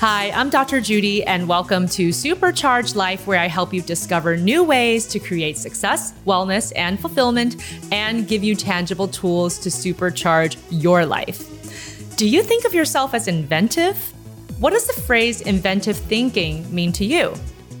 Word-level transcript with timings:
Hi, 0.00 0.30
I'm 0.32 0.50
Dr. 0.50 0.82
Judy, 0.82 1.24
and 1.24 1.48
welcome 1.48 1.88
to 1.88 2.12
Supercharged 2.12 2.96
Life, 2.96 3.26
where 3.26 3.40
I 3.40 3.46
help 3.46 3.72
you 3.72 3.80
discover 3.80 4.36
new 4.36 4.62
ways 4.62 5.06
to 5.06 5.18
create 5.18 5.56
success, 5.56 6.12
wellness, 6.26 6.70
and 6.76 7.00
fulfillment, 7.00 7.56
and 7.90 8.28
give 8.28 8.44
you 8.44 8.54
tangible 8.54 9.08
tools 9.08 9.58
to 9.60 9.70
supercharge 9.70 10.58
your 10.68 11.06
life. 11.06 11.48
Do 12.16 12.28
you 12.28 12.42
think 12.42 12.66
of 12.66 12.74
yourself 12.74 13.14
as 13.14 13.26
inventive? 13.26 13.96
What 14.60 14.74
does 14.74 14.86
the 14.86 15.00
phrase 15.00 15.40
inventive 15.40 15.96
thinking 15.96 16.72
mean 16.74 16.92
to 16.92 17.06
you? 17.06 17.32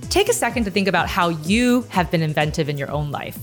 Take 0.08 0.30
a 0.30 0.32
second 0.32 0.64
to 0.64 0.70
think 0.70 0.88
about 0.88 1.10
how 1.10 1.28
you 1.28 1.82
have 1.90 2.10
been 2.10 2.22
inventive 2.22 2.70
in 2.70 2.78
your 2.78 2.90
own 2.90 3.10
life. 3.10 3.38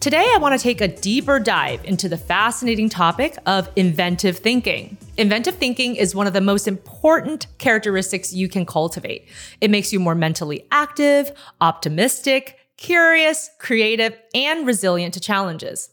Today, 0.00 0.32
I 0.34 0.38
want 0.38 0.58
to 0.58 0.60
take 0.60 0.80
a 0.80 0.88
deeper 0.88 1.38
dive 1.38 1.84
into 1.84 2.08
the 2.08 2.18
fascinating 2.18 2.88
topic 2.88 3.36
of 3.46 3.70
inventive 3.76 4.38
thinking. 4.38 4.96
Inventive 5.16 5.56
thinking 5.56 5.96
is 5.96 6.14
one 6.14 6.26
of 6.26 6.32
the 6.32 6.40
most 6.40 6.68
important 6.68 7.46
characteristics 7.58 8.32
you 8.32 8.48
can 8.48 8.64
cultivate. 8.64 9.28
It 9.60 9.70
makes 9.70 9.92
you 9.92 10.00
more 10.00 10.14
mentally 10.14 10.66
active, 10.70 11.32
optimistic, 11.60 12.58
curious, 12.76 13.50
creative, 13.58 14.16
and 14.34 14.66
resilient 14.66 15.14
to 15.14 15.20
challenges. 15.20 15.90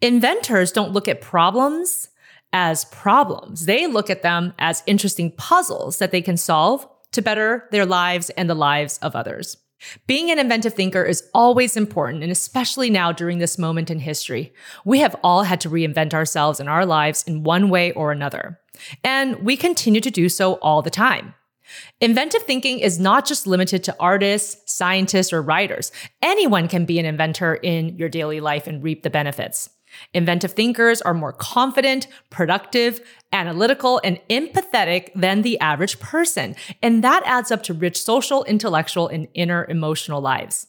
Inventors 0.00 0.72
don't 0.72 0.92
look 0.92 1.08
at 1.08 1.20
problems 1.20 2.08
as 2.52 2.84
problems. 2.86 3.66
They 3.66 3.86
look 3.86 4.10
at 4.10 4.22
them 4.22 4.52
as 4.58 4.82
interesting 4.86 5.30
puzzles 5.32 5.98
that 5.98 6.10
they 6.10 6.22
can 6.22 6.36
solve 6.36 6.86
to 7.12 7.22
better 7.22 7.68
their 7.70 7.86
lives 7.86 8.30
and 8.30 8.48
the 8.48 8.54
lives 8.54 8.98
of 8.98 9.14
others. 9.14 9.56
Being 10.06 10.30
an 10.30 10.38
inventive 10.38 10.74
thinker 10.74 11.02
is 11.02 11.28
always 11.34 11.76
important, 11.76 12.22
and 12.22 12.32
especially 12.32 12.90
now 12.90 13.12
during 13.12 13.38
this 13.38 13.58
moment 13.58 13.90
in 13.90 13.98
history. 13.98 14.52
We 14.84 15.00
have 15.00 15.16
all 15.22 15.42
had 15.44 15.60
to 15.62 15.70
reinvent 15.70 16.14
ourselves 16.14 16.60
and 16.60 16.68
our 16.68 16.86
lives 16.86 17.24
in 17.26 17.42
one 17.42 17.68
way 17.68 17.92
or 17.92 18.12
another. 18.12 18.58
And 19.04 19.36
we 19.40 19.56
continue 19.56 20.00
to 20.00 20.10
do 20.10 20.28
so 20.28 20.54
all 20.54 20.82
the 20.82 20.90
time. 20.90 21.34
Inventive 22.00 22.42
thinking 22.42 22.80
is 22.80 22.98
not 22.98 23.26
just 23.26 23.46
limited 23.46 23.82
to 23.84 23.96
artists, 23.98 24.72
scientists, 24.72 25.32
or 25.32 25.40
writers. 25.40 25.92
Anyone 26.20 26.68
can 26.68 26.84
be 26.84 26.98
an 26.98 27.06
inventor 27.06 27.54
in 27.54 27.96
your 27.96 28.08
daily 28.08 28.40
life 28.40 28.66
and 28.66 28.82
reap 28.82 29.02
the 29.02 29.10
benefits. 29.10 29.70
Inventive 30.14 30.52
thinkers 30.52 31.02
are 31.02 31.14
more 31.14 31.32
confident, 31.32 32.06
productive, 32.30 33.00
analytical, 33.32 34.00
and 34.04 34.20
empathetic 34.28 35.10
than 35.14 35.42
the 35.42 35.58
average 35.60 35.98
person. 36.00 36.54
And 36.82 37.02
that 37.02 37.22
adds 37.24 37.50
up 37.50 37.62
to 37.64 37.74
rich 37.74 38.02
social, 38.02 38.44
intellectual, 38.44 39.08
and 39.08 39.28
inner 39.34 39.66
emotional 39.68 40.20
lives. 40.20 40.66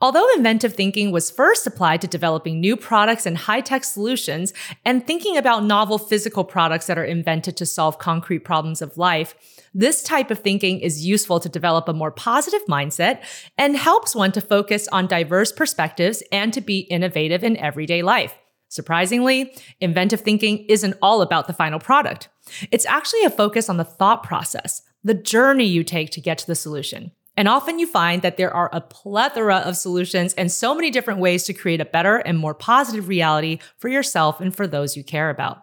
Although 0.00 0.28
inventive 0.34 0.74
thinking 0.74 1.12
was 1.12 1.30
first 1.30 1.66
applied 1.66 2.00
to 2.00 2.06
developing 2.06 2.60
new 2.60 2.76
products 2.76 3.26
and 3.26 3.38
high 3.38 3.60
tech 3.60 3.84
solutions 3.84 4.52
and 4.84 5.06
thinking 5.06 5.36
about 5.36 5.64
novel 5.64 5.98
physical 5.98 6.44
products 6.44 6.86
that 6.86 6.98
are 6.98 7.04
invented 7.04 7.56
to 7.56 7.66
solve 7.66 7.98
concrete 7.98 8.40
problems 8.40 8.82
of 8.82 8.98
life, 8.98 9.34
this 9.72 10.02
type 10.02 10.30
of 10.30 10.40
thinking 10.40 10.80
is 10.80 11.06
useful 11.06 11.40
to 11.40 11.48
develop 11.48 11.88
a 11.88 11.94
more 11.94 12.10
positive 12.10 12.62
mindset 12.68 13.22
and 13.56 13.76
helps 13.76 14.14
one 14.14 14.32
to 14.32 14.40
focus 14.40 14.88
on 14.88 15.06
diverse 15.06 15.52
perspectives 15.52 16.22
and 16.32 16.52
to 16.52 16.60
be 16.60 16.80
innovative 16.80 17.44
in 17.44 17.56
everyday 17.56 18.02
life. 18.02 18.34
Surprisingly, 18.72 19.54
inventive 19.82 20.22
thinking 20.22 20.64
isn't 20.66 20.96
all 21.02 21.20
about 21.20 21.46
the 21.46 21.52
final 21.52 21.78
product. 21.78 22.30
It's 22.70 22.86
actually 22.86 23.22
a 23.22 23.28
focus 23.28 23.68
on 23.68 23.76
the 23.76 23.84
thought 23.84 24.22
process, 24.22 24.80
the 25.04 25.12
journey 25.12 25.66
you 25.66 25.84
take 25.84 26.08
to 26.12 26.22
get 26.22 26.38
to 26.38 26.46
the 26.46 26.54
solution. 26.54 27.12
And 27.36 27.48
often 27.48 27.78
you 27.78 27.86
find 27.86 28.22
that 28.22 28.38
there 28.38 28.50
are 28.50 28.70
a 28.72 28.80
plethora 28.80 29.56
of 29.56 29.76
solutions 29.76 30.32
and 30.38 30.50
so 30.50 30.74
many 30.74 30.90
different 30.90 31.20
ways 31.20 31.44
to 31.44 31.52
create 31.52 31.82
a 31.82 31.84
better 31.84 32.16
and 32.16 32.38
more 32.38 32.54
positive 32.54 33.08
reality 33.08 33.58
for 33.76 33.88
yourself 33.88 34.40
and 34.40 34.56
for 34.56 34.66
those 34.66 34.96
you 34.96 35.04
care 35.04 35.28
about. 35.28 35.58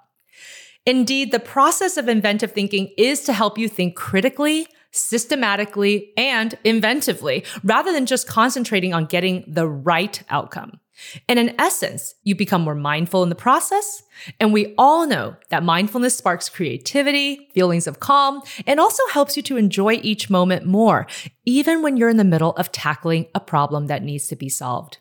Indeed, 0.86 1.32
the 1.32 1.40
process 1.40 1.98
of 1.98 2.08
inventive 2.08 2.52
thinking 2.52 2.94
is 2.96 3.22
to 3.22 3.34
help 3.34 3.58
you 3.58 3.68
think 3.68 3.96
critically, 3.96 4.68
systematically, 4.92 6.14
and 6.16 6.60
inventively, 6.64 7.44
rather 7.64 7.92
than 7.92 8.06
just 8.06 8.28
concentrating 8.28 8.94
on 8.94 9.06
getting 9.06 9.46
the 9.48 9.68
right 9.68 10.22
outcome. 10.30 10.80
And 11.28 11.40
in 11.40 11.60
essence, 11.60 12.16
you 12.24 12.36
become 12.36 12.62
more 12.62 12.76
mindful 12.76 13.24
in 13.24 13.30
the 13.30 13.36
process. 13.36 14.04
And 14.40 14.54
we 14.54 14.74
all 14.78 15.08
know 15.08 15.36
that 15.50 15.64
mindfulness 15.64 16.18
sparks 16.18 16.50
creativity, 16.50 17.50
feelings 17.54 17.88
of 17.88 18.00
calm, 18.00 18.42
and 18.68 18.80
also 18.80 19.04
helps 19.12 19.38
you 19.38 19.44
to 19.44 19.58
enjoy 19.58 20.00
each 20.04 20.30
moment 20.30 20.66
more, 20.66 21.08
even 21.46 21.82
when 21.82 21.98
you're 21.98 22.10
in 22.10 22.18
the 22.18 22.24
middle 22.24 22.52
of 22.52 22.72
tackling 22.72 23.28
a 23.34 23.40
problem 23.40 23.88
that 23.88 24.04
needs 24.04 24.28
to 24.28 24.36
be 24.36 24.50
solved. 24.50 25.00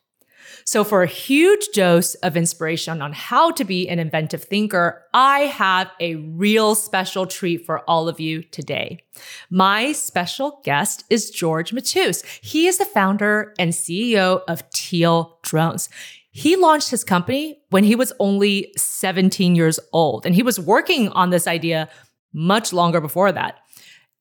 So, 0.69 0.85
for 0.85 1.03
a 1.03 1.07
huge 1.07 1.69
dose 1.73 2.15
of 2.17 2.37
inspiration 2.37 3.01
on 3.01 3.15
how 3.15 3.53
to 3.53 3.65
be 3.65 3.89
an 3.89 3.99
inventive 3.99 4.45
thinker, 4.45 5.03
I 5.15 5.39
have 5.47 5.91
a 5.99 6.17
real 6.17 6.75
special 6.75 7.27
treat 7.27 7.65
for 7.65 7.81
all 7.89 8.07
of 8.07 8.21
you 8.21 8.43
today. 8.43 9.03
My 9.49 9.93
special 9.93 10.61
guest 10.65 11.05
is 11.09 11.31
George 11.31 11.71
Matus. 11.71 12.23
He 12.43 12.67
is 12.67 12.77
the 12.77 12.85
founder 12.85 13.55
and 13.59 13.73
CEO 13.73 14.43
of 14.47 14.69
Teal 14.69 15.39
Drones. 15.43 15.89
He 16.33 16.55
launched 16.55 16.91
his 16.91 17.03
company 17.03 17.63
when 17.71 17.85
he 17.85 17.95
was 17.95 18.13
only 18.21 18.71
17 18.77 19.55
years 19.55 19.81
old, 19.95 20.27
and 20.27 20.35
he 20.35 20.43
was 20.43 20.61
working 20.61 21.09
on 21.13 21.31
this 21.31 21.47
idea 21.47 21.89
much 22.35 22.75
longer 22.75 23.01
before 23.01 23.33
that. 23.33 23.55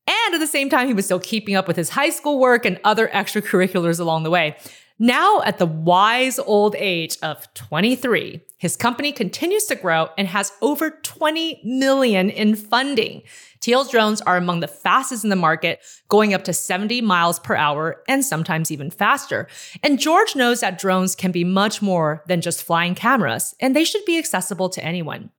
And 0.07 0.36
at 0.36 0.40
the 0.40 0.47
same 0.47 0.69
time, 0.69 0.88
he 0.88 0.94
was 0.94 1.03
still 1.03 1.19
keeping 1.19 1.57
up 1.57 1.68
with 1.68 1.75
his 1.75 1.90
high 1.90 2.09
school 2.09 2.40
work 2.40 2.63
and 2.63 2.80
other 2.86 3.09
extracurriculars 3.09 4.00
along 4.00 4.24
the 4.24 4.30
way. 4.30 4.56
Now, 5.00 5.41
at 5.44 5.59
the 5.59 5.68
wise 5.68 6.40
old 6.40 6.75
age 6.75 7.18
of 7.22 7.53
23, 7.53 8.41
his 8.58 8.75
company 8.75 9.12
continues 9.12 9.66
to 9.66 9.75
grow 9.75 10.09
and 10.18 10.28
has 10.28 10.52
over 10.59 10.90
20 10.90 11.62
million 11.63 12.31
in 12.31 12.56
funding. 12.56 13.22
Teal 13.59 13.84
drones 13.84 14.22
are 14.22 14.38
among 14.38 14.62
the 14.62 14.68
fastest 14.68 15.24
in 15.24 15.30
the 15.30 15.36
market, 15.36 15.81
going 16.09 16.34
up 16.34 16.44
to 16.46 16.53
70 16.53 17.02
miles 17.02 17.38
per 17.38 17.56
hour 17.56 18.02
and 18.07 18.25
sometimes 18.25 18.72
even 18.72 18.90
faster. 18.90 19.47
And 19.84 20.00
George 20.00 20.36
knows 20.36 20.62
that 20.62 20.80
drones 20.80 21.16
can 21.16 21.31
be 21.31 21.44
much 21.44 21.80
more 21.80 22.24
than 22.28 22.41
just 22.41 22.63
flying 22.63 22.96
cameras, 22.96 23.53
and 23.59 23.75
they 23.75 23.84
should 23.84 24.06
be 24.06 24.18
accessible 24.18 24.69
to 24.69 24.84
anyone. 24.84 25.30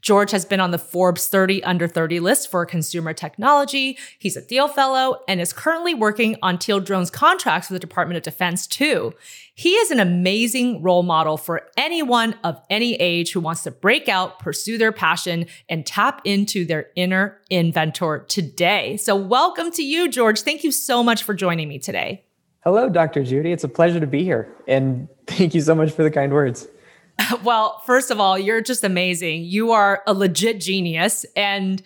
George 0.00 0.30
has 0.30 0.44
been 0.44 0.60
on 0.60 0.70
the 0.70 0.78
Forbes 0.78 1.28
30 1.28 1.62
under 1.64 1.86
30 1.86 2.20
list 2.20 2.50
for 2.50 2.64
consumer 2.66 3.12
technology. 3.12 3.98
He's 4.18 4.36
a 4.36 4.40
Thiel 4.40 4.68
Fellow 4.68 5.20
and 5.28 5.40
is 5.40 5.52
currently 5.52 5.94
working 5.94 6.36
on 6.42 6.58
Teal 6.58 6.80
Drone's 6.80 7.10
contracts 7.10 7.70
with 7.70 7.80
the 7.80 7.86
Department 7.86 8.16
of 8.16 8.22
Defense, 8.22 8.66
too. 8.66 9.14
He 9.56 9.74
is 9.74 9.90
an 9.90 10.00
amazing 10.00 10.82
role 10.82 11.04
model 11.04 11.36
for 11.36 11.68
anyone 11.76 12.34
of 12.42 12.60
any 12.68 12.94
age 12.96 13.32
who 13.32 13.40
wants 13.40 13.62
to 13.62 13.70
break 13.70 14.08
out, 14.08 14.40
pursue 14.40 14.78
their 14.78 14.90
passion, 14.90 15.46
and 15.68 15.86
tap 15.86 16.20
into 16.24 16.64
their 16.64 16.88
inner 16.96 17.40
inventor 17.50 18.24
today. 18.28 18.96
So, 18.96 19.14
welcome 19.14 19.70
to 19.72 19.82
you, 19.82 20.08
George. 20.08 20.40
Thank 20.40 20.64
you 20.64 20.72
so 20.72 21.04
much 21.04 21.22
for 21.22 21.34
joining 21.34 21.68
me 21.68 21.78
today. 21.78 22.24
Hello, 22.64 22.88
Dr. 22.88 23.22
Judy. 23.22 23.52
It's 23.52 23.62
a 23.62 23.68
pleasure 23.68 24.00
to 24.00 24.06
be 24.06 24.24
here. 24.24 24.52
And 24.66 25.06
thank 25.26 25.54
you 25.54 25.60
so 25.60 25.74
much 25.74 25.92
for 25.92 26.02
the 26.02 26.10
kind 26.10 26.32
words. 26.32 26.66
Well, 27.42 27.82
first 27.84 28.10
of 28.10 28.20
all, 28.20 28.38
you're 28.38 28.60
just 28.60 28.84
amazing. 28.84 29.44
You 29.44 29.72
are 29.72 30.02
a 30.06 30.14
legit 30.14 30.60
genius. 30.60 31.24
And 31.36 31.82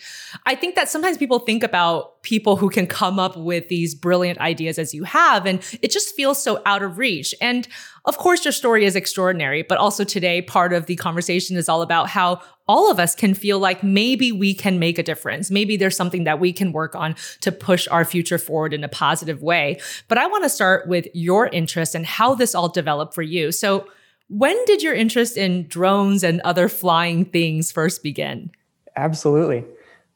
I 0.47 0.55
think 0.55 0.75
that 0.75 0.89
sometimes 0.89 1.19
people 1.19 1.41
think 1.41 1.63
about 1.63 2.23
people 2.23 2.57
who 2.57 2.71
can 2.71 2.87
come 2.87 3.19
up 3.19 3.37
with 3.37 3.69
these 3.69 3.95
brilliant 3.95 4.39
ideas 4.39 4.79
as 4.79 4.95
you 4.95 5.05
have, 5.05 5.47
and 5.47 5.61
it 5.83 5.91
just 5.91 6.15
feels 6.15 6.43
so 6.43 6.63
out 6.67 6.83
of 6.83 6.99
reach. 6.99 7.35
And 7.41 7.67
of 8.05 8.19
course, 8.19 8.45
your 8.45 8.53
story 8.53 8.85
is 8.85 8.97
extraordinary, 8.97 9.63
but 9.63 9.79
also 9.79 10.05
today, 10.05 10.43
part 10.43 10.73
of 10.73 10.87
the 10.87 10.97
conversation 10.97 11.57
is 11.57 11.69
all 11.69 11.83
about 11.83 12.09
how 12.09 12.41
all 12.67 12.91
of 12.91 12.99
us 12.99 13.15
can 13.15 13.35
feel 13.35 13.59
like 13.59 13.83
maybe 13.83 14.31
we 14.31 14.55
can 14.55 14.79
make 14.79 14.99
a 14.99 15.03
difference. 15.03 15.51
Maybe 15.51 15.77
there's 15.77 15.97
something 15.97 16.25
that 16.25 16.39
we 16.39 16.53
can 16.53 16.73
work 16.73 16.95
on 16.95 17.17
to 17.41 17.51
push 17.51 17.89
our 17.89 18.05
future 18.05 18.39
forward 18.39 18.75
in 18.75 18.85
a 18.85 18.89
positive 18.89 19.43
way. 19.43 19.81
But 20.07 20.19
I 20.19 20.27
want 20.27 20.45
to 20.45 20.51
start 20.51 20.87
with 20.87 21.07
your 21.15 21.49
interest 21.49 21.95
and 21.95 22.07
how 22.07 22.35
this 22.35 22.55
all 22.55 22.69
developed 22.69 23.15
for 23.15 23.23
you. 23.23 23.53
So, 23.53 23.87
when 24.29 24.63
did 24.67 24.83
your 24.83 24.95
interest 24.95 25.37
in 25.37 25.67
drones 25.69 26.23
and 26.23 26.41
other 26.43 26.69
flying 26.69 27.25
things 27.25 27.73
first 27.73 28.03
begin? 28.03 28.51
Absolutely. 28.97 29.65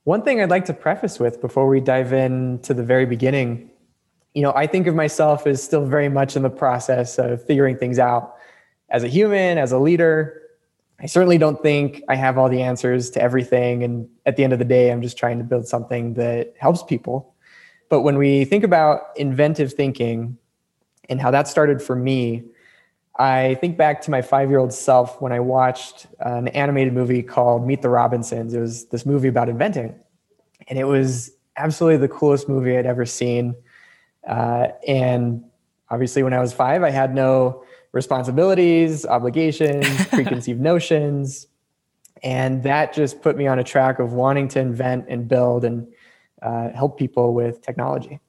One 0.05 0.23
thing 0.23 0.41
I'd 0.41 0.51
like 0.51 0.65
to 0.67 0.75
preface 0.75 1.19
with 1.19 1.41
before 1.41 1.69
we 1.69 1.81
dive 1.81 2.13
in 2.13 2.59
to 2.61 2.75
the 2.75 2.83
very 2.83 3.07
beginning, 3.07 3.71
you 4.35 4.43
know, 4.43 4.53
I 4.55 4.67
think 4.67 4.87
of 4.87 4.95
myself 4.95 5.47
as 5.47 5.63
still 5.63 5.87
very 5.87 6.09
much 6.09 6.37
in 6.37 6.43
the 6.43 6.51
process 6.51 7.19
of 7.19 7.45
figuring 7.45 7.79
things 7.79 7.99
out 7.99 8.35
as 8.91 9.05
a 9.05 9.09
human, 9.09 9.59
as 9.59 9.73
a 9.73 9.79
leader. 9.79 10.41
I 11.01 11.07
certainly 11.07 11.39
don't 11.39 11.63
think 11.63 12.03
I 12.09 12.15
have 12.17 12.39
all 12.39 12.49
the 12.49 12.63
answers 12.63 13.11
to 13.11 13.23
everything. 13.23 13.83
And 13.83 14.09
at 14.27 14.37
the 14.37 14.45
end 14.45 14.53
of 14.53 14.59
the 14.59 14.65
day, 14.65 14.91
I'm 14.91 15.03
just 15.03 15.17
trying 15.17 15.39
to 15.39 15.45
build 15.45 15.67
something 15.67 16.15
that 16.15 16.55
helps 16.59 16.83
people. 16.83 17.35
But 17.89 18.03
when 18.03 18.19
we 18.19 18.45
think 18.45 18.65
about 18.65 19.01
inventive 19.17 19.73
thinking 19.73 20.37
and 21.09 21.21
how 21.21 21.31
that 21.31 21.49
started 21.49 21.83
for 21.83 21.95
me, 21.95 22.45
I 23.17 23.57
think 23.61 23.77
back 23.77 24.01
to 24.03 24.11
my 24.11 24.23
five 24.23 24.49
year 24.49 24.59
old 24.59 24.73
self 24.73 25.21
when 25.21 25.33
I 25.33 25.41
watched 25.41 26.07
an 26.21 26.49
animated 26.49 26.95
movie 26.95 27.23
called 27.23 27.67
Meet 27.67 27.83
the 27.83 27.91
Robinsons. 27.91 28.55
It 28.55 28.61
was 28.61 28.87
this 28.87 29.05
movie 29.05 29.29
about 29.29 29.49
inventing, 29.49 29.95
and 30.69 30.79
it 30.79 30.85
was 30.85 31.31
absolutely 31.57 31.99
the 31.99 32.09
coolest 32.09 32.49
movie 32.49 32.77
I'd 32.77 32.87
ever 32.87 33.05
seen. 33.05 33.55
Uh, 34.27 34.69
and 34.87 35.45
obviously, 35.91 36.23
when 36.23 36.33
I 36.33 36.41
was 36.41 36.53
five, 36.53 36.83
I 36.83 36.91
had 36.91 37.15
no 37.15 37.65
responsibilities, 37.93 39.05
obligations, 39.05 40.07
preconceived 40.09 40.61
notions. 40.61 41.47
And 42.23 42.63
that 42.63 42.93
just 42.93 43.21
put 43.21 43.37
me 43.37 43.47
on 43.47 43.59
a 43.59 43.65
track 43.65 43.99
of 43.99 44.13
wanting 44.13 44.49
to 44.49 44.61
invent 44.61 45.07
and 45.09 45.29
build 45.29 45.65
and 45.65 45.89
uh, 46.41 46.71
help 46.71 46.99
people 46.99 47.35
with 47.35 47.61
technology. 47.63 48.21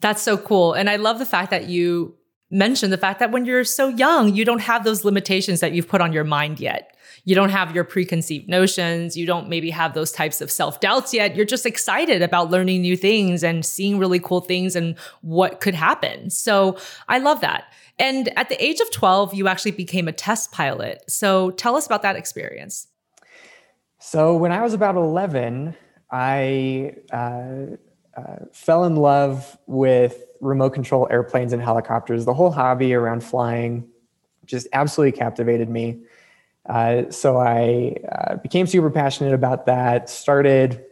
That's 0.00 0.22
so 0.22 0.36
cool. 0.36 0.74
And 0.74 0.88
I 0.88 0.96
love 0.96 1.18
the 1.18 1.26
fact 1.26 1.50
that 1.50 1.68
you 1.68 2.14
mentioned 2.50 2.92
the 2.92 2.98
fact 2.98 3.20
that 3.20 3.30
when 3.30 3.44
you're 3.44 3.64
so 3.64 3.88
young, 3.88 4.34
you 4.34 4.44
don't 4.44 4.60
have 4.60 4.84
those 4.84 5.04
limitations 5.04 5.60
that 5.60 5.72
you've 5.72 5.88
put 5.88 6.00
on 6.00 6.12
your 6.12 6.24
mind 6.24 6.60
yet. 6.60 6.96
You 7.24 7.34
don't 7.34 7.50
have 7.50 7.74
your 7.74 7.84
preconceived 7.84 8.48
notions. 8.48 9.16
You 9.16 9.26
don't 9.26 9.48
maybe 9.48 9.70
have 9.70 9.92
those 9.94 10.10
types 10.10 10.40
of 10.40 10.50
self 10.50 10.80
doubts 10.80 11.12
yet. 11.12 11.36
You're 11.36 11.44
just 11.44 11.66
excited 11.66 12.22
about 12.22 12.50
learning 12.50 12.80
new 12.80 12.96
things 12.96 13.44
and 13.44 13.66
seeing 13.66 13.98
really 13.98 14.18
cool 14.18 14.40
things 14.40 14.74
and 14.74 14.98
what 15.20 15.60
could 15.60 15.74
happen. 15.74 16.30
So 16.30 16.78
I 17.08 17.18
love 17.18 17.40
that. 17.42 17.64
And 17.98 18.30
at 18.38 18.48
the 18.48 18.62
age 18.64 18.80
of 18.80 18.90
12, 18.92 19.34
you 19.34 19.48
actually 19.48 19.72
became 19.72 20.08
a 20.08 20.12
test 20.12 20.52
pilot. 20.52 21.02
So 21.08 21.50
tell 21.50 21.76
us 21.76 21.84
about 21.84 22.02
that 22.02 22.16
experience. 22.16 22.86
So 23.98 24.36
when 24.36 24.52
I 24.52 24.62
was 24.62 24.72
about 24.72 24.94
11, 24.94 25.76
I 26.10 26.94
uh, 27.12 27.76
uh, 28.16 28.36
fell 28.52 28.84
in 28.84 28.96
love 28.96 29.58
with 29.66 30.24
remote 30.40 30.70
control 30.70 31.08
airplanes 31.10 31.52
and 31.52 31.62
helicopters. 31.62 32.24
The 32.24 32.34
whole 32.34 32.50
hobby 32.50 32.94
around 32.94 33.22
flying 33.22 33.88
just 34.44 34.66
absolutely 34.72 35.16
captivated 35.18 35.68
me. 35.68 36.00
Uh, 36.68 37.10
so 37.10 37.38
I 37.38 37.96
uh, 38.10 38.36
became 38.36 38.66
super 38.66 38.90
passionate 38.90 39.34
about 39.34 39.66
that. 39.66 40.10
Started 40.10 40.84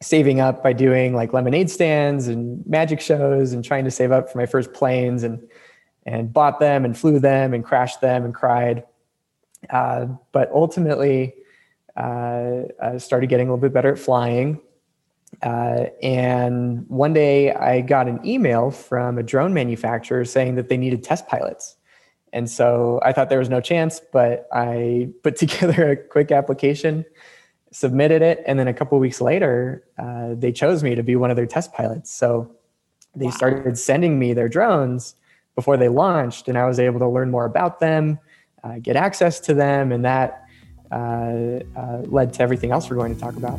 saving 0.00 0.40
up 0.40 0.62
by 0.62 0.72
doing 0.72 1.14
like 1.14 1.32
lemonade 1.32 1.70
stands 1.70 2.28
and 2.28 2.64
magic 2.66 3.00
shows 3.00 3.52
and 3.52 3.64
trying 3.64 3.84
to 3.84 3.90
save 3.90 4.12
up 4.12 4.30
for 4.30 4.38
my 4.38 4.46
first 4.46 4.72
planes 4.72 5.22
and 5.22 5.46
and 6.06 6.32
bought 6.32 6.58
them 6.58 6.84
and 6.84 6.96
flew 6.96 7.18
them 7.18 7.52
and 7.52 7.64
crashed 7.64 8.00
them 8.00 8.24
and 8.24 8.34
cried. 8.34 8.84
Uh, 9.68 10.06
but 10.32 10.50
ultimately, 10.52 11.34
uh, 11.96 12.62
I 12.80 12.96
started 12.98 13.28
getting 13.28 13.48
a 13.48 13.50
little 13.50 13.60
bit 13.60 13.74
better 13.74 13.92
at 13.92 13.98
flying. 13.98 14.60
Uh, 15.42 15.86
and 16.02 16.88
one 16.88 17.12
day 17.12 17.52
I 17.52 17.80
got 17.80 18.08
an 18.08 18.24
email 18.26 18.70
from 18.70 19.18
a 19.18 19.22
drone 19.22 19.54
manufacturer 19.54 20.24
saying 20.24 20.54
that 20.56 20.68
they 20.68 20.76
needed 20.76 21.02
test 21.02 21.28
pilots. 21.28 21.76
And 22.32 22.48
so 22.50 23.00
I 23.02 23.12
thought 23.12 23.28
there 23.28 23.38
was 23.38 23.48
no 23.48 23.60
chance, 23.60 24.00
but 24.12 24.48
I 24.52 25.10
put 25.22 25.36
together 25.36 25.90
a 25.90 25.96
quick 25.96 26.30
application, 26.30 27.04
submitted 27.70 28.22
it, 28.22 28.42
and 28.46 28.58
then 28.58 28.68
a 28.68 28.74
couple 28.74 28.98
weeks 28.98 29.20
later, 29.20 29.84
uh, 29.98 30.34
they 30.34 30.52
chose 30.52 30.82
me 30.82 30.94
to 30.94 31.02
be 31.02 31.16
one 31.16 31.30
of 31.30 31.36
their 31.36 31.46
test 31.46 31.72
pilots. 31.72 32.10
So 32.10 32.50
they 33.14 33.26
wow. 33.26 33.32
started 33.32 33.78
sending 33.78 34.18
me 34.18 34.32
their 34.32 34.48
drones 34.48 35.14
before 35.54 35.76
they 35.76 35.88
launched, 35.88 36.48
and 36.48 36.56
I 36.56 36.66
was 36.66 36.78
able 36.78 37.00
to 37.00 37.08
learn 37.08 37.30
more 37.30 37.44
about 37.44 37.80
them, 37.80 38.18
uh, 38.62 38.78
get 38.80 38.96
access 38.96 39.40
to 39.40 39.54
them, 39.54 39.92
and 39.92 40.04
that 40.04 40.44
uh, 40.90 41.60
uh 41.76 42.02
led 42.06 42.32
to 42.32 42.42
everything 42.42 42.70
else 42.70 42.88
we're 42.88 42.96
going 42.96 43.14
to 43.14 43.20
talk 43.20 43.36
about. 43.36 43.58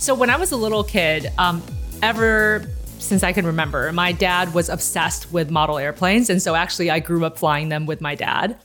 So 0.00 0.14
when 0.14 0.30
I 0.30 0.36
was 0.36 0.50
a 0.50 0.56
little 0.56 0.82
kid, 0.82 1.30
um, 1.36 1.62
ever 2.02 2.66
since 2.98 3.22
I 3.22 3.34
can 3.34 3.44
remember, 3.44 3.92
my 3.92 4.12
dad 4.12 4.54
was 4.54 4.70
obsessed 4.70 5.30
with 5.30 5.50
model 5.50 5.76
airplanes. 5.76 6.30
And 6.30 6.40
so 6.40 6.54
actually, 6.54 6.90
I 6.90 7.00
grew 7.00 7.22
up 7.26 7.38
flying 7.38 7.68
them 7.68 7.84
with 7.84 8.00
my 8.00 8.14
dad 8.14 8.58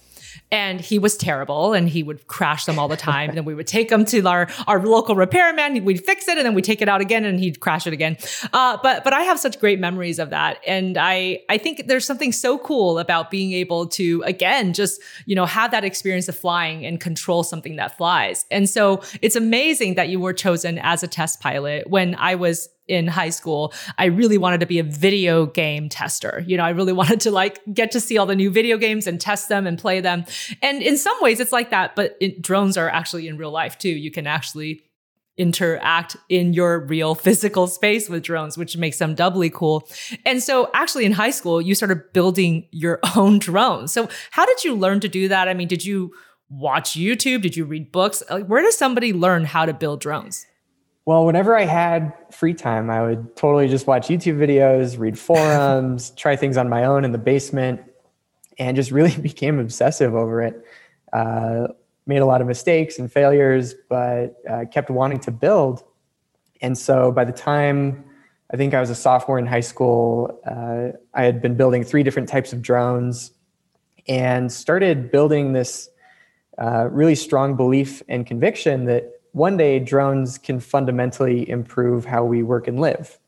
and 0.56 0.80
he 0.80 0.98
was 0.98 1.18
terrible 1.18 1.74
and 1.74 1.90
he 1.90 2.02
would 2.02 2.28
crash 2.28 2.64
them 2.64 2.80
all 2.80 2.88
the 2.88 2.96
time. 2.96 3.28
and 3.28 3.38
then 3.38 3.44
we 3.44 3.54
would 3.54 3.68
take 3.68 3.90
them 3.90 4.06
to 4.06 4.26
our, 4.26 4.48
our 4.68 4.82
local 4.86 5.14
repairman. 5.14 5.84
We'd 5.84 6.06
fix 6.06 6.30
it 6.30 6.38
and 6.38 6.46
then 6.46 6.54
we'd 6.54 6.64
take 6.64 6.82
it 6.82 6.88
out 6.88 7.02
again 7.02 7.26
and 7.26 7.38
he'd 7.38 7.60
crash 7.60 7.86
it 7.86 7.92
again. 7.92 8.16
Uh, 8.54 8.78
but, 8.82 9.04
but 9.04 9.12
I 9.12 9.24
have 9.24 9.38
such 9.38 9.60
great 9.60 9.82
memories 9.82 10.18
of 10.18 10.30
that. 10.30 10.60
And 10.66 10.98
I, 10.98 11.42
I 11.50 11.58
think 11.58 11.88
there's 11.88 12.06
something 12.06 12.32
so 12.32 12.58
cool 12.58 13.00
about 13.00 13.30
being 13.30 13.52
able 13.52 13.86
to, 13.88 14.24
again, 14.26 14.72
just, 14.72 15.02
you 15.26 15.36
know, 15.36 15.46
have 15.46 15.72
that 15.72 15.84
experience 15.84 16.30
of 16.30 16.38
flying 16.38 16.86
and 16.86 17.02
control 17.02 17.44
something 17.44 17.76
that 17.76 17.98
flies. 17.98 18.46
And 18.50 18.70
so 18.70 19.02
it's 19.22 19.36
amazing 19.36 19.96
that 19.96 20.08
you 20.08 20.22
were 20.22 20.34
chosen 20.34 20.80
as 20.80 21.04
a 21.04 21.08
test 21.08 21.42
pilot 21.42 21.90
when 21.90 22.16
I 22.16 22.36
was 22.36 22.70
in 22.88 23.08
high 23.08 23.30
school, 23.30 23.74
I 23.98 24.06
really 24.06 24.38
wanted 24.38 24.60
to 24.60 24.66
be 24.66 24.80
a 24.80 24.84
video 24.84 25.46
game 25.46 25.90
tester. 25.90 26.44
You 26.46 26.58
know, 26.58 26.64
I 26.64 26.70
really 26.70 26.94
wanted 27.02 27.20
to 27.22 27.32
like 27.32 27.60
get 27.74 27.92
to 27.92 28.00
see 28.00 28.18
all 28.18 28.26
the 28.26 28.36
new 28.36 28.50
video 28.50 28.78
games 28.78 29.08
and 29.08 29.20
test 29.20 29.50
them 29.50 29.68
and 29.68 29.78
play 29.78 30.02
them. 30.02 30.26
And 30.62 30.82
in 30.82 30.98
some 30.98 31.16
ways, 31.22 31.40
it's 31.40 31.52
like 31.52 31.72
that, 31.72 31.96
but 31.96 32.16
it, 32.20 32.42
drones 32.42 32.78
are 32.78 32.90
actually 32.90 33.28
in 33.28 33.38
real 33.38 33.52
life 33.52 33.78
too. 33.78 33.90
You 33.90 34.12
can 34.12 34.28
actually 34.28 34.84
interact 35.38 36.16
in 36.30 36.54
your 36.54 36.80
real 36.86 37.14
physical 37.14 37.68
space 37.68 38.08
with 38.08 38.24
drones, 38.24 38.58
which 38.58 38.78
makes 38.78 39.00
them 39.00 39.16
doubly 39.16 39.50
cool. 39.50 39.88
And 40.26 40.42
so 40.42 40.70
actually 40.74 41.06
in 41.06 41.12
high 41.12 41.32
school, 41.32 41.62
you 41.62 41.76
started 41.76 42.14
building 42.14 42.68
your 42.72 43.00
own 43.16 43.40
drone. 43.40 43.88
So 43.88 44.08
how 44.32 44.46
did 44.46 44.64
you 44.64 44.76
learn 44.76 45.02
to 45.02 45.10
do 45.10 45.28
that? 45.28 45.48
I 45.48 45.54
mean, 45.54 45.68
did 45.68 45.84
you 45.84 46.14
watch 46.50 46.92
YouTube? 46.92 47.42
Did 47.42 47.58
you 47.58 47.66
read 47.66 47.92
books? 47.92 48.24
Like, 48.30 48.48
where 48.48 48.62
does 48.62 48.78
somebody 48.78 49.12
learn 49.12 49.46
how 49.46 49.66
to 49.66 49.74
build 49.74 50.00
drones? 50.00 50.46
Well, 51.06 51.28
whenever 51.28 51.56
I 51.56 51.66
had 51.66 52.14
free 52.32 52.56
time, 52.56 52.90
I 52.90 53.04
would 53.04 53.36
totally 53.36 53.68
just 53.68 53.86
watch 53.86 54.08
YouTube 54.08 54.38
videos, 54.38 54.98
read 54.98 55.18
forums, 55.30 56.10
try 56.12 56.36
things 56.36 56.58
on 56.58 56.68
my 56.68 56.86
own 56.86 57.06
in 57.06 57.12
the 57.12 57.20
basement, 57.20 57.82
and 58.58 58.76
just 58.76 58.92
really 58.92 59.16
became 59.22 59.60
obsessive 59.60 60.16
over 60.16 60.42
it. 60.42 60.66
Uh, 61.14 61.68
made 62.08 62.20
a 62.20 62.26
lot 62.26 62.42
of 62.42 62.48
mistakes 62.48 63.00
and 63.00 63.12
failures, 63.12 63.76
but 63.90 64.36
uh, 64.50 64.66
kept 64.72 64.90
wanting 64.90 65.20
to 65.20 65.32
build. 65.32 65.84
And 66.62 66.78
so 66.78 67.12
by 67.12 67.26
the 67.26 67.32
time 67.32 68.04
I 68.52 68.58
think 68.58 68.74
I 68.74 68.80
was 68.80 68.90
a 68.90 68.96
sophomore 68.96 69.40
in 69.40 69.46
high 69.46 69.62
school, 69.62 70.40
uh, 70.46 70.98
I 71.14 71.24
had 71.24 71.42
been 71.42 71.56
building 71.56 71.84
three 71.84 72.04
different 72.04 72.30
types 72.30 72.54
of 72.54 72.62
drones 72.62 73.32
and 74.08 74.52
started 74.52 75.12
building 75.12 75.54
this 75.54 75.90
uh, 76.60 76.88
really 76.92 77.16
strong 77.16 77.56
belief 77.56 78.04
and 78.08 78.26
conviction 78.26 78.86
that 78.86 79.15
one 79.36 79.58
day 79.58 79.80
drones 79.80 80.38
can 80.38 80.62
fundamentally 80.62 81.48
improve 81.50 82.06
how 82.06 82.24
we 82.24 82.42
work 82.42 82.70
and 82.70 82.80
live. 82.80 83.20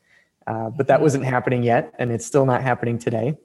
Uh, 0.46 0.70
but 0.70 0.86
that 0.86 1.02
wasn't 1.02 1.22
happening 1.22 1.62
yet, 1.62 1.94
and 1.98 2.10
it's 2.10 2.24
still 2.24 2.46
not 2.46 2.62
happening 2.62 2.98
today 2.98 3.36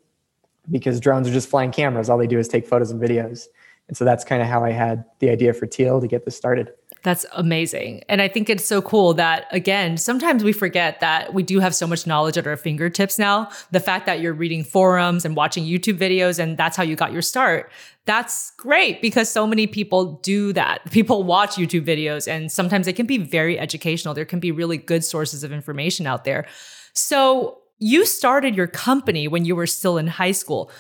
because 0.72 1.02
drones 1.02 1.28
are 1.28 1.34
just 1.34 1.50
flying 1.50 1.74
cameras. 1.74 2.10
All 2.10 2.18
they 2.18 2.26
do 2.26 2.40
is 2.40 2.48
take 2.48 2.66
photos 2.66 2.90
and 2.90 3.02
videos. 3.02 3.48
And 3.90 3.98
so 3.98 4.06
that's 4.06 4.24
kind 4.24 4.42
of 4.42 4.48
how 4.48 4.64
I 4.64 4.72
had 4.72 5.04
the 5.20 5.30
idea 5.30 5.52
for 5.52 5.66
Teal 5.66 6.00
to 6.00 6.08
get 6.08 6.24
this 6.24 6.38
started. 6.38 6.72
That's 7.04 7.26
amazing. 7.34 8.02
And 8.08 8.22
I 8.22 8.30
think 8.30 8.50
it's 8.50 8.66
so 8.66 8.82
cool 8.82 9.14
that, 9.16 9.46
again, 9.52 9.98
sometimes 9.98 10.42
we 10.42 10.54
forget 10.54 11.02
that 11.02 11.34
we 11.34 11.44
do 11.44 11.60
have 11.60 11.76
so 11.76 11.86
much 11.86 12.08
knowledge 12.08 12.38
at 12.38 12.48
our 12.48 12.56
fingertips 12.56 13.20
now. 13.20 13.50
The 13.72 13.82
fact 13.82 14.06
that 14.06 14.22
you're 14.22 14.34
reading 14.34 14.64
forums 14.64 15.26
and 15.26 15.36
watching 15.36 15.66
YouTube 15.66 15.98
videos 15.98 16.40
and 16.40 16.58
that's 16.58 16.78
how 16.78 16.84
you 16.84 16.96
got 16.96 17.12
your 17.12 17.22
start. 17.22 17.70
That's 18.06 18.52
great 18.52 19.02
because 19.02 19.30
so 19.30 19.46
many 19.46 19.68
people 19.68 20.14
do 20.24 20.54
that. 20.54 20.80
People 20.92 21.24
watch 21.24 21.52
YouTube 21.52 21.86
videos 21.86 22.28
and 22.28 22.52
sometimes 22.52 22.86
they 22.86 22.94
can 22.94 23.06
be 23.06 23.18
very 23.18 23.60
educational. 23.60 24.14
There 24.14 24.26
can 24.26 24.40
be 24.40 24.52
really 24.52 24.78
good 24.78 25.04
sources 25.04 25.44
of 25.44 25.52
information 25.52 26.08
out 26.08 26.24
there. 26.24 26.46
So 26.94 27.60
you 27.80 28.06
started 28.06 28.56
your 28.56 28.68
company 28.68 29.28
when 29.28 29.44
you 29.44 29.56
were 29.56 29.68
still 29.68 29.98
in 29.98 30.08
high 30.08 30.32
school. 30.32 30.72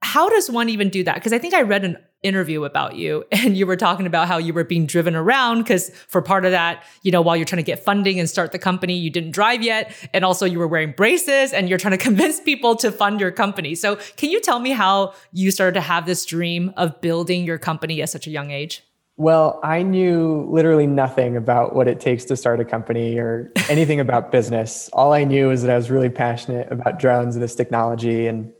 How 0.00 0.28
does 0.30 0.50
one 0.50 0.68
even 0.70 0.88
do 0.88 1.04
that? 1.04 1.16
Because 1.16 1.32
I 1.32 1.38
think 1.38 1.52
I 1.52 1.62
read 1.62 1.84
an 1.84 1.98
interview 2.22 2.64
about 2.64 2.96
you 2.96 3.24
and 3.32 3.56
you 3.56 3.66
were 3.66 3.76
talking 3.76 4.06
about 4.06 4.26
how 4.26 4.38
you 4.38 4.52
were 4.52 4.64
being 4.64 4.86
driven 4.86 5.14
around 5.14 5.58
because 5.58 5.90
for 6.08 6.20
part 6.20 6.44
of 6.44 6.50
that 6.50 6.82
you 7.02 7.12
know 7.12 7.22
while 7.22 7.36
you're 7.36 7.44
trying 7.44 7.62
to 7.62 7.66
get 7.66 7.78
funding 7.78 8.18
and 8.18 8.28
start 8.28 8.50
the 8.52 8.58
company 8.58 8.94
you 8.96 9.10
didn't 9.10 9.30
drive 9.30 9.62
yet 9.62 9.94
and 10.12 10.24
also 10.24 10.44
you 10.44 10.58
were 10.58 10.66
wearing 10.66 10.92
braces 10.92 11.52
and 11.52 11.68
you're 11.68 11.78
trying 11.78 11.96
to 11.96 11.98
convince 12.08 12.40
people 12.40 12.74
to 12.74 12.90
fund 12.90 13.20
your 13.20 13.30
company 13.30 13.74
so 13.74 13.96
can 14.16 14.30
you 14.30 14.40
tell 14.40 14.58
me 14.58 14.70
how 14.70 15.14
you 15.32 15.50
started 15.50 15.74
to 15.74 15.80
have 15.80 16.06
this 16.06 16.24
dream 16.24 16.72
of 16.76 17.00
building 17.00 17.44
your 17.44 17.58
company 17.58 18.02
at 18.02 18.08
such 18.08 18.26
a 18.26 18.30
young 18.30 18.50
age 18.50 18.82
well, 19.20 19.58
I 19.64 19.82
knew 19.82 20.46
literally 20.48 20.86
nothing 20.86 21.36
about 21.36 21.74
what 21.74 21.88
it 21.88 21.98
takes 21.98 22.24
to 22.26 22.36
start 22.36 22.60
a 22.60 22.64
company 22.64 23.18
or 23.18 23.52
anything 23.68 23.98
about 23.98 24.30
business. 24.30 24.88
All 24.92 25.12
I 25.12 25.24
knew 25.24 25.50
is 25.50 25.62
that 25.62 25.72
I 25.72 25.76
was 25.76 25.90
really 25.90 26.08
passionate 26.08 26.70
about 26.70 27.00
drones 27.00 27.34
and 27.34 27.42
this 27.42 27.56
technology 27.56 28.28
and 28.28 28.52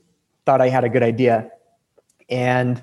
thought 0.46 0.60
I 0.60 0.68
had 0.68 0.82
a 0.82 0.88
good 0.88 1.04
idea. 1.04 1.48
And 2.28 2.82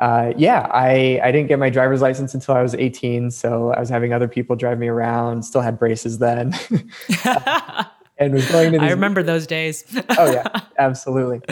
uh, 0.00 0.32
yeah, 0.36 0.68
I, 0.72 1.20
I 1.22 1.30
didn't 1.30 1.48
get 1.48 1.58
my 1.58 1.70
driver's 1.70 2.00
license 2.00 2.34
until 2.34 2.54
I 2.54 2.62
was 2.62 2.74
18. 2.74 3.30
So 3.30 3.72
I 3.72 3.80
was 3.80 3.88
having 3.88 4.12
other 4.12 4.28
people 4.28 4.56
drive 4.56 4.78
me 4.78 4.88
around, 4.88 5.44
still 5.44 5.60
had 5.60 5.78
braces 5.78 6.18
then. 6.18 6.54
and 8.18 8.32
was 8.32 8.50
going 8.50 8.72
to 8.72 8.78
these, 8.78 8.88
I 8.88 8.90
remember 8.90 9.22
those 9.22 9.46
days. 9.46 9.84
oh, 10.18 10.32
yeah, 10.32 10.60
absolutely. 10.78 11.42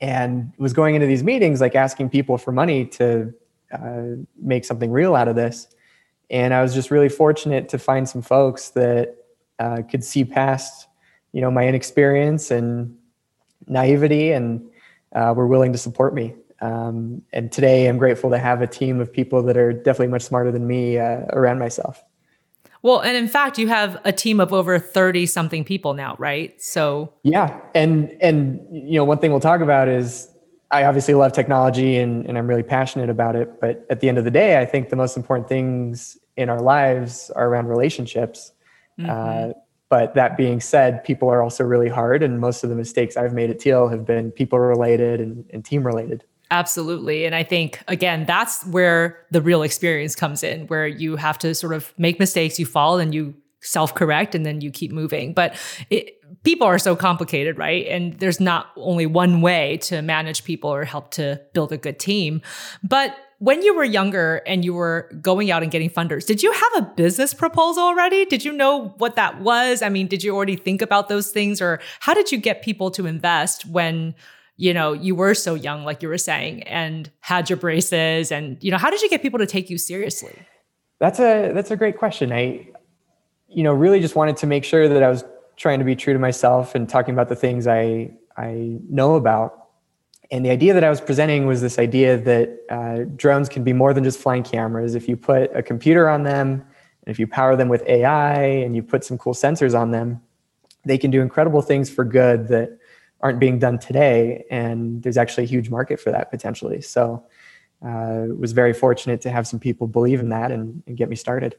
And 0.00 0.52
was 0.58 0.72
going 0.72 0.94
into 0.94 1.06
these 1.06 1.22
meetings, 1.22 1.60
like 1.60 1.74
asking 1.74 2.10
people 2.10 2.38
for 2.38 2.50
money 2.50 2.84
to 2.86 3.32
uh, 3.72 4.02
make 4.40 4.64
something 4.64 4.90
real 4.90 5.14
out 5.14 5.28
of 5.28 5.36
this. 5.36 5.68
And 6.30 6.52
I 6.52 6.62
was 6.62 6.74
just 6.74 6.90
really 6.90 7.08
fortunate 7.08 7.68
to 7.68 7.78
find 7.78 8.08
some 8.08 8.22
folks 8.22 8.70
that 8.70 9.16
uh, 9.58 9.82
could 9.88 10.02
see 10.02 10.24
past, 10.24 10.88
you 11.32 11.40
know, 11.40 11.50
my 11.50 11.66
inexperience 11.68 12.50
and 12.50 12.96
naivety, 13.66 14.32
and 14.32 14.66
uh, 15.14 15.32
were 15.36 15.46
willing 15.46 15.72
to 15.72 15.78
support 15.78 16.14
me. 16.14 16.34
Um, 16.64 17.20
and 17.32 17.52
today, 17.52 17.86
I'm 17.88 17.98
grateful 17.98 18.30
to 18.30 18.38
have 18.38 18.62
a 18.62 18.66
team 18.66 18.98
of 19.00 19.12
people 19.12 19.42
that 19.42 19.56
are 19.56 19.72
definitely 19.72 20.08
much 20.08 20.22
smarter 20.22 20.50
than 20.50 20.66
me 20.66 20.98
uh, 20.98 21.26
around 21.30 21.58
myself. 21.58 22.02
Well, 22.80 23.00
and 23.00 23.16
in 23.16 23.28
fact, 23.28 23.58
you 23.58 23.68
have 23.68 24.00
a 24.04 24.12
team 24.12 24.40
of 24.40 24.52
over 24.52 24.78
30 24.78 25.26
something 25.26 25.64
people 25.64 25.92
now, 25.92 26.16
right? 26.18 26.60
So 26.62 27.12
Yeah. 27.22 27.60
And 27.74 28.16
and 28.20 28.60
you 28.70 28.96
know, 28.96 29.04
one 29.04 29.18
thing 29.18 29.30
we'll 29.30 29.40
talk 29.40 29.60
about 29.60 29.88
is 29.88 30.28
I 30.70 30.84
obviously 30.84 31.14
love 31.14 31.32
technology 31.32 31.98
and, 31.98 32.26
and 32.26 32.36
I'm 32.36 32.46
really 32.46 32.62
passionate 32.62 33.10
about 33.10 33.36
it. 33.36 33.60
But 33.60 33.86
at 33.90 34.00
the 34.00 34.08
end 34.08 34.18
of 34.18 34.24
the 34.24 34.30
day, 34.30 34.60
I 34.60 34.66
think 34.66 34.88
the 34.88 34.96
most 34.96 35.16
important 35.16 35.48
things 35.48 36.18
in 36.36 36.48
our 36.48 36.60
lives 36.60 37.30
are 37.36 37.46
around 37.46 37.68
relationships. 37.68 38.52
Mm-hmm. 38.98 39.10
Uh, 39.10 39.52
but 39.88 40.14
that 40.14 40.36
being 40.36 40.60
said, 40.60 41.04
people 41.04 41.28
are 41.28 41.42
also 41.42 41.62
really 41.62 41.88
hard. 41.88 42.22
And 42.22 42.40
most 42.40 42.64
of 42.64 42.70
the 42.70 42.76
mistakes 42.76 43.16
I've 43.16 43.32
made 43.32 43.50
at 43.50 43.60
Teal 43.60 43.88
have 43.88 44.04
been 44.04 44.30
people 44.30 44.58
related 44.58 45.20
and, 45.20 45.44
and 45.50 45.64
team 45.64 45.86
related. 45.86 46.24
Absolutely. 46.54 47.24
And 47.24 47.34
I 47.34 47.42
think, 47.42 47.82
again, 47.88 48.26
that's 48.26 48.64
where 48.66 49.18
the 49.32 49.42
real 49.42 49.64
experience 49.64 50.14
comes 50.14 50.44
in, 50.44 50.68
where 50.68 50.86
you 50.86 51.16
have 51.16 51.36
to 51.40 51.52
sort 51.52 51.72
of 51.72 51.92
make 51.98 52.20
mistakes, 52.20 52.60
you 52.60 52.64
fall 52.64 53.00
and 53.00 53.12
you 53.12 53.34
self 53.60 53.92
correct, 53.92 54.36
and 54.36 54.46
then 54.46 54.60
you 54.60 54.70
keep 54.70 54.92
moving. 54.92 55.34
But 55.34 55.56
it, 55.90 56.14
people 56.44 56.64
are 56.68 56.78
so 56.78 56.94
complicated, 56.94 57.58
right? 57.58 57.88
And 57.88 58.20
there's 58.20 58.38
not 58.38 58.68
only 58.76 59.04
one 59.04 59.40
way 59.40 59.78
to 59.78 60.00
manage 60.00 60.44
people 60.44 60.70
or 60.70 60.84
help 60.84 61.10
to 61.12 61.40
build 61.54 61.72
a 61.72 61.76
good 61.76 61.98
team. 61.98 62.40
But 62.84 63.16
when 63.40 63.62
you 63.62 63.74
were 63.74 63.82
younger 63.82 64.40
and 64.46 64.64
you 64.64 64.74
were 64.74 65.10
going 65.20 65.50
out 65.50 65.64
and 65.64 65.72
getting 65.72 65.90
funders, 65.90 66.24
did 66.24 66.40
you 66.40 66.52
have 66.52 66.72
a 66.76 66.82
business 66.94 67.34
proposal 67.34 67.82
already? 67.82 68.26
Did 68.26 68.44
you 68.44 68.52
know 68.52 68.94
what 68.98 69.16
that 69.16 69.40
was? 69.40 69.82
I 69.82 69.88
mean, 69.88 70.06
did 70.06 70.22
you 70.22 70.36
already 70.36 70.54
think 70.54 70.82
about 70.82 71.08
those 71.08 71.32
things 71.32 71.60
or 71.60 71.80
how 71.98 72.14
did 72.14 72.30
you 72.30 72.38
get 72.38 72.62
people 72.62 72.92
to 72.92 73.06
invest 73.06 73.66
when 73.66 74.14
you 74.56 74.72
know, 74.72 74.92
you 74.92 75.14
were 75.14 75.34
so 75.34 75.54
young, 75.54 75.84
like 75.84 76.02
you 76.02 76.08
were 76.08 76.18
saying, 76.18 76.62
and 76.64 77.10
had 77.20 77.50
your 77.50 77.56
braces. 77.56 78.30
And, 78.30 78.56
you 78.62 78.70
know, 78.70 78.78
how 78.78 78.90
did 78.90 79.02
you 79.02 79.08
get 79.08 79.22
people 79.22 79.38
to 79.38 79.46
take 79.46 79.68
you 79.68 79.78
seriously? 79.78 80.36
That's 81.00 81.18
a 81.18 81.52
that's 81.52 81.70
a 81.70 81.76
great 81.76 81.98
question. 81.98 82.32
I, 82.32 82.68
you 83.48 83.62
know, 83.62 83.72
really 83.72 84.00
just 84.00 84.14
wanted 84.14 84.36
to 84.38 84.46
make 84.46 84.64
sure 84.64 84.88
that 84.88 85.02
I 85.02 85.10
was 85.10 85.24
trying 85.56 85.78
to 85.80 85.84
be 85.84 85.96
true 85.96 86.12
to 86.12 86.18
myself 86.18 86.74
and 86.74 86.88
talking 86.88 87.14
about 87.14 87.28
the 87.28 87.36
things 87.36 87.66
I 87.66 88.12
I 88.36 88.78
know 88.88 89.16
about. 89.16 89.60
And 90.30 90.44
the 90.44 90.50
idea 90.50 90.72
that 90.72 90.82
I 90.82 90.90
was 90.90 91.00
presenting 91.00 91.46
was 91.46 91.60
this 91.60 91.78
idea 91.78 92.16
that 92.16 92.58
uh, 92.70 93.04
drones 93.16 93.48
can 93.48 93.62
be 93.62 93.72
more 93.72 93.92
than 93.92 94.02
just 94.02 94.18
flying 94.18 94.42
cameras. 94.42 94.94
If 94.94 95.08
you 95.08 95.16
put 95.16 95.54
a 95.54 95.62
computer 95.62 96.08
on 96.08 96.22
them, 96.22 96.64
and 97.04 97.12
if 97.12 97.18
you 97.18 97.26
power 97.26 97.56
them 97.56 97.68
with 97.68 97.82
AI, 97.86 98.42
and 98.42 98.74
you 98.74 98.82
put 98.82 99.04
some 99.04 99.18
cool 99.18 99.34
sensors 99.34 99.78
on 99.78 99.90
them, 99.90 100.22
they 100.84 100.96
can 100.96 101.10
do 101.10 101.20
incredible 101.20 101.60
things 101.60 101.90
for 101.90 102.04
good 102.04 102.48
that 102.48 102.78
aren't 103.24 103.40
being 103.40 103.58
done 103.58 103.78
today 103.78 104.44
and 104.50 105.02
there's 105.02 105.16
actually 105.16 105.44
a 105.44 105.46
huge 105.46 105.70
market 105.70 105.98
for 105.98 106.12
that 106.12 106.30
potentially. 106.30 106.80
So 106.82 107.24
uh, 107.84 108.26
was 108.38 108.52
very 108.52 108.72
fortunate 108.72 109.20
to 109.22 109.30
have 109.30 109.46
some 109.46 109.58
people 109.58 109.86
believe 109.88 110.20
in 110.20 110.28
that 110.28 110.52
and, 110.52 110.82
and 110.86 110.96
get 110.96 111.08
me 111.08 111.16
started. 111.16 111.56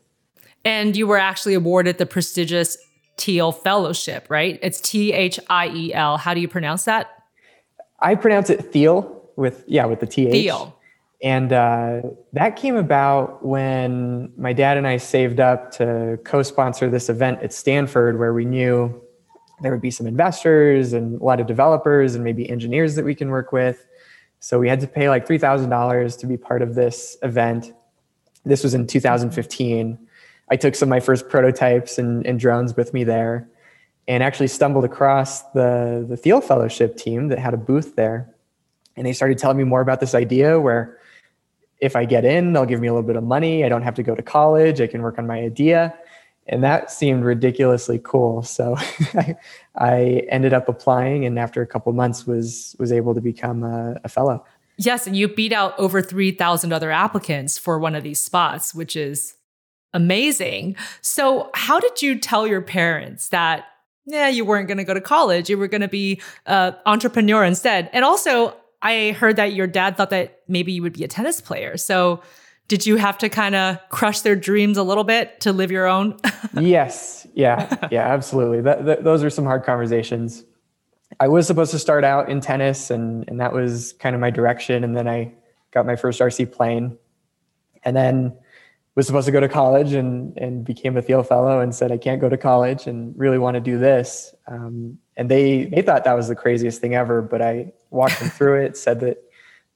And 0.63 0.95
you 0.95 1.07
were 1.07 1.17
actually 1.17 1.55
awarded 1.55 1.97
the 1.97 2.05
prestigious 2.05 2.77
Thiel 3.17 3.51
Fellowship 3.51 4.27
right? 4.29 4.59
It's 4.61 4.79
t-h-i-e-l 4.79 6.17
how 6.17 6.33
do 6.33 6.39
you 6.39 6.47
pronounce 6.47 6.85
that? 6.85 7.09
I 7.99 8.15
pronounce 8.15 8.49
it 8.49 8.71
thiel 8.71 9.31
with 9.35 9.63
yeah 9.67 9.85
with 9.85 9.99
the 9.99 10.07
th 10.07 10.31
thiel 10.31 10.75
and 11.23 11.51
uh, 11.53 12.01
that 12.33 12.55
came 12.55 12.75
about 12.75 13.43
when 13.43 14.31
my 14.37 14.53
dad 14.53 14.77
and 14.77 14.85
I 14.85 14.97
saved 14.97 15.39
up 15.39 15.71
to 15.71 16.19
co 16.23 16.43
sponsor 16.43 16.89
this 16.89 17.09
event 17.09 17.41
at 17.41 17.53
Stanford, 17.53 18.19
where 18.19 18.33
we 18.33 18.45
knew 18.45 19.01
there 19.61 19.71
would 19.71 19.81
be 19.81 19.91
some 19.91 20.07
investors 20.07 20.93
and 20.93 21.21
a 21.21 21.23
lot 21.23 21.39
of 21.39 21.47
developers 21.47 22.15
and 22.15 22.23
maybe 22.23 22.49
engineers 22.49 22.95
that 22.95 23.05
we 23.05 23.15
can 23.15 23.29
work 23.29 23.51
with. 23.51 23.85
So 24.39 24.59
we 24.59 24.69
had 24.69 24.79
to 24.81 24.87
pay 24.87 25.09
like 25.09 25.27
$3,000 25.27 26.19
to 26.19 26.27
be 26.27 26.37
part 26.37 26.61
of 26.61 26.75
this 26.75 27.17
event. 27.23 27.73
This 28.43 28.63
was 28.63 28.73
in 28.73 28.85
2015. 28.85 29.97
I 30.51 30.55
took 30.55 30.75
some 30.75 30.87
of 30.87 30.91
my 30.91 30.99
first 30.99 31.29
prototypes 31.29 31.97
and, 31.97 32.25
and 32.27 32.39
drones 32.39 32.75
with 32.75 32.93
me 32.93 33.03
there 33.03 33.47
and 34.07 34.21
actually 34.21 34.47
stumbled 34.47 34.85
across 34.85 35.41
the, 35.53 36.05
the 36.07 36.17
Thiel 36.17 36.41
Fellowship 36.41 36.95
team 36.97 37.29
that 37.29 37.39
had 37.39 37.53
a 37.53 37.57
booth 37.57 37.95
there. 37.95 38.29
And 38.95 39.07
they 39.07 39.13
started 39.13 39.37
telling 39.37 39.57
me 39.57 39.63
more 39.63 39.81
about 39.81 39.99
this 39.99 40.13
idea 40.13 40.59
where 40.59 40.99
if 41.79 41.95
I 41.95 42.05
get 42.05 42.23
in, 42.23 42.53
they'll 42.53 42.65
give 42.65 42.79
me 42.79 42.87
a 42.87 42.93
little 42.93 43.07
bit 43.07 43.15
of 43.15 43.23
money. 43.23 43.65
I 43.65 43.69
don't 43.69 43.81
have 43.81 43.95
to 43.95 44.03
go 44.03 44.15
to 44.15 44.21
college. 44.21 44.79
I 44.79 44.87
can 44.87 45.01
work 45.01 45.17
on 45.17 45.25
my 45.25 45.39
idea 45.39 45.97
and 46.47 46.63
that 46.63 46.91
seemed 46.91 47.23
ridiculously 47.23 47.99
cool. 48.03 48.43
So 48.43 48.75
I, 49.13 49.35
I, 49.75 49.99
ended 50.29 50.53
up 50.53 50.69
applying, 50.69 51.25
and 51.25 51.39
after 51.39 51.61
a 51.61 51.67
couple 51.67 51.91
months, 51.93 52.27
was 52.27 52.75
was 52.79 52.91
able 52.91 53.15
to 53.15 53.21
become 53.21 53.63
a, 53.63 53.99
a 54.03 54.09
fellow. 54.09 54.45
Yes, 54.77 55.07
and 55.07 55.15
you 55.15 55.27
beat 55.27 55.53
out 55.53 55.77
over 55.79 56.01
three 56.01 56.31
thousand 56.31 56.73
other 56.73 56.91
applicants 56.91 57.57
for 57.57 57.79
one 57.79 57.95
of 57.95 58.03
these 58.03 58.19
spots, 58.19 58.75
which 58.75 58.95
is 58.95 59.35
amazing. 59.93 60.75
So, 61.01 61.49
how 61.53 61.79
did 61.79 62.01
you 62.01 62.19
tell 62.19 62.45
your 62.45 62.61
parents 62.61 63.29
that? 63.29 63.65
Yeah, 64.07 64.27
you 64.27 64.45
weren't 64.45 64.67
going 64.67 64.77
to 64.77 64.83
go 64.83 64.93
to 64.93 65.01
college. 65.01 65.49
You 65.49 65.57
were 65.57 65.67
going 65.67 65.81
to 65.81 65.87
be 65.87 66.21
an 66.45 66.75
entrepreneur 66.85 67.43
instead. 67.43 67.89
And 67.91 68.05
also, 68.05 68.55
I 68.83 69.11
heard 69.13 69.37
that 69.37 69.53
your 69.53 69.65
dad 69.65 69.97
thought 69.97 70.11
that 70.11 70.41
maybe 70.47 70.73
you 70.73 70.83
would 70.83 70.93
be 70.93 71.03
a 71.03 71.07
tennis 71.07 71.41
player. 71.41 71.75
So, 71.75 72.21
did 72.67 72.85
you 72.85 72.95
have 72.95 73.17
to 73.19 73.29
kind 73.29 73.55
of 73.55 73.77
crush 73.89 74.21
their 74.21 74.35
dreams 74.35 74.77
a 74.77 74.83
little 74.83 75.03
bit 75.03 75.39
to 75.41 75.53
live 75.53 75.71
your 75.71 75.85
own? 75.85 76.17
yes. 76.59 77.27
Yeah. 77.33 77.87
Yeah, 77.91 78.07
absolutely. 78.07 78.61
That, 78.61 78.85
that, 78.85 79.03
those 79.03 79.23
are 79.23 79.29
some 79.29 79.45
hard 79.45 79.63
conversations. 79.63 80.43
I 81.19 81.27
was 81.27 81.45
supposed 81.45 81.71
to 81.71 81.79
start 81.79 82.03
out 82.03 82.29
in 82.29 82.41
tennis 82.41 82.89
and, 82.89 83.23
and 83.27 83.39
that 83.39 83.53
was 83.53 83.93
kind 83.93 84.15
of 84.15 84.21
my 84.21 84.31
direction. 84.31 84.83
And 84.83 84.97
then 84.97 85.07
I 85.07 85.33
got 85.71 85.85
my 85.85 85.95
first 85.95 86.19
RC 86.19 86.51
plane 86.51 86.97
and 87.83 87.95
then 87.95 88.35
was 88.95 89.05
supposed 89.05 89.25
to 89.25 89.31
go 89.31 89.39
to 89.39 89.49
college 89.49 89.93
and, 89.93 90.35
and 90.37 90.63
became 90.65 90.97
a 90.97 91.01
Thiel 91.01 91.21
fellow 91.21 91.59
and 91.59 91.75
said, 91.75 91.91
I 91.91 91.97
can't 91.97 92.21
go 92.21 92.29
to 92.29 92.37
college 92.37 92.87
and 92.87 93.13
really 93.17 93.37
want 93.37 93.55
to 93.55 93.61
do 93.61 93.77
this. 93.77 94.33
Um, 94.47 94.97
and 95.17 95.29
they, 95.29 95.65
they 95.65 95.81
thought 95.81 96.05
that 96.05 96.13
was 96.13 96.29
the 96.29 96.35
craziest 96.35 96.81
thing 96.81 96.95
ever, 96.95 97.21
but 97.21 97.41
I 97.41 97.73
walked 97.89 98.19
them 98.19 98.29
through 98.29 98.61
it, 98.61 98.77
said 98.77 99.01
that 99.01 99.17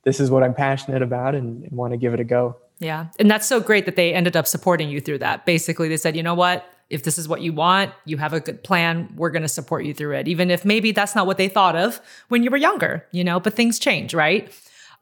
this 0.03 0.19
is 0.19 0.31
what 0.31 0.43
I'm 0.43 0.53
passionate 0.53 1.01
about 1.01 1.35
and, 1.35 1.63
and 1.63 1.73
want 1.73 1.91
to 1.91 1.97
give 1.97 2.13
it 2.13 2.19
a 2.19 2.23
go. 2.23 2.57
Yeah. 2.79 3.07
And 3.19 3.29
that's 3.29 3.47
so 3.47 3.59
great 3.59 3.85
that 3.85 3.95
they 3.95 4.13
ended 4.13 4.35
up 4.35 4.47
supporting 4.47 4.89
you 4.89 5.01
through 5.01 5.19
that. 5.19 5.45
Basically, 5.45 5.89
they 5.89 5.97
said, 5.97 6.15
you 6.15 6.23
know 6.23 6.33
what? 6.33 6.65
If 6.89 7.03
this 7.03 7.17
is 7.17 7.27
what 7.27 7.41
you 7.41 7.53
want, 7.53 7.91
you 8.05 8.17
have 8.17 8.33
a 8.33 8.39
good 8.39 8.63
plan, 8.63 9.13
we're 9.15 9.29
going 9.29 9.43
to 9.43 9.49
support 9.49 9.85
you 9.85 9.93
through 9.93 10.15
it. 10.15 10.27
Even 10.27 10.49
if 10.49 10.65
maybe 10.65 10.91
that's 10.91 11.13
not 11.13 11.27
what 11.27 11.37
they 11.37 11.47
thought 11.47 11.75
of 11.75 12.01
when 12.29 12.41
you 12.41 12.49
were 12.49 12.57
younger, 12.57 13.05
you 13.11 13.23
know, 13.23 13.39
but 13.39 13.53
things 13.53 13.77
change, 13.77 14.13
right? 14.13 14.51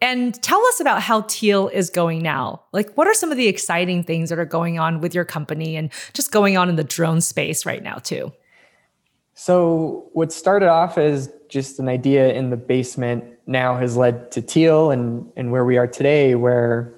And 0.02 0.40
tell 0.44 0.64
us 0.68 0.80
about 0.80 1.02
how 1.02 1.22
Teal 1.22 1.70
is 1.70 1.90
going 1.90 2.22
now. 2.22 2.62
Like, 2.72 2.94
what 2.96 3.08
are 3.08 3.14
some 3.14 3.32
of 3.32 3.38
the 3.38 3.48
exciting 3.48 4.04
things 4.04 4.30
that 4.30 4.38
are 4.38 4.46
going 4.46 4.78
on 4.78 5.00
with 5.00 5.16
your 5.16 5.26
company 5.26 5.76
and 5.76 5.90
just 6.14 6.32
going 6.32 6.58
on 6.58 6.70
in 6.70 6.76
the 6.76 6.84
drone 6.84 7.22
space 7.22 7.66
right 7.66 7.82
now, 7.82 7.96
too? 7.96 8.32
So, 9.34 10.10
what 10.14 10.32
started 10.32 10.70
off 10.70 10.98
as 10.98 11.32
just 11.50 11.80
an 11.80 11.88
idea 11.88 12.34
in 12.34 12.50
the 12.50 12.58
basement 12.58 13.24
now 13.48 13.78
has 13.78 13.96
led 13.98 14.32
to 14.34 14.42
Teal 14.42 14.92
and, 14.92 15.32
and 15.36 15.52
where 15.52 15.66
we 15.66 15.78
are 15.78 15.88
today, 15.88 16.36
where 16.36 16.94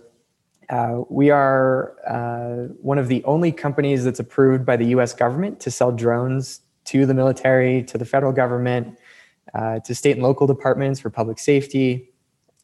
uh, 0.69 1.01
we 1.09 1.31
are 1.31 1.95
uh, 2.07 2.71
one 2.81 2.99
of 2.99 3.07
the 3.07 3.23
only 3.23 3.51
companies 3.51 4.03
that's 4.03 4.19
approved 4.19 4.65
by 4.65 4.77
the 4.77 4.85
US 4.87 5.13
government 5.13 5.59
to 5.61 5.71
sell 5.71 5.91
drones 5.91 6.61
to 6.85 7.05
the 7.05 7.13
military, 7.13 7.83
to 7.83 7.97
the 7.97 8.05
federal 8.05 8.31
government, 8.31 8.97
uh, 9.53 9.79
to 9.79 9.95
state 9.95 10.11
and 10.11 10.23
local 10.23 10.45
departments 10.45 10.99
for 10.99 11.09
public 11.09 11.39
safety. 11.39 12.09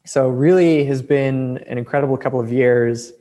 So, 0.04 0.28
really 0.28 0.84
has 0.84 1.02
been 1.02 1.58
an 1.66 1.78
incredible 1.78 2.16
couple 2.16 2.38
of 2.38 2.52
years 2.52 3.12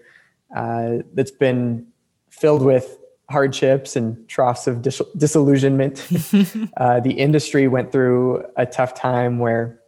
uh, 0.55 0.97
that's 1.13 1.31
been 1.31 1.87
filled 2.29 2.61
with 2.61 2.99
hardships 3.29 3.95
and 3.95 4.27
troughs 4.29 4.67
of 4.67 4.81
dis- 4.81 5.01
disillusionment. 5.17 6.07
Uh, 6.77 6.99
the 6.99 7.11
industry 7.11 7.67
went 7.67 7.91
through 7.91 8.43
a 8.57 8.65
tough 8.65 8.93
time 8.93 9.39
where 9.39 9.79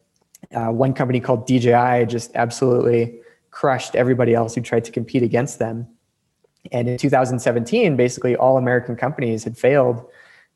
uh, 0.55 0.67
one 0.67 0.93
company 0.93 1.19
called 1.19 1.45
DJI 1.45 2.05
just 2.07 2.31
absolutely 2.33 3.19
crushed 3.57 3.95
everybody 3.95 4.35
else 4.35 4.53
who 4.53 4.61
tried 4.61 4.85
to 4.85 4.91
compete 4.91 5.23
against 5.23 5.57
them. 5.57 5.87
And 6.71 6.87
in 6.87 6.95
2017, 6.99 7.95
basically 7.95 8.35
all 8.35 8.55
American 8.55 8.95
companies 8.95 9.43
had 9.43 9.57
failed. 9.57 10.05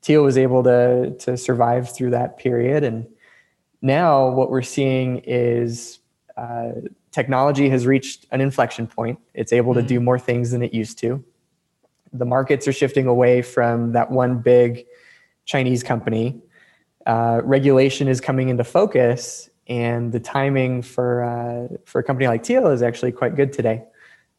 Teal 0.02 0.22
was 0.22 0.38
able 0.38 0.62
to, 0.62 1.12
to 1.18 1.36
survive 1.36 1.92
through 1.92 2.10
that 2.10 2.38
period. 2.38 2.84
And 2.84 3.08
now 3.80 4.28
what 4.28 4.50
we're 4.50 4.62
seeing 4.62 5.18
is 5.24 5.98
uh, 6.36 6.70
technology 7.10 7.68
has 7.70 7.88
reached 7.88 8.26
an 8.30 8.40
inflection 8.40 8.86
point. 8.86 9.18
It's 9.34 9.52
able 9.52 9.74
to 9.74 9.82
do 9.82 9.96
mm-hmm. 9.96 10.04
more 10.04 10.18
things 10.20 10.52
than 10.52 10.62
it 10.62 10.72
used 10.72 10.96
to. 11.00 11.24
The 12.12 12.24
markets 12.24 12.68
are 12.68 12.72
shifting 12.72 13.08
away 13.08 13.42
from 13.42 13.90
that 13.94 14.12
one 14.12 14.38
big 14.38 14.86
Chinese 15.44 15.82
company. 15.82 16.40
Uh, 17.04 17.40
regulation 17.42 18.06
is 18.06 18.20
coming 18.20 18.48
into 18.48 18.62
focus, 18.62 19.50
and 19.66 20.12
the 20.12 20.20
timing 20.20 20.82
for 20.82 21.22
uh, 21.22 21.76
for 21.84 22.00
a 22.00 22.02
company 22.02 22.26
like 22.26 22.42
Teal 22.42 22.68
is 22.68 22.82
actually 22.82 23.12
quite 23.12 23.36
good 23.36 23.52
today. 23.52 23.84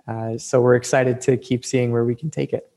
Uh, 0.08 0.38
so 0.38 0.62
we're 0.62 0.76
excited 0.76 1.22
to 1.22 1.38
keep 1.38 1.66
seeing 1.66 1.92
where 1.92 2.04
we 2.04 2.16
can 2.16 2.30
take 2.30 2.52
it. 2.54 2.70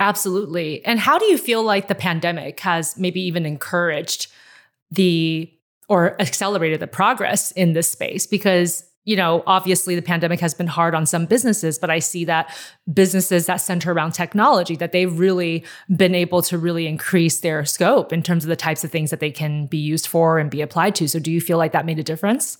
Absolutely. 0.00 0.84
And 0.84 0.98
how 0.98 1.16
do 1.18 1.26
you 1.26 1.38
feel 1.38 1.62
like 1.62 1.86
the 1.86 1.94
pandemic 1.94 2.58
has 2.60 2.98
maybe 2.98 3.20
even 3.20 3.46
encouraged 3.46 4.26
the 4.90 5.52
or 5.88 6.20
accelerated 6.20 6.80
the 6.80 6.88
progress 6.88 7.52
in 7.52 7.72
this 7.72 7.90
space? 7.90 8.26
Because 8.26 8.84
you 9.04 9.16
know, 9.16 9.42
obviously 9.46 9.94
the 9.94 10.02
pandemic 10.02 10.40
has 10.40 10.54
been 10.54 10.66
hard 10.66 10.94
on 10.94 11.06
some 11.06 11.26
businesses, 11.26 11.78
but 11.78 11.90
I 11.90 11.98
see 11.98 12.24
that 12.26 12.54
businesses 12.92 13.46
that 13.46 13.56
center 13.56 13.92
around 13.92 14.12
technology, 14.12 14.76
that 14.76 14.92
they've 14.92 15.18
really 15.18 15.64
been 15.96 16.14
able 16.14 16.42
to 16.42 16.56
really 16.56 16.86
increase 16.86 17.40
their 17.40 17.64
scope 17.64 18.12
in 18.12 18.22
terms 18.22 18.44
of 18.44 18.48
the 18.48 18.56
types 18.56 18.84
of 18.84 18.90
things 18.90 19.10
that 19.10 19.20
they 19.20 19.30
can 19.30 19.66
be 19.66 19.78
used 19.78 20.06
for 20.06 20.38
and 20.38 20.50
be 20.50 20.60
applied 20.60 20.94
to. 20.96 21.08
So 21.08 21.18
do 21.18 21.32
you 21.32 21.40
feel 21.40 21.58
like 21.58 21.72
that 21.72 21.84
made 21.84 21.98
a 21.98 22.04
difference? 22.04 22.58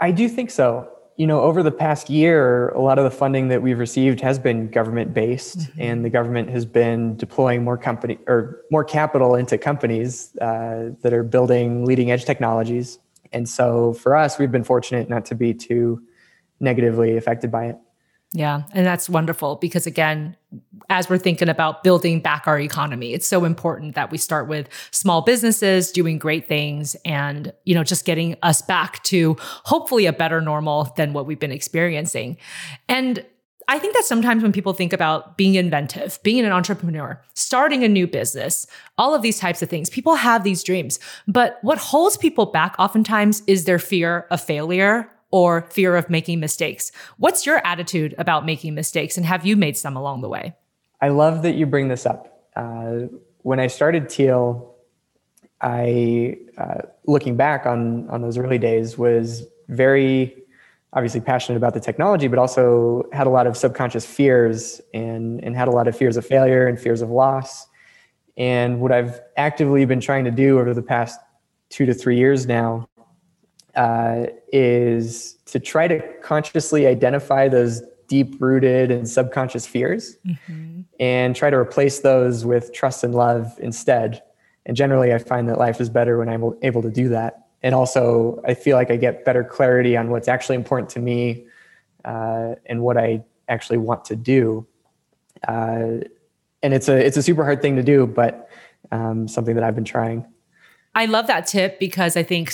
I 0.00 0.12
do 0.12 0.28
think 0.28 0.50
so 0.50 0.88
you 1.16 1.28
know, 1.28 1.42
over 1.42 1.62
the 1.62 1.70
past 1.70 2.10
year, 2.10 2.70
a 2.70 2.80
lot 2.80 2.98
of 2.98 3.04
the 3.04 3.10
funding 3.10 3.48
that 3.48 3.62
we've 3.62 3.78
received 3.78 4.20
has 4.20 4.38
been 4.38 4.68
government 4.68 5.14
based, 5.14 5.58
mm-hmm. 5.58 5.80
and 5.80 6.04
the 6.04 6.10
government 6.10 6.50
has 6.50 6.64
been 6.64 7.16
deploying 7.16 7.62
more 7.62 7.78
company 7.78 8.18
or 8.26 8.62
more 8.70 8.82
capital 8.82 9.36
into 9.36 9.56
companies 9.56 10.36
uh, 10.40 10.90
that 11.02 11.12
are 11.12 11.22
building 11.22 11.84
leading 11.84 12.10
edge 12.10 12.24
technologies. 12.24 12.98
And 13.32 13.48
so, 13.48 13.94
for 13.94 14.16
us, 14.16 14.38
we've 14.38 14.52
been 14.52 14.64
fortunate 14.64 15.08
not 15.08 15.24
to 15.26 15.34
be 15.34 15.54
too 15.54 16.02
negatively 16.60 17.16
affected 17.16 17.50
by 17.50 17.66
it. 17.66 17.76
Yeah. 18.34 18.62
And 18.72 18.84
that's 18.84 19.08
wonderful 19.08 19.56
because, 19.56 19.86
again, 19.86 20.36
as 20.90 21.08
we're 21.08 21.18
thinking 21.18 21.48
about 21.48 21.84
building 21.84 22.20
back 22.20 22.48
our 22.48 22.58
economy, 22.58 23.12
it's 23.12 23.28
so 23.28 23.44
important 23.44 23.94
that 23.94 24.10
we 24.10 24.18
start 24.18 24.48
with 24.48 24.68
small 24.90 25.22
businesses 25.22 25.92
doing 25.92 26.18
great 26.18 26.48
things 26.48 26.96
and, 27.04 27.52
you 27.64 27.76
know, 27.76 27.84
just 27.84 28.04
getting 28.04 28.34
us 28.42 28.60
back 28.60 29.02
to 29.04 29.36
hopefully 29.40 30.06
a 30.06 30.12
better 30.12 30.40
normal 30.40 30.92
than 30.96 31.12
what 31.12 31.26
we've 31.26 31.38
been 31.38 31.52
experiencing. 31.52 32.36
And 32.88 33.24
I 33.68 33.78
think 33.78 33.94
that 33.94 34.04
sometimes 34.04 34.42
when 34.42 34.52
people 34.52 34.72
think 34.72 34.92
about 34.92 35.36
being 35.36 35.54
inventive, 35.54 36.18
being 36.22 36.44
an 36.44 36.52
entrepreneur, 36.52 37.20
starting 37.34 37.82
a 37.84 37.88
new 37.88 38.06
business, 38.06 38.66
all 38.98 39.14
of 39.14 39.22
these 39.22 39.38
types 39.38 39.62
of 39.62 39.68
things, 39.68 39.88
people 39.88 40.16
have 40.16 40.44
these 40.44 40.62
dreams. 40.62 40.98
But 41.26 41.58
what 41.62 41.78
holds 41.78 42.16
people 42.16 42.46
back 42.46 42.74
oftentimes 42.78 43.42
is 43.46 43.64
their 43.64 43.78
fear 43.78 44.26
of 44.30 44.40
failure 44.40 45.10
or 45.30 45.62
fear 45.70 45.96
of 45.96 46.08
making 46.08 46.38
mistakes. 46.40 46.92
What's 47.16 47.44
your 47.44 47.66
attitude 47.66 48.14
about 48.18 48.46
making 48.46 48.74
mistakes, 48.74 49.16
and 49.16 49.26
have 49.26 49.44
you 49.44 49.56
made 49.56 49.76
some 49.76 49.96
along 49.96 50.20
the 50.20 50.28
way? 50.28 50.54
I 51.00 51.08
love 51.08 51.42
that 51.42 51.54
you 51.54 51.66
bring 51.66 51.88
this 51.88 52.06
up. 52.06 52.48
Uh, 52.54 53.08
when 53.38 53.58
I 53.58 53.66
started 53.66 54.08
Teal, 54.08 54.76
I, 55.60 56.36
uh, 56.56 56.82
looking 57.06 57.36
back 57.36 57.66
on 57.66 58.08
on 58.10 58.22
those 58.22 58.38
early 58.38 58.58
days, 58.58 58.96
was 58.96 59.44
very 59.68 60.43
obviously 60.94 61.20
passionate 61.20 61.56
about 61.56 61.74
the 61.74 61.80
technology, 61.80 62.28
but 62.28 62.38
also 62.38 63.04
had 63.12 63.26
a 63.26 63.30
lot 63.30 63.46
of 63.46 63.56
subconscious 63.56 64.06
fears 64.06 64.80
and 64.92 65.42
and 65.44 65.56
had 65.56 65.68
a 65.68 65.70
lot 65.70 65.88
of 65.88 65.96
fears 65.96 66.16
of 66.16 66.24
failure 66.24 66.66
and 66.66 66.78
fears 66.78 67.02
of 67.02 67.10
loss. 67.10 67.66
And 68.36 68.80
what 68.80 68.92
I've 68.92 69.20
actively 69.36 69.84
been 69.84 70.00
trying 70.00 70.24
to 70.24 70.30
do 70.30 70.58
over 70.58 70.74
the 70.74 70.82
past 70.82 71.20
two 71.68 71.86
to 71.86 71.94
three 71.94 72.16
years 72.16 72.46
now 72.46 72.88
uh, 73.76 74.26
is 74.52 75.34
to 75.46 75.58
try 75.58 75.88
to 75.88 76.00
consciously 76.22 76.86
identify 76.86 77.48
those 77.48 77.82
deep 78.06 78.40
rooted 78.40 78.90
and 78.90 79.08
subconscious 79.08 79.66
fears 79.66 80.16
mm-hmm. 80.26 80.82
and 81.00 81.34
try 81.34 81.50
to 81.50 81.56
replace 81.56 82.00
those 82.00 82.44
with 82.44 82.72
trust 82.72 83.02
and 83.02 83.14
love 83.14 83.52
instead. 83.58 84.22
And 84.66 84.76
generally, 84.76 85.12
I 85.12 85.18
find 85.18 85.48
that 85.48 85.58
life 85.58 85.80
is 85.80 85.88
better 85.88 86.18
when 86.18 86.28
I'm 86.28 86.54
able 86.62 86.82
to 86.82 86.90
do 86.90 87.08
that. 87.10 87.43
And 87.64 87.74
also, 87.74 88.42
I 88.44 88.52
feel 88.52 88.76
like 88.76 88.90
I 88.90 88.96
get 88.96 89.24
better 89.24 89.42
clarity 89.42 89.96
on 89.96 90.10
what's 90.10 90.28
actually 90.28 90.56
important 90.56 90.90
to 90.90 91.00
me 91.00 91.46
uh, 92.04 92.56
and 92.66 92.82
what 92.82 92.98
I 92.98 93.24
actually 93.48 93.78
want 93.78 94.04
to 94.04 94.16
do. 94.16 94.66
Uh, 95.48 96.04
and 96.62 96.74
it's 96.74 96.90
a 96.90 96.96
it's 97.04 97.16
a 97.16 97.22
super 97.22 97.42
hard 97.42 97.62
thing 97.62 97.76
to 97.76 97.82
do, 97.82 98.06
but 98.06 98.50
um, 98.92 99.26
something 99.26 99.54
that 99.54 99.64
I've 99.64 99.74
been 99.74 99.84
trying. 99.84 100.26
I 100.94 101.06
love 101.06 101.26
that 101.26 101.46
tip 101.46 101.80
because 101.80 102.18
I 102.18 102.22
think 102.22 102.52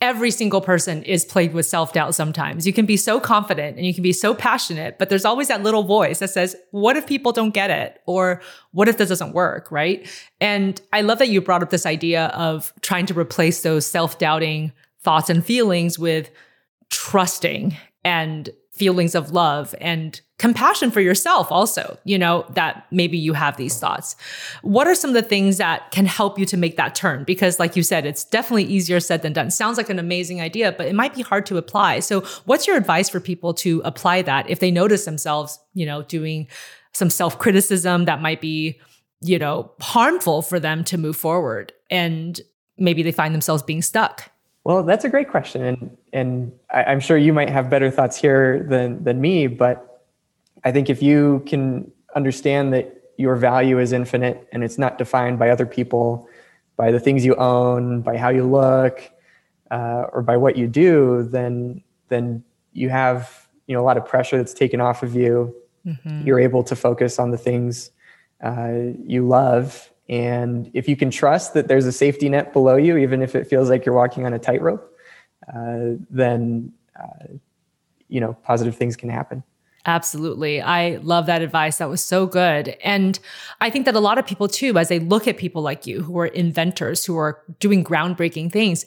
every 0.00 0.30
single 0.30 0.60
person 0.60 1.02
is 1.02 1.24
plagued 1.24 1.54
with 1.54 1.66
self 1.66 1.92
doubt 1.92 2.14
sometimes. 2.14 2.66
You 2.66 2.72
can 2.72 2.86
be 2.86 2.96
so 2.96 3.20
confident 3.20 3.76
and 3.76 3.86
you 3.86 3.94
can 3.94 4.02
be 4.02 4.12
so 4.12 4.34
passionate, 4.34 4.98
but 4.98 5.08
there's 5.08 5.24
always 5.24 5.48
that 5.48 5.62
little 5.62 5.82
voice 5.82 6.20
that 6.20 6.30
says, 6.30 6.56
What 6.70 6.96
if 6.96 7.06
people 7.06 7.32
don't 7.32 7.54
get 7.54 7.70
it? 7.70 8.00
Or 8.06 8.40
what 8.72 8.88
if 8.88 8.98
this 8.98 9.08
doesn't 9.08 9.34
work? 9.34 9.70
Right. 9.70 10.08
And 10.40 10.80
I 10.92 11.02
love 11.02 11.18
that 11.18 11.28
you 11.28 11.40
brought 11.40 11.62
up 11.62 11.70
this 11.70 11.86
idea 11.86 12.26
of 12.28 12.72
trying 12.80 13.06
to 13.06 13.18
replace 13.18 13.62
those 13.62 13.86
self 13.86 14.18
doubting 14.18 14.72
thoughts 15.00 15.30
and 15.30 15.44
feelings 15.44 15.98
with 15.98 16.30
trusting 16.90 17.76
and 18.04 18.50
feelings 18.72 19.14
of 19.14 19.30
love 19.32 19.74
and 19.80 20.20
compassion 20.40 20.90
for 20.90 21.02
yourself 21.02 21.52
also 21.52 21.98
you 22.04 22.18
know 22.18 22.46
that 22.54 22.86
maybe 22.90 23.18
you 23.18 23.34
have 23.34 23.58
these 23.58 23.78
thoughts. 23.78 24.16
What 24.62 24.86
are 24.86 24.94
some 24.94 25.10
of 25.10 25.14
the 25.14 25.22
things 25.22 25.58
that 25.58 25.90
can 25.90 26.06
help 26.06 26.38
you 26.38 26.46
to 26.46 26.56
make 26.56 26.78
that 26.78 26.94
turn? 26.94 27.24
Because 27.24 27.58
like 27.58 27.76
you 27.76 27.82
said 27.82 28.06
it's 28.06 28.24
definitely 28.24 28.64
easier 28.64 29.00
said 29.00 29.20
than 29.20 29.34
done. 29.34 29.50
Sounds 29.50 29.76
like 29.76 29.90
an 29.90 29.98
amazing 29.98 30.40
idea 30.40 30.72
but 30.72 30.86
it 30.86 30.94
might 30.94 31.14
be 31.14 31.20
hard 31.20 31.44
to 31.46 31.58
apply. 31.58 32.00
So 32.00 32.22
what's 32.46 32.66
your 32.66 32.78
advice 32.78 33.10
for 33.10 33.20
people 33.20 33.52
to 33.54 33.82
apply 33.84 34.22
that 34.22 34.48
if 34.48 34.60
they 34.60 34.70
notice 34.70 35.04
themselves 35.04 35.58
you 35.74 35.84
know 35.84 36.02
doing 36.04 36.48
some 36.94 37.10
self-criticism 37.10 38.06
that 38.06 38.22
might 38.22 38.40
be 38.40 38.80
you 39.20 39.38
know 39.38 39.70
harmful 39.80 40.40
for 40.40 40.58
them 40.58 40.84
to 40.84 40.96
move 40.96 41.16
forward 41.16 41.74
and 41.90 42.40
maybe 42.78 43.02
they 43.02 43.12
find 43.12 43.34
themselves 43.34 43.62
being 43.62 43.82
stuck? 43.82 44.30
Well, 44.64 44.82
that's 44.84 45.04
a 45.04 45.10
great 45.10 45.28
question, 45.28 45.62
and 45.62 45.96
and 46.14 46.52
I, 46.70 46.92
am 46.92 47.00
sure 47.00 47.18
you 47.18 47.34
might 47.34 47.50
have 47.50 47.68
better 47.68 47.90
thoughts 47.90 48.16
here 48.16 48.66
than 48.68 49.04
than 49.04 49.20
me. 49.20 49.46
But 49.46 49.89
I 50.64 50.72
think 50.72 50.90
if 50.90 51.02
you 51.02 51.42
can 51.46 51.90
understand 52.14 52.72
that 52.72 53.02
your 53.16 53.36
value 53.36 53.78
is 53.78 53.92
infinite 53.92 54.48
and 54.52 54.64
it's 54.64 54.78
not 54.78 54.98
defined 54.98 55.38
by 55.38 55.50
other 55.50 55.66
people, 55.66 56.28
by 56.76 56.90
the 56.90 57.00
things 57.00 57.24
you 57.24 57.34
own, 57.36 58.02
by 58.02 58.16
how 58.16 58.30
you 58.30 58.44
look, 58.44 59.02
uh, 59.70 60.06
or 60.12 60.22
by 60.22 60.36
what 60.36 60.56
you 60.56 60.66
do, 60.66 61.22
then 61.22 61.82
then 62.08 62.42
you 62.72 62.88
have 62.88 63.48
you 63.66 63.74
know 63.74 63.82
a 63.82 63.86
lot 63.86 63.96
of 63.96 64.04
pressure 64.06 64.36
that's 64.36 64.54
taken 64.54 64.80
off 64.80 65.02
of 65.02 65.14
you. 65.14 65.54
Mm-hmm. 65.86 66.26
You're 66.26 66.40
able 66.40 66.62
to 66.64 66.76
focus 66.76 67.18
on 67.18 67.30
the 67.30 67.38
things 67.38 67.90
uh, 68.42 68.92
you 69.06 69.26
love 69.26 69.90
and 70.10 70.68
if 70.74 70.88
you 70.88 70.96
can 70.96 71.12
trust 71.12 71.54
that 71.54 71.68
there's 71.68 71.86
a 71.86 71.92
safety 71.92 72.28
net 72.28 72.52
below 72.52 72.74
you, 72.74 72.96
even 72.96 73.22
if 73.22 73.36
it 73.36 73.46
feels 73.46 73.70
like 73.70 73.86
you're 73.86 73.94
walking 73.94 74.26
on 74.26 74.34
a 74.34 74.40
tightrope, 74.40 74.92
uh, 75.48 75.94
then 76.10 76.72
uh, 77.00 77.28
you 78.08 78.20
know 78.20 78.34
positive 78.42 78.76
things 78.76 78.96
can 78.96 79.08
happen. 79.08 79.44
Absolutely. 79.86 80.60
I 80.60 80.96
love 80.96 81.26
that 81.26 81.40
advice. 81.40 81.78
That 81.78 81.88
was 81.88 82.02
so 82.02 82.26
good. 82.26 82.76
And 82.84 83.18
I 83.60 83.70
think 83.70 83.86
that 83.86 83.94
a 83.94 84.00
lot 84.00 84.18
of 84.18 84.26
people, 84.26 84.46
too, 84.46 84.76
as 84.76 84.88
they 84.88 84.98
look 84.98 85.26
at 85.26 85.38
people 85.38 85.62
like 85.62 85.86
you 85.86 86.02
who 86.02 86.18
are 86.18 86.26
inventors, 86.26 87.04
who 87.04 87.16
are 87.16 87.42
doing 87.60 87.82
groundbreaking 87.82 88.52
things, 88.52 88.84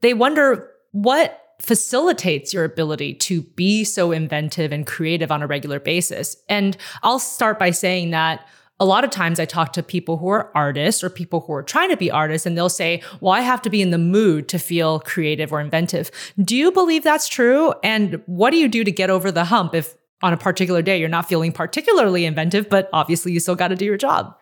they 0.00 0.14
wonder 0.14 0.70
what 0.92 1.36
facilitates 1.60 2.54
your 2.54 2.64
ability 2.64 3.12
to 3.12 3.42
be 3.42 3.84
so 3.84 4.12
inventive 4.12 4.72
and 4.72 4.86
creative 4.86 5.30
on 5.30 5.42
a 5.42 5.46
regular 5.46 5.78
basis. 5.78 6.36
And 6.48 6.76
I'll 7.02 7.18
start 7.18 7.58
by 7.58 7.70
saying 7.70 8.10
that 8.10 8.46
a 8.80 8.86
lot 8.86 9.04
of 9.04 9.10
times 9.10 9.38
I 9.38 9.44
talk 9.44 9.74
to 9.74 9.82
people 9.82 10.16
who 10.16 10.28
are 10.28 10.50
artists 10.54 11.04
or 11.04 11.10
people 11.10 11.40
who 11.40 11.52
are 11.52 11.62
trying 11.62 11.90
to 11.90 11.98
be 11.98 12.10
artists, 12.10 12.46
and 12.46 12.56
they'll 12.56 12.70
say, 12.70 13.02
Well, 13.20 13.34
I 13.34 13.42
have 13.42 13.60
to 13.62 13.70
be 13.70 13.82
in 13.82 13.90
the 13.90 13.98
mood 13.98 14.48
to 14.48 14.58
feel 14.58 15.00
creative 15.00 15.52
or 15.52 15.60
inventive. 15.60 16.10
Do 16.42 16.56
you 16.56 16.72
believe 16.72 17.04
that's 17.04 17.28
true? 17.28 17.74
And 17.84 18.22
what 18.24 18.50
do 18.50 18.56
you 18.56 18.68
do 18.68 18.82
to 18.82 18.90
get 18.90 19.10
over 19.10 19.30
the 19.30 19.44
hump 19.44 19.74
if 19.74 19.94
on 20.22 20.32
a 20.32 20.36
particular 20.36 20.82
day 20.82 20.98
you're 20.98 21.08
not 21.08 21.28
feeling 21.28 21.52
particularly 21.52 22.24
inventive, 22.26 22.68
but 22.68 22.88
obviously 22.92 23.32
you 23.32 23.40
still 23.40 23.56
got 23.56 23.68
to 23.68 23.76
do 23.76 23.84
your 23.84 23.96
job? 23.96 24.36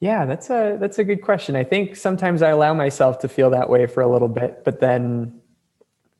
Yeah, 0.00 0.26
that's 0.26 0.50
a 0.50 0.76
that's 0.78 0.98
a 0.98 1.04
good 1.04 1.22
question. 1.22 1.56
I 1.56 1.64
think 1.64 1.96
sometimes 1.96 2.42
I 2.42 2.50
allow 2.50 2.74
myself 2.74 3.18
to 3.20 3.28
feel 3.28 3.50
that 3.50 3.70
way 3.70 3.86
for 3.86 4.02
a 4.02 4.08
little 4.08 4.28
bit, 4.28 4.62
but 4.64 4.80
then 4.80 5.40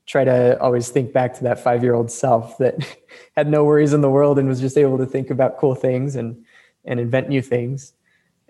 try 0.07 0.25
to 0.25 0.59
always 0.61 0.89
think 0.89 1.13
back 1.13 1.35
to 1.35 1.43
that 1.43 1.63
5-year-old 1.63 2.11
self 2.11 2.57
that 2.59 2.97
had 3.37 3.49
no 3.49 3.65
worries 3.65 3.93
in 3.93 4.01
the 4.01 4.09
world 4.09 4.39
and 4.39 4.49
was 4.49 4.61
just 4.61 4.79
able 4.79 4.97
to 4.99 5.05
think 5.07 5.31
about 5.31 5.59
cool 5.59 5.75
things 5.75 6.17
and 6.17 6.43
and 6.85 7.01
invent 7.01 7.29
new 7.29 7.43
things. 7.43 7.93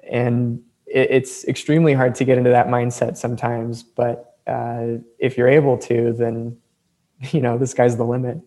And 0.08 0.62
it, 0.86 1.10
it's 1.10 1.44
extremely 1.48 1.94
hard 1.94 2.14
to 2.16 2.24
get 2.24 2.38
into 2.38 2.50
that 2.50 2.68
mindset 2.68 3.16
sometimes, 3.16 3.82
but 3.82 4.36
uh, 4.46 4.98
if 5.18 5.36
you're 5.36 5.48
able 5.48 5.76
to, 5.78 6.12
then 6.12 6.56
you 7.32 7.40
know 7.40 7.58
the 7.58 7.66
sky's 7.66 7.96
the 7.96 8.04
limit. 8.04 8.38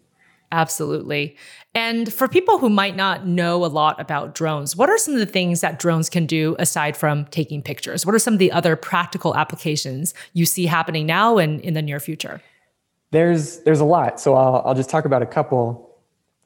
Absolutely. 0.52 1.38
And 1.76 2.12
for 2.12 2.28
people 2.28 2.58
who 2.58 2.70
might 2.70 2.96
not 2.96 3.28
know 3.28 3.64
a 3.64 3.68
lot 3.68 4.00
about 4.02 4.34
drones, 4.34 4.76
what 4.76 4.90
are 4.90 4.98
some 4.98 5.14
of 5.14 5.20
the 5.20 5.26
things 5.26 5.62
that 5.62 5.78
drones 5.78 6.10
can 6.10 6.26
do 6.26 6.56
aside 6.58 6.98
from 6.98 7.26
taking 7.26 7.62
pictures? 7.62 8.06
What 8.06 8.16
are 8.16 8.20
some 8.20 8.34
of 8.34 8.40
the 8.40 8.52
other 8.52 8.76
practical 8.76 9.36
applications 9.36 10.14
you 10.34 10.46
see 10.46 10.66
happening 10.66 11.06
now 11.06 11.38
and 11.38 11.62
in 11.62 11.76
the 11.76 11.82
near 11.82 12.00
future? 12.00 12.42
There's 13.12 13.60
there's 13.60 13.80
a 13.80 13.86
lot. 13.86 14.20
So 14.20 14.36
I'll 14.36 14.64
I'll 14.66 14.76
just 14.76 14.90
talk 14.90 15.06
about 15.06 15.22
a 15.22 15.28
couple. 15.28 15.86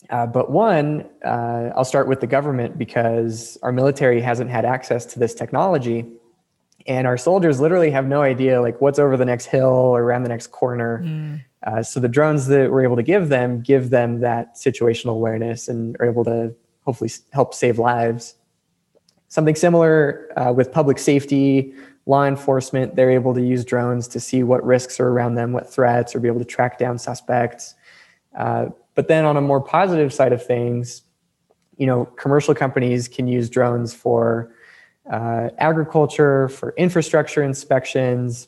Uh, 0.10 0.28
but 0.28 0.52
one, 0.52 1.06
uh, 1.24 1.70
I'll 1.76 1.86
start 1.86 2.10
with 2.10 2.20
the 2.20 2.28
government 2.28 2.78
because 2.78 3.58
our 3.64 3.72
military 3.72 4.20
hasn't 4.20 4.50
had 4.50 4.66
access 4.66 5.06
to 5.08 5.20
this 5.20 5.34
technology. 5.34 6.06
And 6.88 7.08
our 7.08 7.18
soldiers 7.18 7.60
literally 7.60 7.92
have 7.92 8.06
no 8.06 8.22
idea 8.22 8.62
like 8.62 8.82
what's 8.82 9.00
over 9.00 9.16
the 9.18 9.26
next 9.26 9.46
hill 9.46 9.68
or 9.68 10.02
around 10.02 10.24
the 10.24 10.30
next 10.30 10.48
corner. 10.48 11.02
Mm. 11.04 11.44
Uh, 11.66 11.82
so 11.82 12.00
the 12.00 12.10
drones 12.10 12.48
that 12.48 12.72
we're 12.72 12.84
able 12.84 12.98
to 12.98 13.04
give 13.04 13.30
them 13.30 13.62
give 13.62 13.90
them 13.90 14.20
that 14.20 14.56
situational 14.56 15.12
awareness 15.12 15.68
and 15.68 15.96
are 16.00 16.06
able 16.06 16.24
to 16.26 16.54
hopefully 16.86 17.10
help 17.32 17.54
save 17.54 17.80
lives. 17.80 18.36
Something 19.30 19.56
similar 19.56 20.30
uh, 20.38 20.52
with 20.52 20.72
public 20.72 21.00
safety, 21.00 21.74
law 22.06 22.26
enforcement, 22.26 22.96
they're 22.96 23.12
able 23.12 23.34
to 23.34 23.42
use 23.42 23.64
drones 23.64 24.08
to 24.10 24.20
see 24.20 24.44
what 24.44 24.64
risks 24.64 25.00
are 25.00 25.08
around 25.08 25.36
them, 25.36 25.54
what 25.54 25.72
threats, 25.72 26.14
or 26.14 26.20
be 26.20 26.28
able 26.28 26.40
to 26.40 26.46
track 26.46 26.78
down 26.78 26.98
suspects. 26.98 27.76
Uh, 28.38 28.68
but 28.96 29.08
then 29.08 29.26
on 29.26 29.38
a 29.38 29.42
more 29.42 29.62
positive 29.62 30.14
side 30.14 30.34
of 30.34 30.46
things, 30.46 31.04
you 31.78 31.88
know, 31.88 32.06
commercial 32.06 32.54
companies 32.54 33.08
can 33.08 33.28
use 33.28 33.50
drones 33.50 33.94
for 33.94 34.54
uh, 35.12 35.50
agriculture, 35.58 36.50
for 36.50 36.74
infrastructure 36.78 37.44
inspections. 37.44 38.48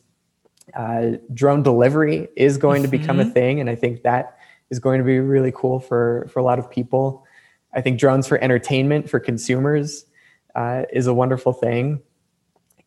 Uh, 0.73 1.11
drone 1.33 1.61
delivery 1.61 2.27
is 2.35 2.57
going 2.57 2.81
mm-hmm. 2.81 2.91
to 2.91 2.97
become 2.97 3.19
a 3.19 3.23
mm-hmm. 3.23 3.33
thing, 3.33 3.59
and 3.59 3.69
I 3.69 3.75
think 3.75 4.03
that 4.03 4.37
is 4.69 4.79
going 4.79 4.97
to 4.97 5.05
be 5.05 5.19
really 5.19 5.51
cool 5.55 5.79
for 5.79 6.27
for 6.31 6.39
a 6.39 6.43
lot 6.43 6.59
of 6.59 6.69
people. 6.69 7.25
I 7.73 7.81
think 7.81 7.99
drones 7.99 8.27
for 8.27 8.41
entertainment 8.41 9.09
for 9.09 9.19
consumers 9.19 10.05
uh, 10.55 10.83
is 10.91 11.07
a 11.07 11.13
wonderful 11.13 11.53
thing. 11.53 12.01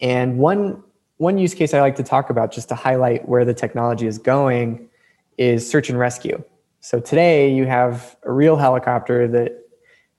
And 0.00 0.38
one 0.38 0.82
one 1.18 1.38
use 1.38 1.54
case 1.54 1.74
I 1.74 1.80
like 1.80 1.96
to 1.96 2.02
talk 2.02 2.30
about, 2.30 2.52
just 2.52 2.68
to 2.70 2.74
highlight 2.74 3.28
where 3.28 3.44
the 3.44 3.54
technology 3.54 4.06
is 4.06 4.18
going, 4.18 4.88
is 5.36 5.68
search 5.68 5.88
and 5.90 5.98
rescue. 5.98 6.42
So 6.80 7.00
today 7.00 7.52
you 7.52 7.66
have 7.66 8.16
a 8.22 8.32
real 8.32 8.56
helicopter 8.56 9.26
that 9.28 9.67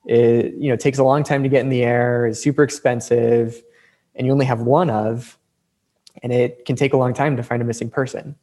it, 0.06 0.54
you 0.56 0.70
know 0.70 0.76
takes 0.76 0.98
a 0.98 1.04
long 1.04 1.24
time 1.24 1.44
to 1.44 1.50
get 1.50 1.62
in 1.62 1.70
the 1.70 1.84
air, 1.84 2.28
is 2.28 2.42
super 2.42 2.64
expensive, 2.64 3.62
and 4.16 4.26
you 4.26 4.34
only 4.34 4.46
have 4.46 4.62
one 4.62 4.90
of, 4.90 5.38
and 6.24 6.32
it 6.34 6.66
can 6.66 6.76
take 6.76 6.94
a 6.94 6.98
long 6.98 7.14
time 7.14 7.38
to 7.38 7.44
find 7.44 7.62
a 7.62 7.66
missing 7.66 7.90
person. 7.90 8.36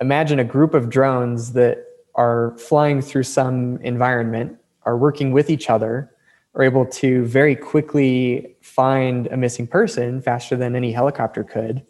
Imagine 0.00 0.38
a 0.38 0.44
group 0.44 0.74
of 0.74 0.90
drones 0.90 1.52
that 1.52 1.84
are 2.14 2.56
flying 2.58 3.00
through 3.00 3.22
some 3.22 3.78
environment, 3.78 4.58
are 4.82 4.96
working 4.96 5.32
with 5.32 5.50
each 5.50 5.70
other, 5.70 6.10
are 6.54 6.64
able 6.64 6.84
to 6.84 7.24
very 7.26 7.54
quickly 7.54 8.56
find 8.60 9.28
a 9.28 9.36
missing 9.36 9.66
person 9.66 10.20
faster 10.20 10.56
than 10.56 10.74
any 10.74 10.92
helicopter 10.92 11.44
could. 11.44 11.84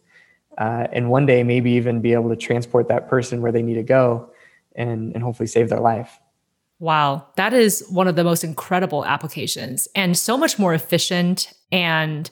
Uh, 0.59 0.87
and 0.93 1.09
one 1.09 1.25
day 1.25 1.43
maybe 1.43 1.71
even 1.71 2.01
be 2.01 2.13
able 2.13 2.29
to 2.29 2.37
transport 2.37 2.89
that 2.89 3.09
person 3.09 3.41
where 3.41 3.53
they 3.53 3.63
need 3.63 3.75
to 3.75 3.83
go 3.83 4.31
and, 4.75 5.15
and 5.15 5.23
hopefully 5.23 5.47
save 5.47 5.69
their 5.69 5.81
life. 5.81 6.19
Wow, 6.81 7.27
that 7.37 7.53
is 7.53 7.85
one 7.89 8.07
of 8.07 8.17
the 8.17 8.25
most 8.25 8.45
incredible 8.45 9.05
applications 9.05 9.89
and 9.95 10.17
so 10.17 10.37
much 10.37 10.59
more 10.59 10.75
efficient 10.75 11.53
and 11.73 12.31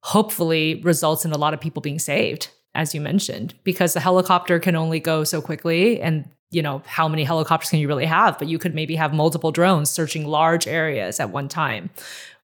hopefully 0.00 0.80
results 0.82 1.24
in 1.24 1.32
a 1.32 1.38
lot 1.38 1.54
of 1.54 1.60
people 1.60 1.80
being 1.80 1.98
saved, 1.98 2.48
as 2.74 2.94
you 2.94 3.00
mentioned, 3.00 3.54
because 3.62 3.94
the 3.94 4.00
helicopter 4.00 4.58
can 4.58 4.74
only 4.74 4.98
go 5.00 5.22
so 5.22 5.40
quickly 5.40 6.00
and 6.00 6.28
you 6.50 6.60
know 6.60 6.82
how 6.86 7.08
many 7.08 7.24
helicopters 7.24 7.70
can 7.70 7.78
you 7.78 7.88
really 7.88 8.04
have? 8.04 8.38
But 8.38 8.48
you 8.48 8.58
could 8.58 8.74
maybe 8.74 8.96
have 8.96 9.14
multiple 9.14 9.52
drones 9.52 9.90
searching 9.90 10.26
large 10.26 10.66
areas 10.66 11.20
at 11.20 11.30
one 11.30 11.48
time 11.48 11.90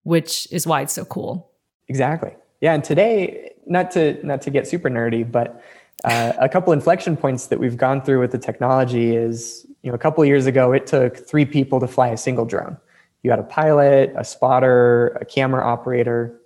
which 0.02 0.48
is 0.50 0.66
why 0.66 0.80
it's 0.80 0.94
so 0.94 1.04
cool. 1.04 1.50
Exactly. 1.88 2.34
Yeah 2.60 2.74
and 2.74 2.84
today 2.84 3.52
not 3.66 3.90
to 3.92 4.24
not 4.26 4.42
to 4.42 4.50
get 4.50 4.66
super 4.66 4.88
nerdy 4.88 5.30
but 5.30 5.62
uh, 6.04 6.32
a 6.38 6.48
couple 6.48 6.72
inflection 6.72 7.16
points 7.16 7.46
that 7.48 7.58
we've 7.58 7.76
gone 7.76 8.02
through 8.02 8.20
with 8.20 8.32
the 8.32 8.38
technology 8.38 9.14
is 9.14 9.66
you 9.82 9.90
know 9.90 9.94
a 9.94 9.98
couple 9.98 10.24
years 10.24 10.46
ago 10.46 10.72
it 10.72 10.86
took 10.86 11.16
three 11.16 11.44
people 11.44 11.80
to 11.80 11.86
fly 11.86 12.08
a 12.08 12.16
single 12.16 12.44
drone. 12.44 12.76
You 13.22 13.30
had 13.30 13.38
a 13.38 13.44
pilot 13.44 14.12
a 14.16 14.24
spotter 14.24 15.08
a 15.20 15.24
camera 15.24 15.64
operator. 15.64 16.40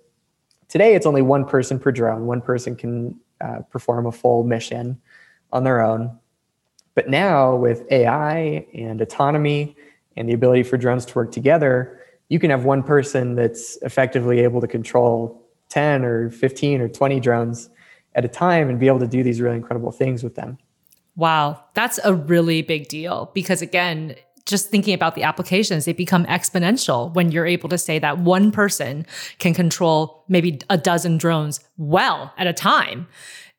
Today 0.67 0.95
it's 0.95 1.05
only 1.05 1.21
one 1.21 1.45
person 1.45 1.79
per 1.79 1.91
drone. 1.91 2.25
One 2.25 2.41
person 2.41 2.75
can 2.75 3.19
uh, 3.39 3.59
perform 3.69 4.05
a 4.05 4.11
full 4.11 4.43
mission 4.43 4.99
on 5.51 5.63
their 5.63 5.81
own. 5.81 6.17
But 6.95 7.09
now 7.09 7.55
with 7.55 7.83
AI 7.91 8.65
and 8.73 9.01
autonomy 9.01 9.75
and 10.15 10.27
the 10.27 10.33
ability 10.33 10.63
for 10.63 10.77
drones 10.77 11.05
to 11.05 11.15
work 11.15 11.31
together, 11.31 11.99
you 12.29 12.39
can 12.39 12.49
have 12.49 12.65
one 12.65 12.83
person 12.83 13.35
that's 13.35 13.77
effectively 13.83 14.39
able 14.39 14.61
to 14.61 14.67
control 14.67 15.41
10 15.69 16.03
or 16.05 16.31
15 16.31 16.81
or 16.81 16.87
20 16.87 17.19
drones 17.19 17.69
at 18.15 18.25
a 18.25 18.27
time 18.27 18.69
and 18.69 18.79
be 18.79 18.87
able 18.87 18.99
to 18.99 19.07
do 19.07 19.21
these 19.21 19.39
really 19.39 19.57
incredible 19.57 19.91
things 19.91 20.23
with 20.23 20.35
them. 20.35 20.57
Wow, 21.15 21.63
that's 21.73 21.99
a 22.03 22.13
really 22.13 22.61
big 22.61 22.87
deal 22.87 23.31
because 23.33 23.61
again, 23.61 24.15
just 24.45 24.69
thinking 24.69 24.93
about 24.93 25.15
the 25.15 25.23
applications, 25.23 25.85
they 25.85 25.93
become 25.93 26.25
exponential 26.25 27.13
when 27.13 27.31
you're 27.31 27.47
able 27.47 27.69
to 27.69 27.77
say 27.77 27.99
that 27.99 28.19
one 28.19 28.51
person 28.51 29.05
can 29.39 29.53
control 29.53 30.23
maybe 30.27 30.59
a 30.69 30.77
dozen 30.77 31.17
drones 31.17 31.59
well 31.77 32.31
at 32.37 32.45
a 32.45 32.53
time. 32.53 33.07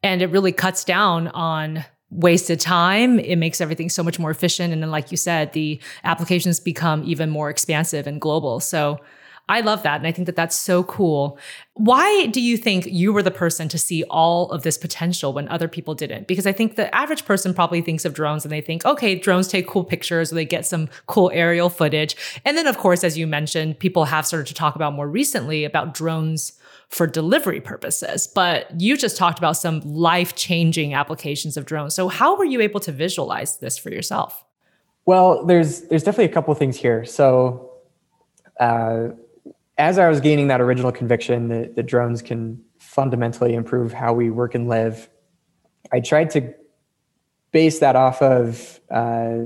And 0.02 0.22
it 0.22 0.26
really 0.26 0.52
cuts 0.52 0.84
down 0.84 1.28
on 1.28 1.84
wasted 2.10 2.60
time. 2.60 3.18
It 3.18 3.36
makes 3.36 3.60
everything 3.60 3.88
so 3.88 4.04
much 4.04 4.18
more 4.18 4.30
efficient. 4.30 4.72
And 4.72 4.80
then, 4.80 4.92
like 4.92 5.10
you 5.10 5.16
said, 5.16 5.52
the 5.52 5.80
applications 6.04 6.60
become 6.60 7.02
even 7.04 7.30
more 7.30 7.50
expansive 7.50 8.06
and 8.06 8.20
global. 8.20 8.60
So 8.60 9.00
I 9.48 9.60
love 9.60 9.84
that. 9.84 9.98
And 9.98 10.06
I 10.06 10.12
think 10.12 10.26
that 10.26 10.34
that's 10.34 10.56
so 10.56 10.82
cool. 10.82 11.38
Why 11.74 12.26
do 12.26 12.40
you 12.40 12.56
think 12.56 12.86
you 12.86 13.12
were 13.12 13.22
the 13.22 13.30
person 13.30 13.68
to 13.68 13.78
see 13.78 14.02
all 14.04 14.50
of 14.50 14.62
this 14.62 14.76
potential 14.76 15.32
when 15.32 15.48
other 15.48 15.68
people 15.68 15.94
didn't? 15.94 16.26
Because 16.26 16.46
I 16.46 16.52
think 16.52 16.74
the 16.74 16.92
average 16.92 17.24
person 17.24 17.54
probably 17.54 17.80
thinks 17.80 18.04
of 18.04 18.12
drones 18.12 18.44
and 18.44 18.50
they 18.50 18.60
think, 18.60 18.84
okay, 18.84 19.14
drones 19.14 19.46
take 19.46 19.68
cool 19.68 19.84
pictures 19.84 20.32
or 20.32 20.34
they 20.34 20.44
get 20.44 20.66
some 20.66 20.88
cool 21.06 21.30
aerial 21.32 21.70
footage. 21.70 22.16
And 22.44 22.56
then, 22.56 22.66
of 22.66 22.78
course, 22.78 23.04
as 23.04 23.16
you 23.16 23.26
mentioned, 23.26 23.78
people 23.78 24.06
have 24.06 24.26
started 24.26 24.48
to 24.48 24.54
talk 24.54 24.74
about 24.74 24.94
more 24.94 25.08
recently 25.08 25.64
about 25.64 25.94
drones 25.94 26.52
for 26.88 27.06
delivery 27.06 27.60
purposes. 27.60 28.26
But 28.26 28.80
you 28.80 28.96
just 28.96 29.16
talked 29.16 29.38
about 29.38 29.56
some 29.56 29.80
life 29.80 30.34
changing 30.34 30.94
applications 30.94 31.56
of 31.56 31.66
drones. 31.66 31.94
So, 31.94 32.08
how 32.08 32.36
were 32.36 32.44
you 32.44 32.60
able 32.60 32.80
to 32.80 32.90
visualize 32.90 33.58
this 33.58 33.78
for 33.78 33.90
yourself? 33.90 34.44
Well, 35.04 35.46
there's 35.46 35.82
there's 35.82 36.02
definitely 36.02 36.32
a 36.32 36.34
couple 36.34 36.52
things 36.54 36.76
here. 36.76 37.04
So, 37.04 37.70
uh, 38.58 39.08
as 39.78 39.98
I 39.98 40.08
was 40.08 40.20
gaining 40.20 40.48
that 40.48 40.60
original 40.60 40.92
conviction 40.92 41.48
that, 41.48 41.76
that 41.76 41.84
drones 41.84 42.22
can 42.22 42.62
fundamentally 42.78 43.54
improve 43.54 43.92
how 43.92 44.12
we 44.12 44.30
work 44.30 44.54
and 44.54 44.68
live, 44.68 45.08
I 45.92 46.00
tried 46.00 46.30
to 46.30 46.54
base 47.52 47.78
that 47.80 47.96
off 47.96 48.20
of 48.22 48.80
uh, 48.90 49.38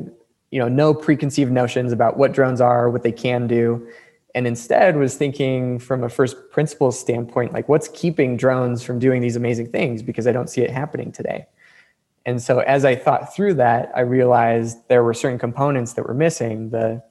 you 0.50 0.58
know 0.58 0.68
no 0.68 0.94
preconceived 0.94 1.52
notions 1.52 1.92
about 1.92 2.16
what 2.16 2.32
drones 2.32 2.60
are, 2.60 2.90
what 2.90 3.02
they 3.02 3.12
can 3.12 3.46
do, 3.46 3.86
and 4.34 4.46
instead 4.46 4.96
was 4.96 5.16
thinking 5.16 5.78
from 5.78 6.04
a 6.04 6.08
first 6.08 6.36
principles 6.50 6.98
standpoint 6.98 7.52
like 7.52 7.68
what's 7.68 7.88
keeping 7.88 8.36
drones 8.36 8.82
from 8.82 8.98
doing 8.98 9.20
these 9.20 9.36
amazing 9.36 9.70
things? 9.70 10.02
Because 10.02 10.26
i 10.26 10.32
don't 10.32 10.48
see 10.48 10.60
it 10.62 10.70
happening 10.70 11.12
today. 11.12 11.46
And 12.26 12.40
so 12.40 12.60
as 12.60 12.84
i 12.84 12.94
thought 12.94 13.34
through 13.34 13.54
that 13.54 13.90
i 13.94 14.00
realized 14.00 14.76
there 14.88 15.02
were 15.02 15.14
certain 15.14 15.38
components 15.38 15.94
that 15.94 16.06
were 16.06 16.14
missing 16.14 16.70
the 16.70 17.02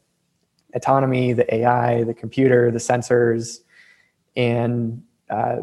autonomy 0.74 1.34
the 1.34 1.54
ai 1.56 2.04
the 2.04 2.14
computer 2.14 2.72
the 2.72 2.80
sensors. 2.80 3.60
And 4.36 5.04
uh, 5.30 5.62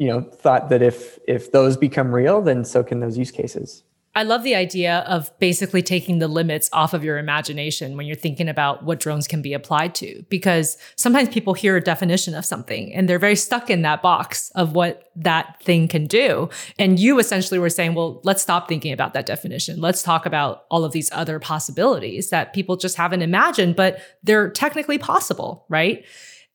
you 0.00 0.08
know 0.08 0.22
thought 0.22 0.70
that 0.70 0.82
if 0.82 1.18
if 1.28 1.52
those 1.52 1.76
become 1.76 2.12
real 2.12 2.40
then 2.40 2.64
so 2.64 2.82
can 2.82 3.00
those 3.00 3.18
use 3.18 3.30
cases 3.30 3.84
I 4.20 4.22
love 4.22 4.42
the 4.42 4.54
idea 4.54 4.98
of 5.06 5.30
basically 5.38 5.80
taking 5.80 6.18
the 6.18 6.28
limits 6.28 6.68
off 6.74 6.92
of 6.92 7.02
your 7.02 7.16
imagination 7.16 7.96
when 7.96 8.04
you're 8.04 8.14
thinking 8.14 8.50
about 8.50 8.84
what 8.84 9.00
drones 9.00 9.26
can 9.26 9.40
be 9.40 9.54
applied 9.54 9.94
to. 9.94 10.22
Because 10.28 10.76
sometimes 10.94 11.30
people 11.30 11.54
hear 11.54 11.74
a 11.74 11.80
definition 11.80 12.34
of 12.34 12.44
something 12.44 12.92
and 12.92 13.08
they're 13.08 13.18
very 13.18 13.34
stuck 13.34 13.70
in 13.70 13.80
that 13.80 14.02
box 14.02 14.50
of 14.54 14.74
what 14.74 15.10
that 15.16 15.58
thing 15.62 15.88
can 15.88 16.06
do. 16.06 16.50
And 16.78 17.00
you 17.00 17.18
essentially 17.18 17.58
were 17.58 17.70
saying, 17.70 17.94
well, 17.94 18.20
let's 18.22 18.42
stop 18.42 18.68
thinking 18.68 18.92
about 18.92 19.14
that 19.14 19.24
definition. 19.24 19.80
Let's 19.80 20.02
talk 20.02 20.26
about 20.26 20.66
all 20.70 20.84
of 20.84 20.92
these 20.92 21.10
other 21.12 21.38
possibilities 21.38 22.28
that 22.28 22.52
people 22.52 22.76
just 22.76 22.98
haven't 22.98 23.22
imagined, 23.22 23.74
but 23.74 24.02
they're 24.22 24.50
technically 24.50 24.98
possible, 24.98 25.64
right? 25.70 26.04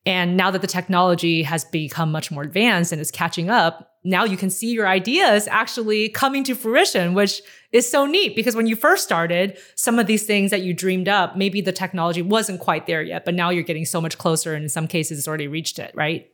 And 0.06 0.36
now 0.36 0.52
that 0.52 0.62
the 0.62 0.68
technology 0.68 1.42
has 1.42 1.64
become 1.64 2.12
much 2.12 2.30
more 2.30 2.44
advanced 2.44 2.92
and 2.92 3.00
is 3.00 3.10
catching 3.10 3.50
up, 3.50 3.96
now 4.04 4.24
you 4.24 4.36
can 4.36 4.50
see 4.50 4.70
your 4.70 4.86
ideas 4.86 5.48
actually 5.48 6.08
coming 6.10 6.44
to 6.44 6.54
fruition, 6.54 7.12
which 7.12 7.42
is 7.72 7.90
so 7.90 8.06
neat 8.06 8.36
because 8.36 8.54
when 8.54 8.68
you 8.68 8.76
first 8.76 9.02
started, 9.02 9.58
some 9.74 9.98
of 9.98 10.06
these 10.06 10.22
things 10.22 10.52
that 10.52 10.62
you 10.62 10.72
dreamed 10.72 11.08
up, 11.08 11.36
maybe 11.36 11.60
the 11.60 11.72
technology 11.72 12.22
wasn't 12.22 12.60
quite 12.60 12.86
there 12.86 13.02
yet, 13.02 13.24
but 13.24 13.34
now 13.34 13.50
you're 13.50 13.64
getting 13.64 13.84
so 13.84 14.00
much 14.00 14.16
closer 14.16 14.54
and 14.54 14.62
in 14.62 14.68
some 14.68 14.86
cases 14.86 15.18
it's 15.18 15.26
already 15.26 15.48
reached 15.48 15.80
it, 15.80 15.92
right? 15.96 16.30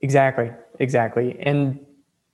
Exactly. 0.00 0.50
Exactly. 0.78 1.36
And 1.40 1.78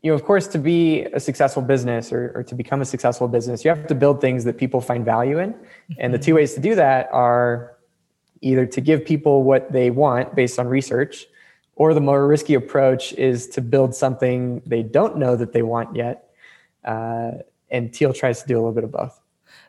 you 0.03 0.12
know, 0.12 0.14
of 0.14 0.25
course, 0.25 0.46
to 0.49 0.59
be 0.59 1.03
a 1.14 1.18
successful 1.18 1.62
business 1.62 2.12
or, 2.12 2.31
or 2.37 2.44
to 2.44 2.55
become 2.55 2.81
a 2.81 2.85
successful 2.85 3.27
business, 3.27 3.64
you 3.64 3.70
have 3.70 3.88
to 3.88 3.94
build 3.94 4.20
things 4.20 4.44
that 4.44 4.57
people 4.57 4.81
find 4.81 5.05
value 5.05 5.40
in. 5.40 5.53
And 5.99 6.14
the 6.14 6.18
mm-hmm. 6.18 6.25
two 6.25 6.35
ways 6.37 6.55
to 6.55 6.61
do 6.61 6.77
that 6.77 7.09
are 7.12 7.75
either 8.40 8.66
to 8.66 8.81
give 8.81 9.05
people 9.05 9.42
what 9.42 9.72
they 9.72 9.90
want 9.90 10.35
based 10.35 10.59
on 10.59 10.66
research, 10.68 11.27
or 11.75 11.94
the 11.94 12.01
more 12.01 12.27
risky 12.27 12.55
approach 12.55 13.12
is 13.14 13.46
to 13.49 13.61
build 13.61 13.94
something 13.94 14.62
they 14.66 14.83
don't 14.83 15.16
know 15.18 15.37
that 15.37 15.53
they 15.53 15.62
want 15.62 15.94
yet. 15.94 16.31
Uh, 16.85 17.33
and 17.70 17.92
Teal 17.92 18.12
tries 18.12 18.42
to 18.42 18.49
do 18.49 18.55
a 18.55 18.59
little 18.59 18.72
bit 18.72 18.85
of 18.85 18.92
both. 18.92 19.20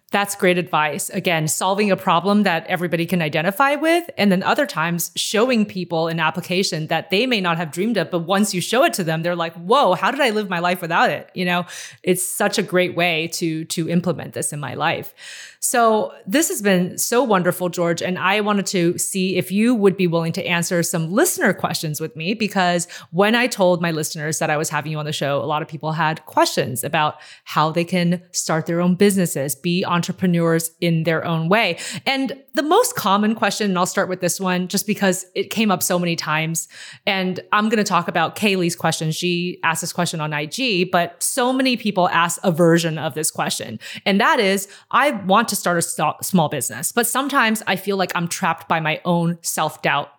That's 0.10 0.36
great 0.36 0.58
advice. 0.58 1.10
Again, 1.10 1.50
solving 1.50 1.92
a 1.92 1.98
problem 1.98 2.44
that 2.44 2.66
everybody 2.68 3.06
can 3.06 3.22
identify 3.22 3.76
with. 3.76 4.10
And 4.18 4.32
then 4.32 4.42
other 4.42 4.66
times 4.66 5.12
showing 5.18 5.66
people 5.66 6.08
an 6.08 6.22
application 6.22 6.88
that 6.88 7.10
they 7.10 7.28
may 7.28 7.42
not 7.42 7.58
have 7.58 7.72
dreamed 7.72 7.98
of. 7.98 8.10
But 8.10 8.20
once 8.20 8.54
you 8.54 8.62
show 8.62 8.86
it 8.86 8.94
to 8.94 9.04
them, 9.04 9.22
they're 9.22 9.36
like, 9.36 9.54
whoa, 9.56 9.96
how 9.96 10.12
did 10.12 10.22
I 10.22 10.30
live 10.30 10.50
my 10.50 10.60
life 10.60 10.82
without 10.82 11.10
it? 11.10 11.30
You 11.34 11.44
know, 11.44 11.66
it's 12.04 12.26
such 12.26 12.58
a 12.58 12.64
great 12.64 12.96
way 12.96 13.28
to, 13.34 13.66
to 13.66 13.90
implement 13.90 14.34
this 14.34 14.54
in 14.54 14.62
my 14.62 14.76
life. 14.76 15.14
So 15.60 16.14
this 16.26 16.48
has 16.50 16.62
been 16.62 16.98
so 16.98 17.24
wonderful, 17.24 17.68
George. 17.68 18.02
And 18.02 18.18
I 18.18 18.40
wanted 18.42 18.68
to 18.68 18.98
see 18.98 19.36
if 19.36 19.52
you 19.52 19.76
would 19.76 19.98
be 19.98 20.08
willing 20.08 20.32
to 20.34 20.46
answer 20.46 20.84
some 20.84 21.12
listener 21.12 21.54
questions 21.54 22.00
with 22.00 22.16
me 22.16 22.34
because 22.34 22.88
when 23.12 23.36
I 23.36 23.48
told 23.48 23.82
my 23.82 23.92
listeners 23.92 24.40
that 24.40 24.50
I 24.50 24.56
was 24.56 24.70
having 24.70 24.94
you 24.94 25.00
on 25.00 25.06
the 25.06 25.12
show, 25.12 25.42
a 25.42 25.46
lot 25.46 25.62
of 25.62 25.68
people 25.68 25.92
had 25.92 26.26
questions 26.26 26.84
about 26.84 27.20
how 27.44 27.72
they 27.72 27.84
can 27.84 28.22
start 28.32 28.68
their 28.68 28.80
own 28.80 28.96
businesses, 28.96 29.56
be 29.56 29.84
entrepreneurs 29.98 30.70
in 30.80 31.04
their 31.04 31.26
own 31.26 31.50
way. 31.50 31.80
And 32.06 32.40
the 32.54 32.62
most 32.62 32.96
common 32.96 33.34
question, 33.34 33.72
and 33.72 33.78
I'll 33.78 33.88
start 33.88 34.10
with 34.10 34.22
this 34.22 34.40
one 34.40 34.68
just 34.68 34.86
because 34.86 35.26
it 35.34 35.50
came 35.50 35.72
up 35.72 35.82
so 35.82 35.98
many 35.98 36.16
times. 36.16 36.68
And 37.08 37.40
I'm 37.52 37.68
going 37.70 37.84
to 37.84 37.84
talk 37.84 38.08
about 38.08 38.36
Kaylee's 38.36 38.76
question. 38.76 39.12
She 39.12 39.60
asked 39.64 39.82
this 39.82 39.92
question 39.92 40.22
on 40.22 40.32
IG, 40.34 40.92
but 40.92 41.22
so 41.22 41.52
many 41.52 41.76
people 41.78 42.08
ask 42.10 42.40
a 42.44 42.52
version 42.52 43.00
of 43.00 43.16
this 43.16 43.32
question. 43.32 43.80
And 44.06 44.22
that 44.22 44.40
is, 44.40 44.68
I 44.92 45.12
want 45.12 45.48
to 45.50 45.56
start 45.56 45.80
a 45.80 46.24
small 46.24 46.48
business, 46.48 46.92
but 46.92 47.08
sometimes 47.08 47.64
I 47.66 47.76
feel 47.76 47.98
like 47.98 48.12
I'm 48.14 48.28
trapped 48.28 48.68
by 48.70 48.80
my 48.80 49.02
own 49.04 49.40
self 49.42 49.82
doubt 49.82 50.12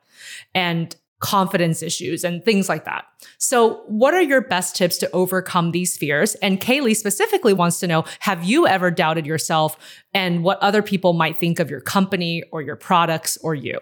and 0.55 0.95
confidence 1.21 1.83
issues 1.83 2.25
and 2.25 2.45
things 2.45 2.69
like 2.69 2.85
that. 2.85 3.07
So, 3.39 3.83
what 3.87 4.15
are 4.15 4.23
your 4.23 4.41
best 4.41 4.77
tips 4.77 4.99
to 4.99 5.11
overcome 5.13 5.73
these 5.73 5.97
fears? 5.97 6.35
And 6.37 6.61
Kaylee 6.61 6.97
specifically 6.97 7.53
wants 7.53 7.81
to 7.81 7.87
know 7.87 8.05
Have 8.21 8.45
you 8.45 8.67
ever 8.67 8.91
doubted 8.91 9.27
yourself 9.27 9.77
and 10.15 10.45
what 10.45 10.59
other 10.61 10.83
people 10.83 11.13
might 11.13 11.41
think 11.41 11.59
of 11.59 11.71
your 11.71 11.81
company 11.81 12.45
or 12.53 12.63
your 12.63 12.77
products 12.77 13.37
or 13.39 13.55
you? 13.55 13.79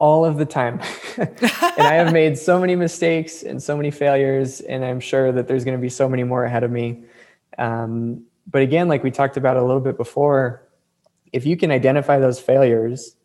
All 0.00 0.24
of 0.24 0.38
the 0.38 0.46
time. 0.46 0.80
and 1.16 1.40
I 1.78 1.94
have 1.94 2.12
made 2.12 2.38
so 2.38 2.60
many 2.60 2.76
mistakes 2.76 3.42
and 3.42 3.60
so 3.62 3.76
many 3.76 3.90
failures, 3.90 4.60
and 4.60 4.84
I'm 4.84 5.00
sure 5.00 5.32
that 5.32 5.48
there's 5.48 5.64
going 5.64 5.76
to 5.76 5.82
be 5.82 5.88
so 5.88 6.08
many 6.08 6.22
more 6.22 6.44
ahead 6.44 6.62
of 6.62 6.70
me. 6.70 7.04
Um, 7.58 8.24
but 8.46 8.62
again, 8.62 8.88
like 8.88 9.02
we 9.02 9.10
talked 9.10 9.36
about 9.36 9.56
a 9.56 9.62
little 9.62 9.80
bit 9.80 9.96
before, 9.96 10.62
if 11.32 11.44
you 11.44 11.56
can 11.56 11.70
identify 11.70 12.18
those 12.18 12.40
failures 12.40 13.16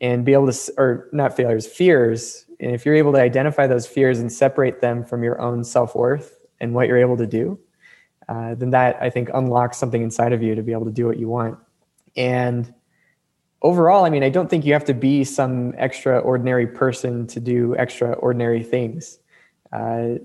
and 0.00 0.24
be 0.24 0.32
able 0.32 0.50
to, 0.50 0.72
or 0.78 1.08
not 1.12 1.36
failures, 1.36 1.66
fears, 1.66 2.46
and 2.60 2.72
if 2.72 2.84
you're 2.84 2.94
able 2.94 3.12
to 3.12 3.20
identify 3.20 3.66
those 3.66 3.86
fears 3.86 4.20
and 4.20 4.32
separate 4.32 4.80
them 4.80 5.04
from 5.04 5.22
your 5.22 5.40
own 5.40 5.64
self 5.64 5.94
worth 5.94 6.38
and 6.60 6.74
what 6.74 6.88
you're 6.88 6.98
able 6.98 7.16
to 7.16 7.26
do, 7.26 7.58
uh, 8.28 8.54
then 8.54 8.70
that 8.70 8.96
I 9.00 9.10
think 9.10 9.30
unlocks 9.34 9.78
something 9.78 10.02
inside 10.02 10.32
of 10.32 10.42
you 10.42 10.54
to 10.54 10.62
be 10.62 10.72
able 10.72 10.84
to 10.84 10.92
do 10.92 11.06
what 11.06 11.18
you 11.18 11.28
want. 11.28 11.58
And 12.16 12.72
overall, 13.62 14.04
I 14.04 14.10
mean, 14.10 14.22
I 14.22 14.28
don't 14.28 14.48
think 14.48 14.64
you 14.64 14.72
have 14.72 14.84
to 14.84 14.94
be 14.94 15.24
some 15.24 15.74
extraordinary 15.74 16.66
person 16.66 17.26
to 17.28 17.40
do 17.40 17.74
extraordinary 17.74 18.62
things. 18.62 19.18
Uh, 19.72 20.18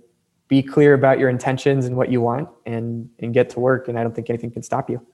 be 0.48 0.64
clear 0.64 0.94
about 0.94 1.20
your 1.20 1.30
intentions 1.30 1.86
and 1.86 1.96
what 1.96 2.10
you 2.10 2.22
want 2.22 2.50
and 2.66 3.10
and 3.20 3.34
get 3.34 3.50
to 3.50 3.60
work 3.60 3.88
and 3.88 4.00
i 4.00 4.04
don't 4.04 4.16
think 4.16 4.30
anything 4.30 4.52
can 4.52 4.64
stop 4.64 4.90
you 4.90 5.06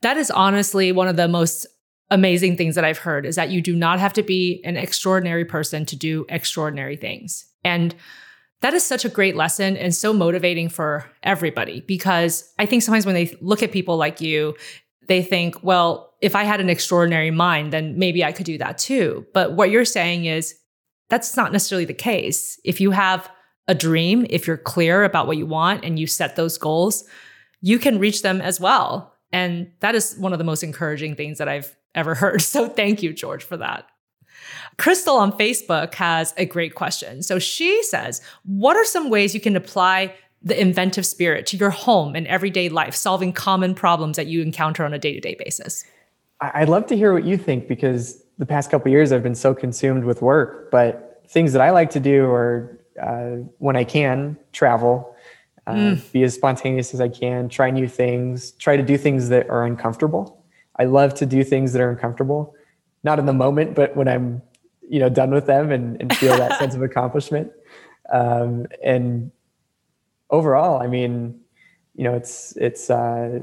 that 0.00 0.16
is 0.16 0.30
honestly 0.30 0.92
one 0.92 1.08
of 1.08 1.16
the 1.16 1.28
most 1.28 1.66
amazing 2.10 2.56
things 2.56 2.74
that 2.74 2.84
i've 2.84 2.98
heard 2.98 3.24
is 3.24 3.36
that 3.36 3.50
you 3.50 3.62
do 3.62 3.74
not 3.74 4.00
have 4.00 4.12
to 4.12 4.22
be 4.22 4.60
an 4.64 4.76
extraordinary 4.76 5.44
person 5.44 5.84
to 5.86 5.96
do 5.96 6.26
extraordinary 6.28 6.96
things. 6.96 7.46
And 7.62 7.94
that 8.62 8.74
is 8.74 8.84
such 8.84 9.04
a 9.04 9.08
great 9.08 9.36
lesson 9.36 9.76
and 9.76 9.94
so 9.94 10.12
motivating 10.12 10.68
for 10.68 11.10
everybody 11.22 11.80
because 11.80 12.52
i 12.58 12.66
think 12.66 12.82
sometimes 12.82 13.06
when 13.06 13.14
they 13.14 13.36
look 13.40 13.62
at 13.62 13.72
people 13.72 13.96
like 13.96 14.20
you 14.20 14.54
they 15.08 15.22
think 15.22 15.62
well 15.62 16.14
if 16.20 16.34
i 16.34 16.44
had 16.44 16.60
an 16.60 16.68
extraordinary 16.68 17.30
mind 17.30 17.72
then 17.72 17.98
maybe 17.98 18.24
i 18.24 18.32
could 18.32 18.46
do 18.46 18.58
that 18.58 18.78
too. 18.78 19.26
But 19.32 19.52
what 19.52 19.70
you're 19.70 19.84
saying 19.84 20.26
is 20.26 20.54
that's 21.10 21.36
not 21.36 21.52
necessarily 21.52 21.84
the 21.84 21.92
case. 21.92 22.58
If 22.64 22.80
you 22.80 22.92
have 22.92 23.28
a 23.68 23.74
dream, 23.74 24.26
if 24.30 24.46
you're 24.46 24.56
clear 24.56 25.04
about 25.04 25.26
what 25.26 25.36
you 25.36 25.44
want 25.44 25.84
and 25.84 25.98
you 25.98 26.06
set 26.06 26.36
those 26.36 26.56
goals, 26.56 27.04
you 27.60 27.78
can 27.78 27.98
reach 27.98 28.22
them 28.22 28.40
as 28.40 28.58
well. 28.58 29.14
And 29.32 29.70
that 29.80 29.94
is 29.94 30.16
one 30.16 30.32
of 30.32 30.38
the 30.38 30.44
most 30.44 30.62
encouraging 30.62 31.16
things 31.16 31.38
that 31.38 31.48
I've 31.48 31.76
ever 31.94 32.14
heard. 32.14 32.42
So 32.50 32.68
thank 32.68 33.02
you, 33.02 33.12
George, 33.12 33.44
for 33.44 33.56
that. 33.56 33.86
Crystal 34.78 35.16
on 35.16 35.32
Facebook 35.32 35.94
has 35.94 36.32
a 36.36 36.46
great 36.46 36.74
question. 36.74 37.22
So 37.22 37.38
she 37.38 37.82
says, 37.84 38.20
What 38.44 38.76
are 38.76 38.84
some 38.84 39.10
ways 39.10 39.34
you 39.34 39.40
can 39.40 39.56
apply 39.56 40.14
the 40.42 40.58
inventive 40.58 41.04
spirit 41.04 41.46
to 41.46 41.56
your 41.56 41.70
home 41.70 42.14
and 42.14 42.26
everyday 42.26 42.68
life, 42.68 42.94
solving 42.94 43.32
common 43.32 43.74
problems 43.74 44.16
that 44.16 44.26
you 44.26 44.40
encounter 44.40 44.84
on 44.84 44.94
a 44.94 44.98
day 44.98 45.12
to 45.12 45.20
day 45.20 45.36
basis? 45.38 45.84
I'd 46.40 46.70
love 46.70 46.86
to 46.86 46.96
hear 46.96 47.12
what 47.12 47.24
you 47.24 47.36
think 47.36 47.68
because 47.68 48.22
the 48.38 48.46
past 48.46 48.70
couple 48.70 48.90
years 48.90 49.12
I've 49.12 49.22
been 49.22 49.34
so 49.34 49.54
consumed 49.54 50.04
with 50.04 50.22
work, 50.22 50.70
but 50.70 51.22
things 51.28 51.52
that 51.52 51.60
I 51.60 51.70
like 51.70 51.90
to 51.90 52.00
do 52.00 52.24
are 52.24 52.78
uh, 53.00 53.44
when 53.58 53.76
I 53.76 53.84
can 53.84 54.38
travel, 54.52 55.14
uh, 55.66 55.74
mm. 55.74 56.12
be 56.12 56.22
as 56.22 56.34
spontaneous 56.34 56.94
as 56.94 57.00
I 57.00 57.08
can, 57.08 57.48
try 57.48 57.70
new 57.70 57.86
things, 57.86 58.52
try 58.52 58.76
to 58.76 58.82
do 58.82 58.96
things 58.96 59.28
that 59.28 59.48
are 59.50 59.64
uncomfortable. 59.64 60.39
I 60.80 60.84
love 60.84 61.12
to 61.16 61.26
do 61.26 61.44
things 61.44 61.74
that 61.74 61.82
are 61.82 61.90
uncomfortable, 61.90 62.54
not 63.04 63.18
in 63.18 63.26
the 63.26 63.34
moment, 63.34 63.74
but 63.74 63.94
when 63.94 64.08
I'm, 64.08 64.40
you 64.88 64.98
know, 64.98 65.10
done 65.10 65.30
with 65.30 65.44
them 65.44 65.70
and, 65.70 66.00
and 66.00 66.16
feel 66.16 66.34
that 66.38 66.58
sense 66.58 66.74
of 66.74 66.80
accomplishment. 66.90 67.52
Um, 68.10 68.66
and 68.82 69.30
overall, 70.30 70.80
I 70.80 70.86
mean, 70.86 71.38
you 71.94 72.04
know, 72.04 72.14
it's, 72.14 72.56
it's, 72.56 72.88
uh, 72.88 73.40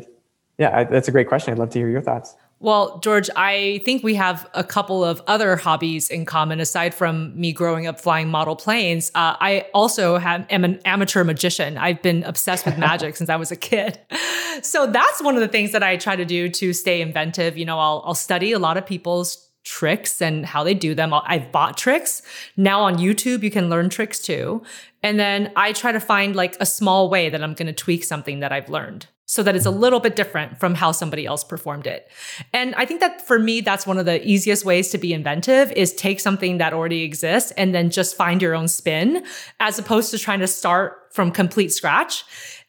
yeah, 0.58 0.80
I, 0.80 0.84
that's 0.86 1.08
a 1.08 1.12
great 1.12 1.28
question. 1.28 1.54
I'd 1.54 1.60
love 1.60 1.70
to 1.70 1.80
hear 1.80 1.90
your 1.90 2.02
thoughts. 2.02 2.36
Well, 2.60 2.98
George, 3.00 3.30
I 3.36 3.82
think 3.86 4.04
we 4.04 4.16
have 4.16 4.50
a 4.56 4.64
couple 4.64 5.04
of 5.04 5.22
other 5.28 5.56
hobbies 5.58 6.10
in 6.10 6.26
common 6.26 6.60
aside 6.60 6.96
from 6.96 7.40
me 7.40 7.54
growing 7.54 7.86
up 7.86 8.00
flying 8.00 8.30
model 8.30 8.56
planes. 8.56 9.12
Uh, 9.14 9.38
I 9.40 9.68
also 9.76 10.18
have, 10.18 10.48
am 10.50 10.64
an 10.64 10.80
amateur 10.84 11.24
magician. 11.24 11.78
I've 11.78 12.02
been 12.02 12.24
obsessed 12.24 12.66
with 12.66 12.78
magic 12.78 13.16
since 13.18 13.30
I 13.30 13.36
was 13.36 13.52
a 13.52 13.56
kid. 13.56 14.00
So 14.64 14.88
that's 14.88 15.22
one 15.22 15.36
of 15.36 15.42
the 15.42 15.48
things 15.48 15.72
that 15.74 15.84
I 15.84 15.98
try 15.98 16.16
to 16.16 16.26
do 16.26 16.50
to 16.50 16.74
stay 16.74 17.00
inventive. 17.00 17.60
You 17.60 17.66
know, 17.66 17.78
I'll, 17.78 18.02
I'll 18.08 18.16
study 18.16 18.54
a 18.54 18.58
lot 18.58 18.76
of 18.76 18.88
people's 18.88 19.48
tricks 19.64 20.20
and 20.20 20.48
how 20.48 20.64
they 20.64 20.74
do 20.74 20.96
them. 20.96 21.14
I've 21.14 21.52
bought 21.52 21.78
tricks. 21.78 22.24
Now 22.58 22.82
on 22.82 22.98
YouTube, 22.98 23.44
you 23.44 23.52
can 23.52 23.70
learn 23.70 23.90
tricks 23.90 24.20
too. 24.20 24.64
And 25.04 25.20
then 25.20 25.52
I 25.56 25.74
try 25.74 25.92
to 25.92 26.00
find 26.00 26.36
like 26.36 26.58
a 26.60 26.66
small 26.66 27.08
way 27.08 27.30
that 27.30 27.44
I'm 27.44 27.54
going 27.54 27.68
to 27.68 27.74
tweak 27.74 28.04
something 28.04 28.40
that 28.40 28.52
I've 28.52 28.68
learned 28.68 29.06
so 29.28 29.44
that 29.44 29.56
it's 29.56 29.66
a 29.66 29.72
little 29.72 30.00
bit 30.00 30.16
different 30.16 30.58
from 30.58 30.74
how 30.74 30.94
somebody 30.94 31.26
else 31.26 31.44
performed 31.44 31.86
it. 31.86 32.10
And 32.54 32.74
I 32.76 32.86
think 32.86 33.02
that 33.02 33.28
for 33.28 33.38
me, 33.38 33.60
that's 33.60 33.86
one 33.86 33.98
of 33.98 34.06
the 34.06 34.26
easiest 34.26 34.64
ways 34.64 34.90
to 34.92 34.98
be 34.98 35.14
inventive 35.14 35.70
is 35.74 35.94
take 35.94 36.22
something 36.22 36.60
that 36.60 36.74
already 36.74 37.04
exists 37.04 37.52
and 37.52 37.76
then 37.76 37.90
just 37.90 38.16
find 38.16 38.42
your 38.42 38.56
own 38.56 38.70
spin 38.70 39.26
as 39.60 39.78
opposed 39.78 40.12
to 40.12 40.18
trying 40.18 40.40
to 40.40 40.48
start 40.48 41.10
from 41.12 41.32
complete 41.32 41.74
scratch. 41.74 42.24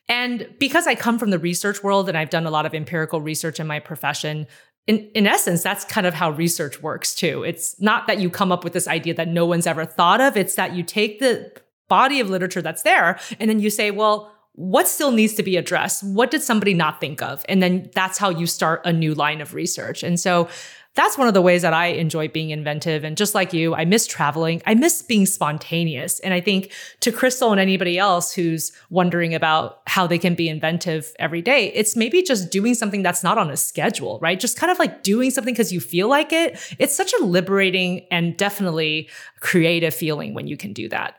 And 0.09 0.49
because 0.59 0.89
I 0.89 0.97
come 0.97 1.19
from 1.19 1.31
the 1.31 1.39
research 1.39 1.85
world 1.85 2.09
and 2.09 2.19
I've 2.19 2.31
done 2.31 2.45
a 2.45 2.51
lot 2.51 2.67
of 2.67 2.75
empirical 2.75 3.21
research 3.21 3.61
in 3.61 3.69
my 3.69 3.79
profession, 3.79 4.49
in, 4.89 5.09
in 5.15 5.29
essence, 5.29 5.63
that's 5.63 5.85
kind 5.85 6.09
of 6.09 6.15
how 6.15 6.31
research 6.31 6.83
works 6.83 7.15
too. 7.15 7.45
It's 7.45 7.81
not 7.81 8.09
that 8.09 8.19
you 8.19 8.31
come 8.31 8.51
up 8.51 8.65
with 8.65 8.73
this 8.73 8.89
idea 8.89 9.15
that 9.15 9.29
no 9.29 9.47
one's 9.47 9.67
ever 9.67 9.85
thought 9.85 10.21
of. 10.21 10.37
It's 10.37 10.57
that 10.57 10.75
you 10.75 10.83
take 10.83 11.21
the 11.21 11.53
body 11.89 12.19
of 12.19 12.31
literature 12.31 12.63
that's 12.63 12.83
there 12.83 13.21
and 13.39 13.49
then 13.49 13.61
you 13.61 13.71
say, 13.71 13.93
well, 13.93 14.33
what 14.59 14.89
still 14.89 15.13
needs 15.13 15.35
to 15.35 15.45
be 15.45 15.57
addressed? 15.57 16.03
What 16.03 16.33
did 16.33 16.43
somebody 16.43 16.75
not 16.75 17.01
think 17.01 17.23
of? 17.23 17.45
And 17.49 17.63
then 17.63 17.91
that's 17.95 18.19
how 18.19 18.29
you 18.29 18.45
start 18.45 18.81
a 18.85 18.93
new 18.93 19.15
line 19.15 19.41
of 19.41 19.55
research. 19.55 20.03
And 20.03 20.19
so 20.19 20.49
that's 20.97 21.17
one 21.17 21.29
of 21.29 21.35
the 21.35 21.41
ways 21.41 21.63
that 21.63 21.73
I 21.73 21.87
enjoy 21.87 22.27
being 22.27 22.51
inventive. 22.51 23.05
And 23.05 23.17
just 23.17 23.37
like 23.37 23.53
you, 23.53 23.77
I 23.77 23.85
miss 23.85 24.05
traveling. 24.05 24.61
I 24.67 24.75
miss 24.75 25.01
being 25.01 25.27
spontaneous. 25.27 26.19
And 26.21 26.35
I 26.35 26.41
think 26.41 26.73
to 27.03 27.13
Crystal 27.13 27.53
and 27.53 27.61
anybody 27.61 27.99
else 27.99 28.33
who's 28.33 28.73
wondering 28.91 29.33
about 29.33 29.81
how 29.87 30.09
they 30.09 30.19
can 30.19 30.35
be 30.35 30.49
inventive 30.49 31.15
every 31.21 31.41
day, 31.41 31.73
it's 31.73 31.95
maybe 31.95 32.21
just 32.21 32.51
doing 32.51 32.75
something 32.75 33.05
that's 33.05 33.23
not 33.23 33.39
on 33.39 33.51
a 33.51 33.57
schedule, 33.57 34.19
right? 34.21 34.41
Just 34.41 34.59
kind 34.59 34.73
of 34.73 34.81
like 34.81 35.05
doing 35.05 35.31
something 35.31 35.55
because 35.55 35.73
you 35.73 35.79
feel 35.79 36.09
like 36.09 36.33
it. 36.33 36.59
It's 36.81 36.97
such 36.97 37.13
a 37.21 37.25
liberating 37.25 38.09
and 38.11 38.37
definitely 38.37 39.09
creative 39.39 39.95
feeling 39.95 40.35
when 40.35 40.49
you 40.49 40.57
can 40.57 40.73
do 40.73 40.89
that. 40.89 41.15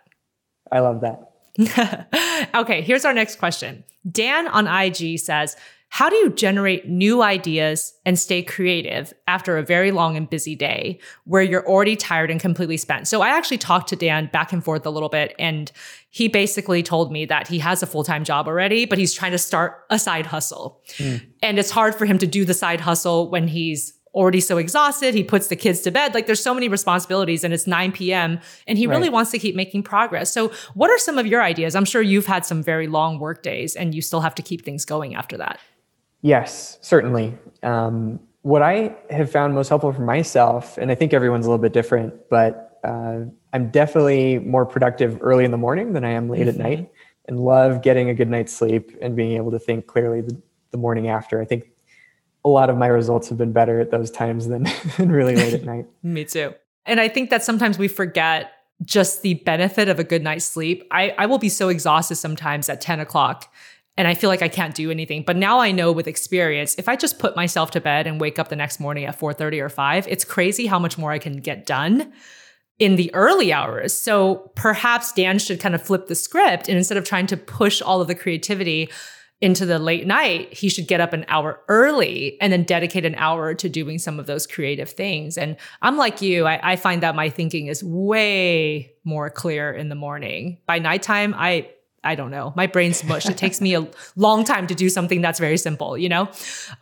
I 0.74 0.80
love 0.80 1.00
that. 1.02 1.29
okay, 2.56 2.82
here's 2.82 3.06
our 3.06 3.14
next 3.14 3.38
question. 3.38 3.84
Dan 4.10 4.48
on 4.48 4.68
IG 4.68 5.20
says, 5.20 5.56
how 5.92 6.08
do 6.08 6.16
you 6.16 6.30
generate 6.30 6.88
new 6.88 7.24
ideas 7.24 7.96
and 8.06 8.18
stay 8.18 8.44
creative 8.44 9.12
after 9.28 9.58
a 9.58 9.64
very 9.64 9.90
long 9.90 10.16
and 10.16 10.30
busy 10.30 10.56
day 10.56 11.00
where 11.26 11.42
you're 11.42 11.68
already 11.68 11.96
tired 11.96 12.30
and 12.30 12.40
completely 12.40 12.78
spent? 12.78 13.08
So 13.08 13.22
I 13.22 13.30
actually 13.30 13.58
talked 13.58 13.90
to 13.90 13.96
Dan 13.96 14.30
back 14.32 14.54
and 14.54 14.64
forth 14.64 14.86
a 14.86 14.92
little 14.92 15.10
bit 15.10 15.34
and 15.40 15.72
he 16.12 16.28
basically 16.28 16.84
told 16.84 17.12
me 17.12 17.26
that 17.26 17.48
he 17.48 17.58
has 17.60 17.82
a 17.82 17.88
full-time 17.88 18.24
job 18.24 18.48
already, 18.48 18.86
but 18.86 19.00
he's 19.00 19.14
trying 19.14 19.32
to 19.32 19.40
start 19.40 19.84
a 19.90 19.98
side 19.98 20.28
hustle. 20.28 20.80
Mm. 20.98 21.26
And 21.42 21.58
it's 21.58 21.72
hard 21.72 21.96
for 21.96 22.06
him 22.06 22.20
to 22.20 22.28
do 22.28 22.46
the 22.46 22.54
side 22.54 22.82
hustle 22.82 23.30
when 23.30 23.48
he's 23.48 23.99
already 24.20 24.42
so 24.42 24.58
exhausted. 24.58 25.16
He 25.16 25.24
puts 25.24 25.48
the 25.48 25.56
kids 25.56 25.80
to 25.82 25.92
bed. 25.92 26.14
Like 26.14 26.28
there's 26.28 26.44
so 26.44 26.54
many 26.54 26.68
responsibilities 26.68 27.46
and 27.46 27.54
it's 27.54 27.66
9 27.66 27.94
p.m. 27.94 28.42
and 28.68 28.78
he 28.78 28.86
really 28.86 29.10
wants 29.10 29.32
to 29.32 29.40
keep 29.40 29.56
making 29.56 29.84
progress. 29.84 30.32
So 30.32 30.52
what 30.74 30.92
are 30.92 30.98
some 30.98 31.18
of 31.18 31.26
your 31.26 31.42
ideas? 31.42 31.74
I'm 31.74 31.86
sure 31.86 32.02
you've 32.02 32.26
had 32.26 32.46
some 32.46 32.62
very 32.62 32.88
long 32.88 33.18
work 33.20 33.42
days 33.42 33.78
and 33.78 33.96
you 33.96 34.02
still 34.02 34.20
have 34.20 34.36
to 34.36 34.42
keep 34.42 34.66
things 34.66 34.84
going 34.84 35.16
after 35.16 35.38
that. 35.38 35.60
Yes, 36.22 36.78
certainly. 36.82 37.38
Um, 37.64 38.20
what 38.42 38.62
I 38.62 38.96
have 39.10 39.32
found 39.32 39.56
most 39.56 39.70
helpful 39.70 39.94
for 39.94 40.02
myself, 40.02 40.78
and 40.78 40.92
I 40.92 40.96
think 40.96 41.14
everyone's 41.14 41.46
a 41.46 41.50
little 41.50 41.62
bit 41.62 41.72
different, 41.72 42.14
but 42.30 42.78
uh, 42.84 43.22
I'm 43.54 43.70
definitely 43.72 44.40
more 44.40 44.66
productive 44.66 45.18
early 45.22 45.46
in 45.46 45.52
the 45.52 45.58
morning 45.58 45.94
than 45.94 46.04
I 46.04 46.12
am 46.12 46.30
late 46.30 46.42
mm-hmm. 46.42 46.50
at 46.50 46.58
night 46.58 46.92
and 47.28 47.40
love 47.40 47.82
getting 47.82 48.10
a 48.10 48.14
good 48.14 48.30
night's 48.30 48.54
sleep 48.54 48.98
and 49.02 49.16
being 49.16 49.34
able 49.34 49.52
to 49.52 49.60
think 49.60 49.88
clearly 49.88 50.22
the, 50.22 50.42
the 50.72 50.78
morning 50.78 51.08
after. 51.08 51.42
I 51.42 51.46
think 51.46 51.70
a 52.46 52.50
lot 52.50 52.70
of 52.70 52.78
my 52.78 52.88
results 52.88 53.30
have 53.30 53.38
been 53.38 53.52
better 53.52 53.80
at 53.80 53.92
those 53.92 54.10
times 54.12 54.48
than, 54.48 54.68
than 54.98 55.12
really 55.12 55.36
late 55.36 55.54
at 55.54 55.64
night. 55.64 55.86
Me 56.04 56.26
too. 56.26 56.54
And 56.86 57.00
I 57.00 57.08
think 57.08 57.30
that 57.30 57.44
sometimes 57.44 57.78
we 57.78 57.88
forget 57.88 58.52
just 58.84 59.22
the 59.22 59.36
benefit 59.36 59.90
of 59.90 60.00
a 60.00 60.04
good 60.04 60.24
night's 60.24 60.46
sleep. 60.46 60.88
I, 60.92 61.14
I 61.18 61.26
will 61.26 61.38
be 61.38 61.50
so 61.50 61.70
exhausted 61.70 62.16
sometimes 62.16 62.70
at 62.70 62.80
10 62.82 63.00
o'clock 63.00 63.52
and 64.00 64.08
I 64.08 64.14
feel 64.14 64.30
like 64.30 64.42
I 64.42 64.48
can't 64.48 64.74
do 64.74 64.92
anything. 64.92 65.24
But 65.24 65.36
now 65.36 65.60
I 65.60 65.74
know 65.74 65.92
with 65.92 66.08
experience, 66.08 66.76
if 66.80 66.88
I 66.88 66.96
just 66.96 67.20
put 67.20 67.36
myself 67.36 67.72
to 67.72 67.82
bed 67.82 68.08
and 68.08 68.22
wake 68.22 68.40
up 68.40 68.48
the 68.48 68.56
next 68.56 68.80
morning 68.80 69.04
at 69.04 69.20
4:30 69.20 69.60
or 69.60 69.68
5, 69.68 70.08
it's 70.08 70.24
crazy 70.24 70.68
how 70.68 70.80
much 70.80 70.98
more 70.98 71.12
I 71.12 71.20
can 71.20 71.42
get 71.42 71.66
done 71.66 72.14
in 72.80 72.96
the 72.96 73.14
early 73.14 73.52
hours. 73.52 73.94
So 73.94 74.52
perhaps 74.56 75.12
Dan 75.12 75.38
should 75.38 75.60
kind 75.60 75.76
of 75.76 75.82
flip 75.82 76.08
the 76.08 76.16
script 76.16 76.70
and 76.70 76.78
instead 76.78 76.98
of 76.98 77.04
trying 77.04 77.28
to 77.28 77.36
push 77.36 77.82
all 77.82 78.00
of 78.00 78.08
the 78.08 78.16
creativity 78.16 78.90
into 79.42 79.66
the 79.66 79.80
late 79.80 80.06
night, 80.06 80.54
he 80.54 80.68
should 80.68 80.88
get 80.88 81.00
up 81.00 81.14
an 81.14 81.26
hour 81.30 81.62
early 81.70 82.38
and 82.42 82.52
then 82.52 82.64
dedicate 82.64 83.06
an 83.06 83.16
hour 83.16 83.54
to 83.54 83.70
doing 83.70 83.98
some 83.98 84.20
of 84.20 84.26
those 84.26 84.46
creative 84.46 84.90
things. 84.90 85.38
And 85.38 85.56
I'm 85.82 85.96
like 85.96 86.22
you, 86.22 86.46
I, 86.46 86.74
I 86.74 86.76
find 86.76 87.02
that 87.04 87.16
my 87.16 87.30
thinking 87.30 87.68
is 87.68 87.84
way 87.84 88.92
more 89.06 89.30
clear 89.30 89.72
in 89.72 89.88
the 89.88 89.96
morning. 89.96 90.58
By 90.66 90.80
nighttime, 90.80 91.34
I 91.38 91.70
I 92.04 92.16
don't 92.16 92.32
know. 92.32 92.54
My 92.56 92.68
brain's 92.68 93.04
mush. 93.04 93.28
It 93.28 93.38
takes 93.38 93.60
me 93.60 93.76
a 93.76 93.86
long 94.16 94.46
time 94.46 94.68
to 94.68 94.76
do 94.76 94.90
something 94.90 95.22
that's 95.22 95.38
very 95.38 95.58
simple, 95.58 95.98
you 95.98 96.08
know? 96.08 96.30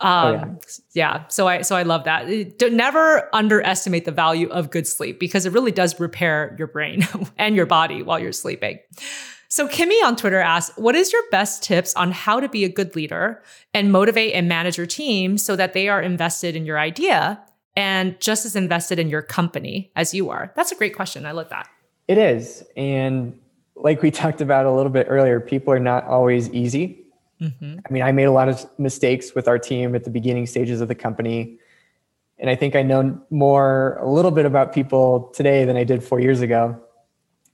oh, 0.00 0.32
yeah. 0.32 0.44
yeah. 0.94 1.24
So 1.26 1.48
I, 1.48 1.62
so 1.62 1.74
I 1.74 1.82
love 1.82 2.04
that. 2.04 2.28
never 2.70 3.28
underestimate 3.34 4.04
the 4.04 4.12
value 4.12 4.48
of 4.48 4.70
good 4.70 4.86
sleep 4.86 5.18
because 5.18 5.44
it 5.44 5.52
really 5.52 5.72
does 5.72 5.98
repair 5.98 6.54
your 6.56 6.68
brain 6.68 7.06
and 7.36 7.56
your 7.56 7.66
body 7.66 8.02
while 8.02 8.20
you're 8.20 8.32
sleeping. 8.32 8.78
So 9.50 9.66
Kimmy 9.66 10.02
on 10.04 10.14
Twitter 10.14 10.40
asks, 10.40 10.76
what 10.76 10.94
is 10.94 11.10
your 11.10 11.22
best 11.30 11.62
tips 11.62 11.94
on 11.94 12.12
how 12.12 12.38
to 12.38 12.50
be 12.50 12.64
a 12.64 12.68
good 12.68 12.94
leader 12.94 13.42
and 13.72 13.90
motivate 13.90 14.34
and 14.34 14.46
manage 14.46 14.76
your 14.76 14.86
team 14.86 15.38
so 15.38 15.56
that 15.56 15.72
they 15.72 15.88
are 15.88 16.02
invested 16.02 16.54
in 16.54 16.66
your 16.66 16.78
idea 16.78 17.42
and 17.74 18.20
just 18.20 18.44
as 18.44 18.54
invested 18.54 18.98
in 18.98 19.08
your 19.08 19.22
company 19.22 19.90
as 19.96 20.12
you 20.12 20.28
are? 20.28 20.52
That's 20.54 20.70
a 20.70 20.74
great 20.74 20.94
question. 20.94 21.24
I 21.24 21.32
love 21.32 21.48
that. 21.48 21.66
It 22.08 22.18
is. 22.18 22.62
And 22.76 23.38
like 23.74 24.02
we 24.02 24.10
talked 24.10 24.42
about 24.42 24.66
a 24.66 24.72
little 24.72 24.92
bit 24.92 25.06
earlier, 25.08 25.40
people 25.40 25.72
are 25.72 25.80
not 25.80 26.04
always 26.04 26.50
easy. 26.50 27.04
Mm-hmm. 27.40 27.78
I 27.88 27.92
mean, 27.92 28.02
I 28.02 28.12
made 28.12 28.24
a 28.24 28.32
lot 28.32 28.50
of 28.50 28.66
mistakes 28.78 29.34
with 29.34 29.48
our 29.48 29.58
team 29.58 29.94
at 29.94 30.04
the 30.04 30.10
beginning 30.10 30.44
stages 30.46 30.82
of 30.82 30.88
the 30.88 30.94
company. 30.94 31.58
And 32.38 32.50
I 32.50 32.54
think 32.54 32.76
I 32.76 32.82
know 32.82 33.18
more 33.30 33.96
a 34.00 34.10
little 34.10 34.30
bit 34.30 34.44
about 34.44 34.74
people 34.74 35.30
today 35.34 35.64
than 35.64 35.76
I 35.76 35.84
did 35.84 36.02
four 36.04 36.20
years 36.20 36.42
ago. 36.42 36.78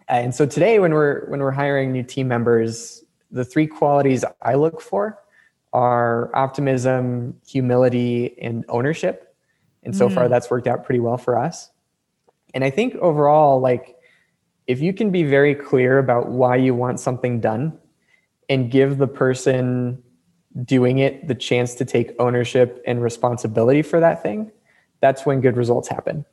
And 0.08 0.34
so 0.34 0.46
today, 0.46 0.78
when 0.78 0.92
we're 0.92 1.26
when 1.26 1.40
we're 1.40 1.50
hiring 1.50 1.92
new 1.92 2.02
team 2.02 2.28
members, 2.28 3.04
the 3.30 3.44
three 3.44 3.66
qualities 3.66 4.24
I 4.42 4.54
look 4.54 4.80
for 4.80 5.18
are 5.72 6.30
optimism, 6.34 7.34
humility, 7.46 8.38
and 8.40 8.64
ownership. 8.68 9.34
And 9.82 9.94
so 9.94 10.08
mm. 10.08 10.14
far, 10.14 10.28
that's 10.28 10.50
worked 10.50 10.66
out 10.66 10.84
pretty 10.84 11.00
well 11.00 11.18
for 11.18 11.38
us. 11.38 11.70
And 12.54 12.64
I 12.64 12.70
think 12.70 12.94
overall, 12.96 13.60
like 13.60 13.96
if 14.66 14.80
you 14.80 14.92
can 14.92 15.10
be 15.10 15.24
very 15.24 15.54
clear 15.54 15.98
about 15.98 16.28
why 16.28 16.56
you 16.56 16.74
want 16.74 17.00
something 17.00 17.40
done 17.40 17.78
and 18.48 18.70
give 18.70 18.98
the 18.98 19.06
person 19.06 20.02
doing 20.64 20.98
it 20.98 21.26
the 21.26 21.34
chance 21.34 21.74
to 21.74 21.84
take 21.84 22.12
ownership 22.18 22.82
and 22.86 23.02
responsibility 23.02 23.82
for 23.82 24.00
that 24.00 24.22
thing, 24.22 24.50
that's 25.00 25.26
when 25.26 25.40
good 25.40 25.56
results 25.56 25.88
happen. 25.88 26.24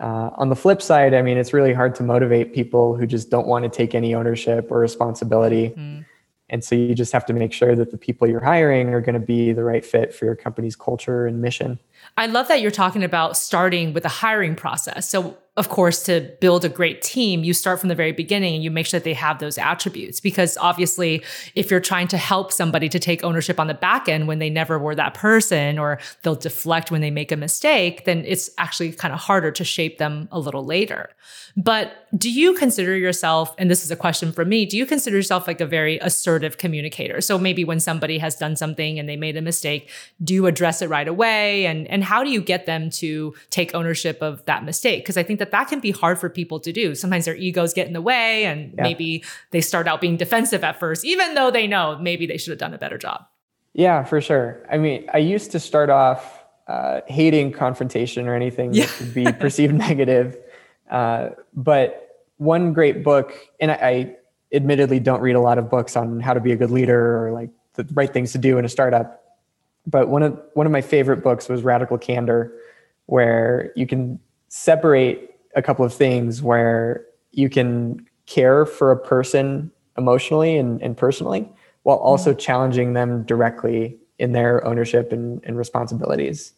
Uh, 0.00 0.30
on 0.36 0.48
the 0.48 0.56
flip 0.56 0.80
side, 0.80 1.12
I 1.12 1.22
mean, 1.22 1.38
it's 1.38 1.52
really 1.52 1.72
hard 1.72 1.94
to 1.96 2.02
motivate 2.02 2.54
people 2.54 2.96
who 2.96 3.06
just 3.06 3.30
don't 3.30 3.46
want 3.46 3.64
to 3.64 3.68
take 3.68 3.94
any 3.94 4.14
ownership 4.14 4.70
or 4.70 4.78
responsibility. 4.78 5.70
Mm. 5.70 6.04
And 6.50 6.64
so 6.64 6.74
you 6.74 6.94
just 6.94 7.12
have 7.12 7.26
to 7.26 7.32
make 7.32 7.52
sure 7.52 7.76
that 7.76 7.90
the 7.90 7.98
people 7.98 8.26
you're 8.26 8.40
hiring 8.40 8.88
are 8.94 9.00
going 9.00 9.20
to 9.20 9.26
be 9.26 9.52
the 9.52 9.64
right 9.64 9.84
fit 9.84 10.14
for 10.14 10.24
your 10.24 10.36
company's 10.36 10.76
culture 10.76 11.26
and 11.26 11.42
mission. 11.42 11.78
I 12.16 12.26
love 12.26 12.48
that 12.48 12.62
you're 12.62 12.70
talking 12.70 13.04
about 13.04 13.36
starting 13.36 13.92
with 13.92 14.02
the 14.02 14.08
hiring 14.08 14.54
process. 14.54 15.08
So 15.08 15.36
of 15.58 15.68
course, 15.68 16.04
to 16.04 16.20
build 16.40 16.64
a 16.64 16.68
great 16.68 17.02
team, 17.02 17.42
you 17.42 17.52
start 17.52 17.80
from 17.80 17.88
the 17.88 17.94
very 17.94 18.12
beginning 18.12 18.54
and 18.54 18.62
you 18.62 18.70
make 18.70 18.86
sure 18.86 19.00
that 19.00 19.04
they 19.04 19.14
have 19.14 19.40
those 19.40 19.58
attributes. 19.58 20.20
Because 20.20 20.56
obviously, 20.58 21.22
if 21.54 21.70
you're 21.70 21.80
trying 21.80 22.08
to 22.08 22.16
help 22.16 22.52
somebody 22.52 22.88
to 22.88 22.98
take 22.98 23.24
ownership 23.24 23.58
on 23.58 23.66
the 23.66 23.74
back 23.74 24.08
end 24.08 24.28
when 24.28 24.38
they 24.38 24.50
never 24.50 24.78
were 24.78 24.94
that 24.94 25.14
person, 25.14 25.78
or 25.78 25.98
they'll 26.22 26.36
deflect 26.36 26.90
when 26.90 27.00
they 27.00 27.10
make 27.10 27.32
a 27.32 27.36
mistake, 27.36 28.04
then 28.04 28.24
it's 28.24 28.50
actually 28.56 28.92
kind 28.92 29.12
of 29.12 29.20
harder 29.20 29.50
to 29.50 29.64
shape 29.64 29.98
them 29.98 30.28
a 30.30 30.38
little 30.38 30.64
later. 30.64 31.10
But 31.56 32.06
do 32.16 32.30
you 32.30 32.54
consider 32.54 32.96
yourself, 32.96 33.52
and 33.58 33.68
this 33.68 33.84
is 33.84 33.90
a 33.90 33.96
question 33.96 34.30
for 34.30 34.44
me, 34.44 34.64
do 34.64 34.76
you 34.76 34.86
consider 34.86 35.16
yourself 35.16 35.48
like 35.48 35.60
a 35.60 35.66
very 35.66 35.98
assertive 35.98 36.56
communicator? 36.56 37.20
So 37.20 37.36
maybe 37.36 37.64
when 37.64 37.80
somebody 37.80 38.18
has 38.18 38.36
done 38.36 38.54
something 38.54 38.98
and 38.98 39.08
they 39.08 39.16
made 39.16 39.36
a 39.36 39.42
mistake, 39.42 39.90
do 40.22 40.34
you 40.34 40.46
address 40.46 40.82
it 40.82 40.88
right 40.88 41.08
away? 41.08 41.66
And, 41.66 41.88
and 41.88 42.04
how 42.04 42.22
do 42.22 42.30
you 42.30 42.40
get 42.40 42.66
them 42.66 42.90
to 42.90 43.34
take 43.50 43.74
ownership 43.74 44.22
of 44.22 44.44
that 44.44 44.64
mistake? 44.64 45.02
Because 45.02 45.16
I 45.16 45.24
think 45.24 45.40
that 45.40 45.47
that 45.50 45.58
that 45.58 45.68
can 45.68 45.80
be 45.80 45.90
hard 45.90 46.18
for 46.18 46.28
people 46.28 46.60
to 46.60 46.72
do. 46.72 46.94
Sometimes 46.94 47.24
their 47.24 47.36
egos 47.36 47.72
get 47.72 47.86
in 47.86 47.92
the 47.92 48.02
way 48.02 48.44
and 48.44 48.74
yeah. 48.76 48.82
maybe 48.82 49.24
they 49.50 49.60
start 49.60 49.88
out 49.88 50.00
being 50.00 50.16
defensive 50.16 50.62
at 50.62 50.78
first, 50.78 51.04
even 51.04 51.34
though 51.34 51.50
they 51.50 51.66
know 51.66 51.98
maybe 52.00 52.26
they 52.26 52.36
should 52.36 52.50
have 52.50 52.58
done 52.58 52.74
a 52.74 52.78
better 52.78 52.98
job. 52.98 53.24
Yeah, 53.72 54.04
for 54.04 54.20
sure. 54.20 54.66
I 54.70 54.78
mean, 54.78 55.08
I 55.12 55.18
used 55.18 55.52
to 55.52 55.60
start 55.60 55.90
off 55.90 56.44
uh, 56.66 57.00
hating 57.06 57.52
confrontation 57.52 58.28
or 58.28 58.34
anything 58.34 58.74
yeah. 58.74 58.86
that 58.86 58.94
could 58.94 59.14
be 59.14 59.32
perceived 59.40 59.74
negative. 59.74 60.36
Uh, 60.90 61.30
but 61.54 62.26
one 62.38 62.72
great 62.72 63.02
book, 63.02 63.32
and 63.60 63.70
I, 63.70 63.74
I 63.74 64.16
admittedly 64.52 65.00
don't 65.00 65.20
read 65.20 65.36
a 65.36 65.40
lot 65.40 65.58
of 65.58 65.70
books 65.70 65.96
on 65.96 66.20
how 66.20 66.34
to 66.34 66.40
be 66.40 66.52
a 66.52 66.56
good 66.56 66.70
leader 66.70 67.24
or 67.24 67.32
like 67.32 67.50
the 67.74 67.86
right 67.92 68.12
things 68.12 68.32
to 68.32 68.38
do 68.38 68.58
in 68.58 68.64
a 68.64 68.68
startup. 68.68 69.22
But 69.86 70.08
one 70.08 70.22
of 70.22 70.38
one 70.54 70.66
of 70.66 70.72
my 70.72 70.80
favorite 70.80 71.22
books 71.22 71.48
was 71.48 71.62
Radical 71.62 71.98
Candor, 71.98 72.52
where 73.06 73.72
you 73.74 73.86
can 73.86 74.18
separate 74.48 75.30
a 75.58 75.62
couple 75.62 75.84
of 75.84 75.92
things 75.92 76.40
where 76.40 77.04
you 77.32 77.50
can 77.50 78.06
care 78.26 78.64
for 78.64 78.92
a 78.92 78.96
person 78.96 79.70
emotionally 79.96 80.56
and, 80.56 80.80
and 80.80 80.96
personally 80.96 81.50
while 81.82 81.96
also 81.96 82.30
mm-hmm. 82.30 82.38
challenging 82.38 82.92
them 82.92 83.24
directly 83.24 83.98
in 84.18 84.32
their 84.32 84.64
ownership 84.64 85.12
and, 85.12 85.42
and, 85.44 85.56
responsibilities. 85.56 86.52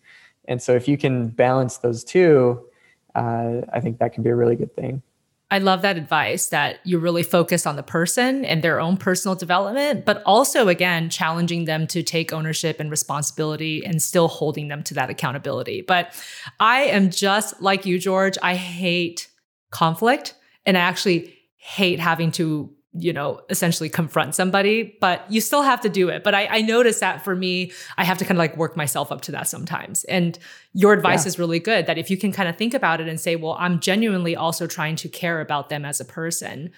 And 0.46 0.62
so 0.62 0.74
if 0.74 0.88
you 0.88 0.96
can 0.96 1.28
balance 1.28 1.78
those 1.78 2.04
two, 2.04 2.66
uh, 3.14 3.60
I 3.72 3.80
think 3.80 3.98
that 3.98 4.12
can 4.12 4.22
be 4.22 4.30
a 4.30 4.34
really 4.34 4.56
good 4.56 4.74
thing. 4.74 5.02
I 5.50 5.58
love 5.58 5.82
that 5.82 5.96
advice 5.96 6.46
that 6.46 6.78
you 6.84 6.98
really 6.98 7.24
focus 7.24 7.66
on 7.66 7.76
the 7.76 7.82
person 7.82 8.44
and 8.44 8.62
their 8.62 8.80
own 8.80 8.96
personal 8.96 9.34
development, 9.34 10.04
but 10.04 10.22
also, 10.24 10.68
again, 10.68 11.10
challenging 11.10 11.64
them 11.64 11.86
to 11.88 12.02
take 12.02 12.32
ownership 12.32 12.78
and 12.78 12.90
responsibility 12.90 13.84
and 13.84 14.00
still 14.00 14.28
holding 14.28 14.68
them 14.68 14.82
to 14.84 14.94
that 14.94 15.10
accountability. 15.10 15.82
But 15.82 16.14
I 16.60 16.82
am 16.82 17.10
just 17.10 17.60
like 17.60 17.84
you, 17.84 17.98
George. 17.98 18.38
I 18.42 18.54
hate 18.54 19.28
conflict 19.70 20.34
and 20.64 20.76
I 20.76 20.80
actually 20.80 21.36
hate 21.56 21.98
having 21.98 22.30
to 22.32 22.72
you 22.92 23.12
know, 23.12 23.40
essentially 23.50 23.88
confront 23.88 24.34
somebody, 24.34 24.96
but 25.00 25.24
you 25.30 25.40
still 25.40 25.62
have 25.62 25.80
to 25.80 25.88
do 25.88 26.08
it. 26.08 26.24
But 26.24 26.34
I, 26.34 26.46
I 26.46 26.60
notice 26.60 26.98
that 27.00 27.22
for 27.22 27.36
me, 27.36 27.72
I 27.96 28.04
have 28.04 28.18
to 28.18 28.24
kind 28.24 28.36
of 28.36 28.38
like 28.38 28.56
work 28.56 28.76
myself 28.76 29.12
up 29.12 29.20
to 29.22 29.32
that 29.32 29.46
sometimes. 29.46 30.02
And 30.04 30.38
your 30.72 30.92
advice 30.92 31.24
yeah. 31.24 31.28
is 31.28 31.38
really 31.38 31.60
good 31.60 31.86
that 31.86 31.98
if 31.98 32.10
you 32.10 32.16
can 32.16 32.32
kind 32.32 32.48
of 32.48 32.56
think 32.56 32.74
about 32.74 33.00
it 33.00 33.06
and 33.06 33.20
say, 33.20 33.36
well, 33.36 33.56
I'm 33.60 33.78
genuinely 33.78 34.34
also 34.34 34.66
trying 34.66 34.96
to 34.96 35.08
care 35.08 35.40
about 35.40 35.68
them 35.68 35.84
as 35.84 36.00
a 36.00 36.04
person, 36.04 36.72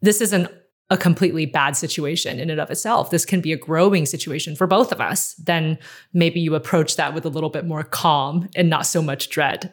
this 0.00 0.20
isn't 0.20 0.50
a 0.90 0.96
completely 0.96 1.46
bad 1.46 1.76
situation 1.76 2.40
in 2.40 2.50
and 2.50 2.60
of 2.60 2.70
itself. 2.70 3.10
This 3.10 3.24
can 3.24 3.40
be 3.40 3.52
a 3.52 3.56
growing 3.56 4.04
situation 4.04 4.56
for 4.56 4.66
both 4.66 4.92
of 4.92 5.00
us. 5.00 5.34
Then 5.34 5.78
maybe 6.12 6.40
you 6.40 6.54
approach 6.54 6.96
that 6.96 7.14
with 7.14 7.24
a 7.24 7.30
little 7.30 7.50
bit 7.50 7.64
more 7.64 7.84
calm 7.84 8.48
and 8.56 8.68
not 8.68 8.84
so 8.84 9.00
much 9.00 9.30
dread. 9.30 9.72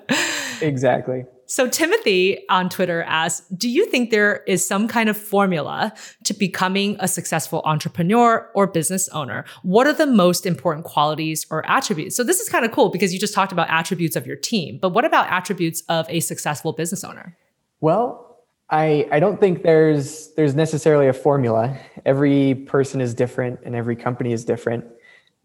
exactly. 0.60 1.24
So, 1.50 1.68
Timothy 1.68 2.48
on 2.48 2.68
Twitter 2.68 3.02
asks 3.02 3.44
Do 3.48 3.68
you 3.68 3.84
think 3.86 4.10
there 4.10 4.44
is 4.46 4.64
some 4.66 4.86
kind 4.86 5.08
of 5.08 5.16
formula 5.16 5.92
to 6.22 6.32
becoming 6.32 6.96
a 7.00 7.08
successful 7.08 7.60
entrepreneur 7.64 8.48
or 8.54 8.68
business 8.68 9.08
owner? 9.08 9.44
What 9.64 9.88
are 9.88 9.92
the 9.92 10.06
most 10.06 10.46
important 10.46 10.84
qualities 10.84 11.48
or 11.50 11.68
attributes? 11.68 12.14
So, 12.14 12.22
this 12.22 12.38
is 12.38 12.48
kind 12.48 12.64
of 12.64 12.70
cool 12.70 12.88
because 12.88 13.12
you 13.12 13.18
just 13.18 13.34
talked 13.34 13.50
about 13.50 13.68
attributes 13.68 14.14
of 14.14 14.28
your 14.28 14.36
team, 14.36 14.78
but 14.80 14.90
what 14.90 15.04
about 15.04 15.26
attributes 15.28 15.82
of 15.88 16.06
a 16.08 16.20
successful 16.20 16.72
business 16.72 17.02
owner? 17.02 17.36
Well, 17.80 18.44
I, 18.70 19.08
I 19.10 19.18
don't 19.18 19.40
think 19.40 19.64
there's 19.64 20.28
there's 20.36 20.54
necessarily 20.54 21.08
a 21.08 21.12
formula. 21.12 21.76
Every 22.06 22.54
person 22.54 23.00
is 23.00 23.12
different 23.12 23.58
and 23.64 23.74
every 23.74 23.96
company 23.96 24.32
is 24.32 24.44
different. 24.44 24.84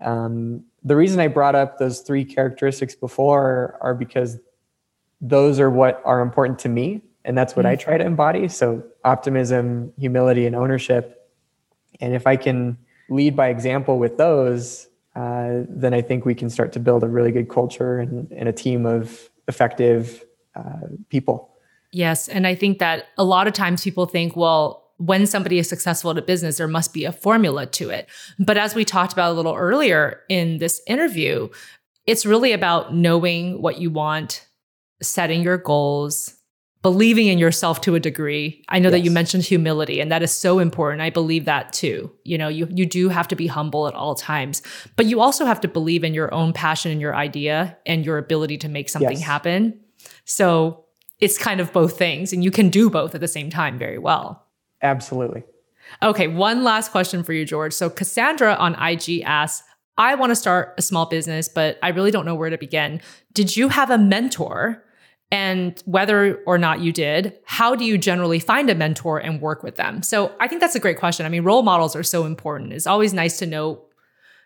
Um, 0.01 0.65
the 0.83 0.95
reason 0.95 1.19
I 1.19 1.29
brought 1.29 1.55
up 1.55 1.79
those 1.79 2.01
three 2.01 2.25
characteristics 2.25 2.93
before 2.93 3.79
are 3.81 3.95
because 3.95 4.37
those 5.21 5.59
are 5.59 5.69
what 5.69 6.01
are 6.05 6.21
important 6.21 6.59
to 6.59 6.69
me 6.69 7.01
and 7.23 7.37
that's 7.37 7.55
what 7.55 7.65
mm-hmm. 7.65 7.73
i 7.73 7.75
try 7.75 7.97
to 7.97 8.05
embody 8.05 8.47
so 8.47 8.83
optimism 9.03 9.91
humility 9.97 10.45
and 10.45 10.55
ownership 10.55 11.31
and 11.99 12.13
if 12.13 12.27
i 12.27 12.35
can 12.35 12.77
lead 13.09 13.35
by 13.35 13.49
example 13.49 13.99
with 13.99 14.17
those 14.17 14.87
uh, 15.15 15.63
then 15.69 15.93
I 15.93 16.01
think 16.01 16.25
we 16.25 16.35
can 16.35 16.49
start 16.49 16.73
to 16.73 16.79
build 16.79 17.03
a 17.03 17.07
really 17.07 17.31
good 17.31 17.49
culture 17.49 17.99
and, 17.99 18.29
and 18.31 18.49
a 18.49 18.53
team 18.53 18.85
of 18.85 19.29
effective 19.47 20.23
uh, 20.55 20.87
people. 21.09 21.51
Yes. 21.91 22.27
And 22.27 22.45
I 22.45 22.55
think 22.55 22.79
that 22.79 23.05
a 23.17 23.23
lot 23.23 23.47
of 23.47 23.53
times 23.53 23.83
people 23.83 24.05
think, 24.05 24.35
well, 24.35 24.91
when 24.97 25.25
somebody 25.25 25.57
is 25.57 25.69
successful 25.69 26.11
at 26.11 26.17
a 26.17 26.21
business, 26.21 26.57
there 26.57 26.67
must 26.67 26.93
be 26.93 27.05
a 27.05 27.11
formula 27.11 27.65
to 27.65 27.89
it. 27.89 28.09
But 28.39 28.57
as 28.57 28.75
we 28.75 28.83
talked 28.83 29.13
about 29.13 29.31
a 29.31 29.35
little 29.35 29.55
earlier 29.55 30.21
in 30.29 30.57
this 30.57 30.81
interview, 30.87 31.49
it's 32.05 32.25
really 32.25 32.51
about 32.51 32.93
knowing 32.93 33.61
what 33.61 33.79
you 33.79 33.89
want, 33.89 34.44
setting 35.05 35.41
your 35.41 35.57
goals, 35.57 36.35
believing 36.81 37.27
in 37.27 37.37
yourself 37.37 37.81
to 37.81 37.95
a 37.95 37.99
degree. 37.99 38.63
I 38.69 38.79
know 38.79 38.89
yes. 38.89 38.93
that 38.93 38.99
you 39.05 39.11
mentioned 39.11 39.43
humility 39.43 39.99
and 39.99 40.11
that 40.11 40.21
is 40.21 40.31
so 40.31 40.59
important. 40.59 41.01
I 41.01 41.09
believe 41.09 41.45
that 41.45 41.73
too. 41.73 42.11
You 42.23 42.37
know, 42.37 42.47
you 42.47 42.67
you 42.71 42.85
do 42.85 43.09
have 43.09 43.27
to 43.29 43.35
be 43.35 43.47
humble 43.47 43.87
at 43.87 43.93
all 43.93 44.15
times, 44.15 44.61
but 44.95 45.05
you 45.05 45.21
also 45.21 45.45
have 45.45 45.61
to 45.61 45.67
believe 45.67 46.03
in 46.03 46.13
your 46.13 46.33
own 46.33 46.53
passion 46.53 46.91
and 46.91 47.01
your 47.01 47.15
idea 47.15 47.77
and 47.85 48.05
your 48.05 48.17
ability 48.17 48.57
to 48.59 48.69
make 48.69 48.89
something 48.89 49.17
yes. 49.17 49.25
happen. 49.25 49.79
So, 50.25 50.85
it's 51.19 51.37
kind 51.37 51.59
of 51.59 51.71
both 51.71 51.97
things 51.97 52.33
and 52.33 52.43
you 52.43 52.51
can 52.51 52.69
do 52.69 52.89
both 52.89 53.15
at 53.15 53.21
the 53.21 53.27
same 53.27 53.49
time 53.49 53.77
very 53.77 53.97
well. 53.97 54.45
Absolutely. 54.81 55.43
Okay, 56.03 56.27
one 56.27 56.63
last 56.63 56.91
question 56.91 57.23
for 57.23 57.33
you, 57.33 57.45
George. 57.45 57.73
So 57.73 57.89
Cassandra 57.89 58.53
on 58.55 58.75
IG 58.75 59.21
asks, 59.23 59.65
I 59.97 60.15
want 60.15 60.31
to 60.31 60.35
start 60.35 60.73
a 60.77 60.81
small 60.81 61.05
business, 61.05 61.47
but 61.47 61.79
I 61.81 61.89
really 61.89 62.11
don't 62.11 62.25
know 62.25 62.35
where 62.35 62.49
to 62.49 62.57
begin. 62.57 63.01
Did 63.33 63.55
you 63.55 63.69
have 63.69 63.89
a 63.89 63.97
mentor 63.97 64.83
and 65.35 65.83
whether 65.85 66.41
or 66.45 66.57
not 66.57 66.79
you 66.79 66.93
did, 66.93 67.37
how 67.43 67.75
do 67.75 67.83
you 67.83 67.97
generally 67.97 68.39
find 68.39 68.69
a 68.69 68.75
mentor 68.75 69.17
and 69.17 69.41
work 69.41 69.63
with 69.63 69.75
them? 69.75 70.01
So 70.01 70.33
I 70.39 70.47
think 70.47 70.61
that's 70.61 70.75
a 70.75 70.79
great 70.79 70.97
question. 70.97 71.25
I 71.25 71.29
mean, 71.29 71.43
role 71.43 71.61
models 71.61 71.93
are 71.93 72.03
so 72.03 72.23
important. 72.23 72.71
It's 72.71 72.87
always 72.87 73.13
nice 73.13 73.37
to 73.39 73.45
know 73.45 73.81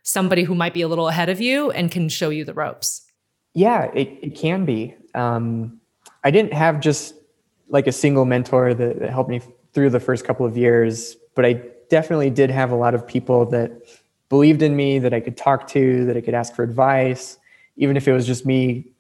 somebody 0.01 0.41
who 0.41 0.55
might 0.55 0.73
be 0.73 0.81
a 0.81 0.87
little 0.87 1.07
ahead 1.07 1.29
of 1.29 1.39
you 1.39 1.69
and 1.69 1.91
can 1.91 2.09
show 2.09 2.31
you 2.31 2.43
the 2.43 2.55
ropes. 2.55 3.05
Yeah, 3.53 3.91
it, 3.93 4.17
it 4.23 4.35
can 4.35 4.65
be. 4.65 4.95
Um, 5.13 5.79
I 6.23 6.31
didn't 6.31 6.53
have 6.53 6.79
just 6.79 7.13
like 7.67 7.85
a 7.85 7.91
single 7.91 8.25
mentor 8.25 8.73
that, 8.73 8.99
that 8.99 9.11
helped 9.11 9.29
me 9.29 9.41
through 9.73 9.91
the 9.91 9.99
first 9.99 10.25
couple 10.25 10.43
of 10.43 10.57
years, 10.57 11.15
but 11.35 11.45
I 11.45 11.61
definitely 11.91 12.31
did 12.31 12.49
have 12.49 12.71
a 12.71 12.75
lot 12.75 12.95
of 12.95 13.05
people 13.05 13.45
that 13.51 13.83
believed 14.27 14.63
in 14.63 14.75
me, 14.75 14.97
that 14.97 15.13
I 15.13 15.19
could 15.19 15.37
talk 15.37 15.67
to, 15.67 16.05
that 16.05 16.17
I 16.17 16.21
could 16.21 16.33
ask 16.33 16.55
for 16.55 16.63
advice, 16.63 17.37
even 17.77 17.95
if 17.95 18.07
it 18.07 18.13
was 18.13 18.25
just 18.25 18.43
me 18.43 18.91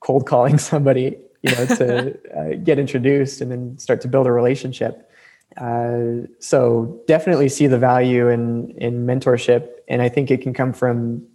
cold 0.00 0.26
calling 0.26 0.58
somebody, 0.72 1.16
you 1.42 1.54
know, 1.54 1.66
to 1.66 2.18
uh, 2.38 2.56
get 2.62 2.78
introduced 2.78 3.40
and 3.40 3.50
then 3.50 3.78
start 3.78 4.00
to 4.02 4.08
build 4.08 4.26
a 4.26 4.32
relationship. 4.32 5.10
Uh, 5.56 6.26
so 6.38 7.00
definitely 7.06 7.48
see 7.48 7.66
the 7.66 7.78
value 7.78 8.28
in 8.28 8.70
in 8.72 9.06
mentorship, 9.06 9.68
and 9.88 10.02
I 10.02 10.08
think 10.08 10.30
it 10.30 10.40
can 10.42 10.52
come 10.52 10.72
from 10.72 11.26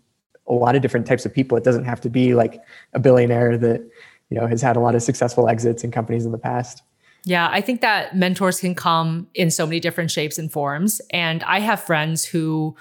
a 0.47 0.54
lot 0.54 0.76
of 0.76 0.82
different 0.82 1.08
types 1.08 1.26
of 1.26 1.34
people. 1.34 1.58
It 1.58 1.64
doesn't 1.64 1.86
have 1.86 1.99
to 2.01 2.10
be 2.10 2.34
like 2.34 2.62
a 2.93 2.99
billionaire 2.99 3.58
that 3.58 3.82
you 4.30 4.39
know 4.39 4.47
has 4.47 4.62
had 4.62 4.76
a 4.76 4.80
lot 4.80 4.95
of 4.95 5.04
successful 5.04 5.49
exits 5.49 5.84
in 5.84 5.91
companies 5.91 6.26
in 6.26 6.32
the 6.32 6.38
past. 6.38 6.84
Yeah, 7.26 7.49
I 7.51 7.62
think 7.62 7.82
that 7.82 8.16
mentors 8.16 8.60
can 8.60 8.76
come 8.76 9.28
in 9.34 9.49
so 9.49 9.66
many 9.66 9.80
different 9.80 10.12
shapes 10.12 10.38
and 10.38 10.51
forms, 10.51 11.01
and 11.10 11.43
I 11.43 11.60
have 11.60 11.82
friends 11.82 12.24
who 12.24 12.76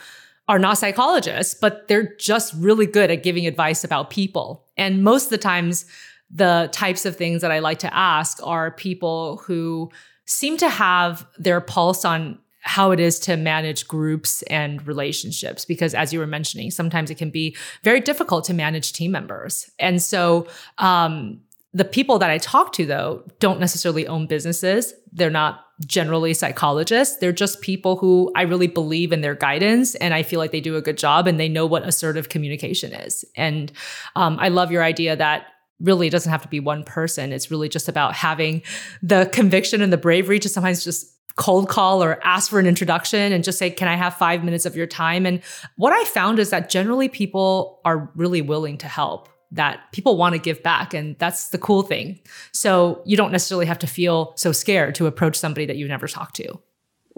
are 0.48 0.58
not 0.58 0.78
psychologists, 0.78 1.54
but 1.54 1.88
they're 1.88 2.14
just 2.16 2.52
really 2.54 2.86
good 2.86 3.10
at 3.10 3.22
giving 3.22 3.46
advice 3.46 3.84
about 3.84 4.10
people. 4.10 4.66
And 4.76 5.02
most 5.02 5.24
of 5.24 5.30
the 5.30 5.38
times, 5.38 5.86
the 6.32 6.68
types 6.72 7.04
of 7.04 7.16
things 7.16 7.42
that 7.42 7.52
I 7.52 7.58
like 7.58 7.78
to 7.80 7.94
ask 7.94 8.38
are 8.42 8.70
people 8.70 9.36
who 9.44 9.90
seem 10.24 10.56
to 10.58 10.68
have 10.68 11.26
their 11.38 11.60
pulse 11.60 12.04
on 12.04 12.38
how 12.64 12.92
it 12.92 13.00
is 13.00 13.18
to 13.18 13.36
manage 13.36 13.88
groups 13.88 14.42
and 14.42 14.86
relationships 14.86 15.64
because 15.64 15.94
as 15.94 16.12
you 16.12 16.20
were 16.20 16.28
mentioning 16.28 16.70
sometimes 16.70 17.10
it 17.10 17.16
can 17.16 17.28
be 17.28 17.56
very 17.82 17.98
difficult 17.98 18.44
to 18.44 18.54
manage 18.54 18.92
team 18.92 19.10
members 19.10 19.68
and 19.80 20.00
so 20.00 20.46
um, 20.78 21.40
the 21.74 21.84
people 21.84 22.20
that 22.20 22.30
i 22.30 22.38
talk 22.38 22.72
to 22.72 22.86
though 22.86 23.24
don't 23.40 23.58
necessarily 23.58 24.06
own 24.06 24.28
businesses 24.28 24.94
they're 25.12 25.28
not 25.28 25.66
generally 25.86 26.34
psychologists. 26.34 27.16
They're 27.16 27.32
just 27.32 27.60
people 27.60 27.96
who 27.96 28.32
I 28.34 28.42
really 28.42 28.66
believe 28.66 29.12
in 29.12 29.20
their 29.20 29.34
guidance 29.34 29.94
and 29.96 30.14
I 30.14 30.22
feel 30.22 30.38
like 30.38 30.52
they 30.52 30.60
do 30.60 30.76
a 30.76 30.82
good 30.82 30.98
job 30.98 31.26
and 31.26 31.38
they 31.38 31.48
know 31.48 31.66
what 31.66 31.86
assertive 31.86 32.28
communication 32.28 32.92
is. 32.92 33.24
And 33.36 33.72
um, 34.16 34.38
I 34.40 34.48
love 34.48 34.70
your 34.70 34.82
idea 34.82 35.16
that 35.16 35.46
really 35.82 36.06
it 36.06 36.10
doesn't 36.10 36.30
have 36.30 36.42
to 36.42 36.48
be 36.48 36.60
one 36.60 36.84
person. 36.84 37.32
It's 37.32 37.50
really 37.50 37.68
just 37.68 37.88
about 37.88 38.14
having 38.14 38.62
the 39.02 39.28
conviction 39.32 39.82
and 39.82 39.92
the 39.92 39.98
bravery 39.98 40.38
to 40.38 40.48
sometimes 40.48 40.84
just 40.84 41.12
cold 41.36 41.68
call 41.68 42.02
or 42.02 42.20
ask 42.24 42.50
for 42.50 42.58
an 42.58 42.66
introduction 42.66 43.32
and 43.32 43.42
just 43.42 43.58
say, 43.58 43.70
Can 43.70 43.88
I 43.88 43.96
have 43.96 44.14
five 44.14 44.44
minutes 44.44 44.66
of 44.66 44.76
your 44.76 44.86
time? 44.86 45.26
And 45.26 45.42
what 45.76 45.92
I 45.92 46.04
found 46.04 46.38
is 46.38 46.50
that 46.50 46.70
generally 46.70 47.08
people 47.08 47.80
are 47.84 48.10
really 48.14 48.42
willing 48.42 48.78
to 48.78 48.88
help 48.88 49.28
that 49.50 49.80
people 49.92 50.16
want 50.16 50.34
to 50.34 50.38
give 50.38 50.62
back. 50.62 50.94
And 50.94 51.16
that's 51.18 51.50
the 51.50 51.58
cool 51.58 51.82
thing. 51.82 52.18
So 52.52 53.02
you 53.04 53.16
don't 53.16 53.32
necessarily 53.32 53.66
have 53.66 53.78
to 53.80 53.86
feel 53.86 54.32
so 54.36 54.50
scared 54.50 54.94
to 54.94 55.06
approach 55.06 55.36
somebody 55.36 55.66
that 55.66 55.76
you've 55.76 55.90
never 55.90 56.08
talked 56.08 56.36
to. 56.36 56.58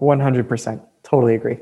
100%. 0.00 0.84
Totally 1.04 1.36
agree. 1.36 1.58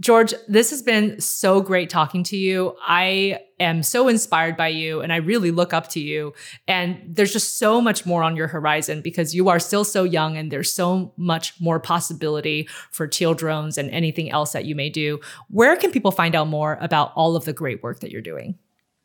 George, 0.00 0.32
this 0.46 0.70
has 0.70 0.80
been 0.80 1.20
so 1.20 1.60
great 1.60 1.90
talking 1.90 2.22
to 2.24 2.36
you. 2.36 2.76
I 2.86 3.40
am 3.58 3.82
so 3.82 4.06
inspired 4.06 4.56
by 4.56 4.68
you 4.68 5.00
and 5.00 5.12
I 5.12 5.16
really 5.16 5.50
look 5.50 5.72
up 5.72 5.88
to 5.88 6.00
you. 6.00 6.34
And 6.68 7.00
there's 7.04 7.32
just 7.32 7.58
so 7.58 7.80
much 7.80 8.06
more 8.06 8.22
on 8.22 8.36
your 8.36 8.46
horizon 8.46 9.00
because 9.00 9.34
you 9.34 9.48
are 9.48 9.58
still 9.58 9.84
so 9.84 10.04
young 10.04 10.36
and 10.36 10.52
there's 10.52 10.72
so 10.72 11.12
much 11.16 11.60
more 11.60 11.80
possibility 11.80 12.68
for 12.92 13.08
teal 13.08 13.34
drones 13.34 13.76
and 13.76 13.90
anything 13.90 14.30
else 14.30 14.52
that 14.52 14.64
you 14.64 14.76
may 14.76 14.88
do. 14.88 15.18
Where 15.50 15.74
can 15.74 15.90
people 15.90 16.12
find 16.12 16.36
out 16.36 16.46
more 16.46 16.78
about 16.80 17.12
all 17.16 17.34
of 17.34 17.44
the 17.44 17.52
great 17.52 17.82
work 17.82 17.98
that 18.00 18.12
you're 18.12 18.22
doing? 18.22 18.56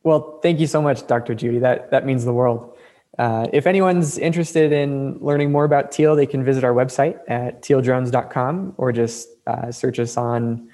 Well, 0.04 0.38
thank 0.42 0.60
you 0.60 0.66
so 0.66 0.80
much, 0.80 1.06
Dr. 1.06 1.34
Judy. 1.34 1.58
That 1.58 1.90
that 1.90 2.04
means 2.04 2.24
the 2.24 2.32
world. 2.32 2.73
Uh, 3.18 3.46
if 3.52 3.66
anyone's 3.66 4.18
interested 4.18 4.72
in 4.72 5.18
learning 5.20 5.52
more 5.52 5.64
about 5.64 5.92
Teal, 5.92 6.16
they 6.16 6.26
can 6.26 6.44
visit 6.44 6.64
our 6.64 6.72
website 6.72 7.18
at 7.28 7.62
tealdrones.com 7.62 8.74
or 8.76 8.92
just 8.92 9.28
uh, 9.46 9.70
search 9.70 9.98
us 9.98 10.16
on 10.16 10.68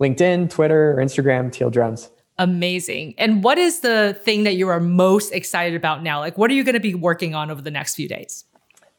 LinkedIn, 0.00 0.50
Twitter, 0.50 0.92
or 0.92 0.96
Instagram, 0.96 1.52
Teal 1.52 1.70
Drones. 1.70 2.10
Amazing. 2.38 3.14
And 3.18 3.44
what 3.44 3.58
is 3.58 3.80
the 3.80 4.18
thing 4.24 4.44
that 4.44 4.54
you 4.54 4.68
are 4.68 4.80
most 4.80 5.32
excited 5.32 5.76
about 5.76 6.02
now? 6.02 6.18
Like, 6.18 6.38
what 6.38 6.50
are 6.50 6.54
you 6.54 6.64
going 6.64 6.74
to 6.74 6.80
be 6.80 6.94
working 6.94 7.34
on 7.34 7.50
over 7.50 7.60
the 7.60 7.70
next 7.70 7.94
few 7.94 8.08
days? 8.08 8.44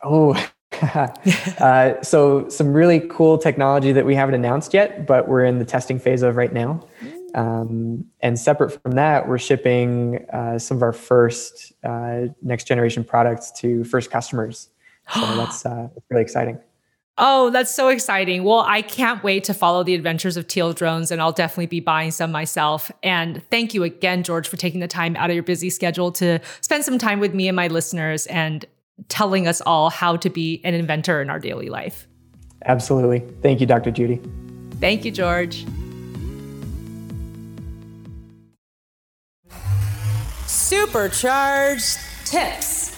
Oh, 0.03 0.33
uh, 0.81 2.01
so 2.01 2.47
some 2.49 2.73
really 2.73 2.99
cool 3.09 3.37
technology 3.37 3.91
that 3.91 4.05
we 4.05 4.15
haven't 4.15 4.35
announced 4.35 4.73
yet, 4.73 5.07
but 5.07 5.27
we're 5.27 5.45
in 5.45 5.59
the 5.59 5.65
testing 5.65 5.99
phase 5.99 6.21
of 6.21 6.35
right 6.35 6.53
now. 6.53 6.85
Um, 7.33 8.05
and 8.21 8.37
separate 8.37 8.81
from 8.81 8.91
that, 8.91 9.27
we're 9.27 9.39
shipping 9.39 10.25
uh, 10.31 10.59
some 10.59 10.77
of 10.77 10.83
our 10.83 10.93
first 10.93 11.73
uh, 11.83 12.27
next 12.41 12.65
generation 12.67 13.03
products 13.03 13.51
to 13.59 13.83
first 13.83 14.11
customers. 14.11 14.69
So 15.13 15.21
that's, 15.35 15.65
uh, 15.65 15.89
really 16.09 16.21
exciting. 16.21 16.59
Oh, 17.17 17.51
that's 17.51 17.73
so 17.73 17.89
exciting. 17.89 18.43
Well, 18.43 18.61
I 18.61 18.81
can't 18.81 19.23
wait 19.23 19.43
to 19.45 19.53
follow 19.53 19.83
the 19.83 19.93
adventures 19.93 20.35
of 20.35 20.47
Teal 20.47 20.73
Drones, 20.73 21.11
and 21.11 21.21
I'll 21.21 21.31
definitely 21.31 21.67
be 21.67 21.79
buying 21.79 22.09
some 22.09 22.31
myself. 22.31 22.91
And 23.03 23.43
thank 23.51 23.75
you 23.75 23.83
again, 23.83 24.23
George, 24.23 24.47
for 24.47 24.57
taking 24.57 24.79
the 24.79 24.87
time 24.87 25.15
out 25.17 25.29
of 25.29 25.35
your 25.35 25.43
busy 25.43 25.69
schedule 25.69 26.11
to 26.13 26.39
spend 26.61 26.83
some 26.83 26.97
time 26.97 27.19
with 27.19 27.35
me 27.35 27.47
and 27.47 27.55
my 27.55 27.67
listeners 27.67 28.25
and 28.27 28.65
telling 29.09 29.47
us 29.47 29.61
all 29.61 29.91
how 29.91 30.15
to 30.17 30.29
be 30.29 30.59
an 30.63 30.73
inventor 30.73 31.21
in 31.21 31.29
our 31.29 31.39
daily 31.39 31.69
life. 31.69 32.07
Absolutely. 32.65 33.19
Thank 33.41 33.59
you, 33.59 33.67
Dr. 33.67 33.91
Judy. 33.91 34.19
Thank 34.79 35.05
you, 35.05 35.11
George. 35.11 35.65
Supercharged 40.73 41.99
tips. 42.25 42.97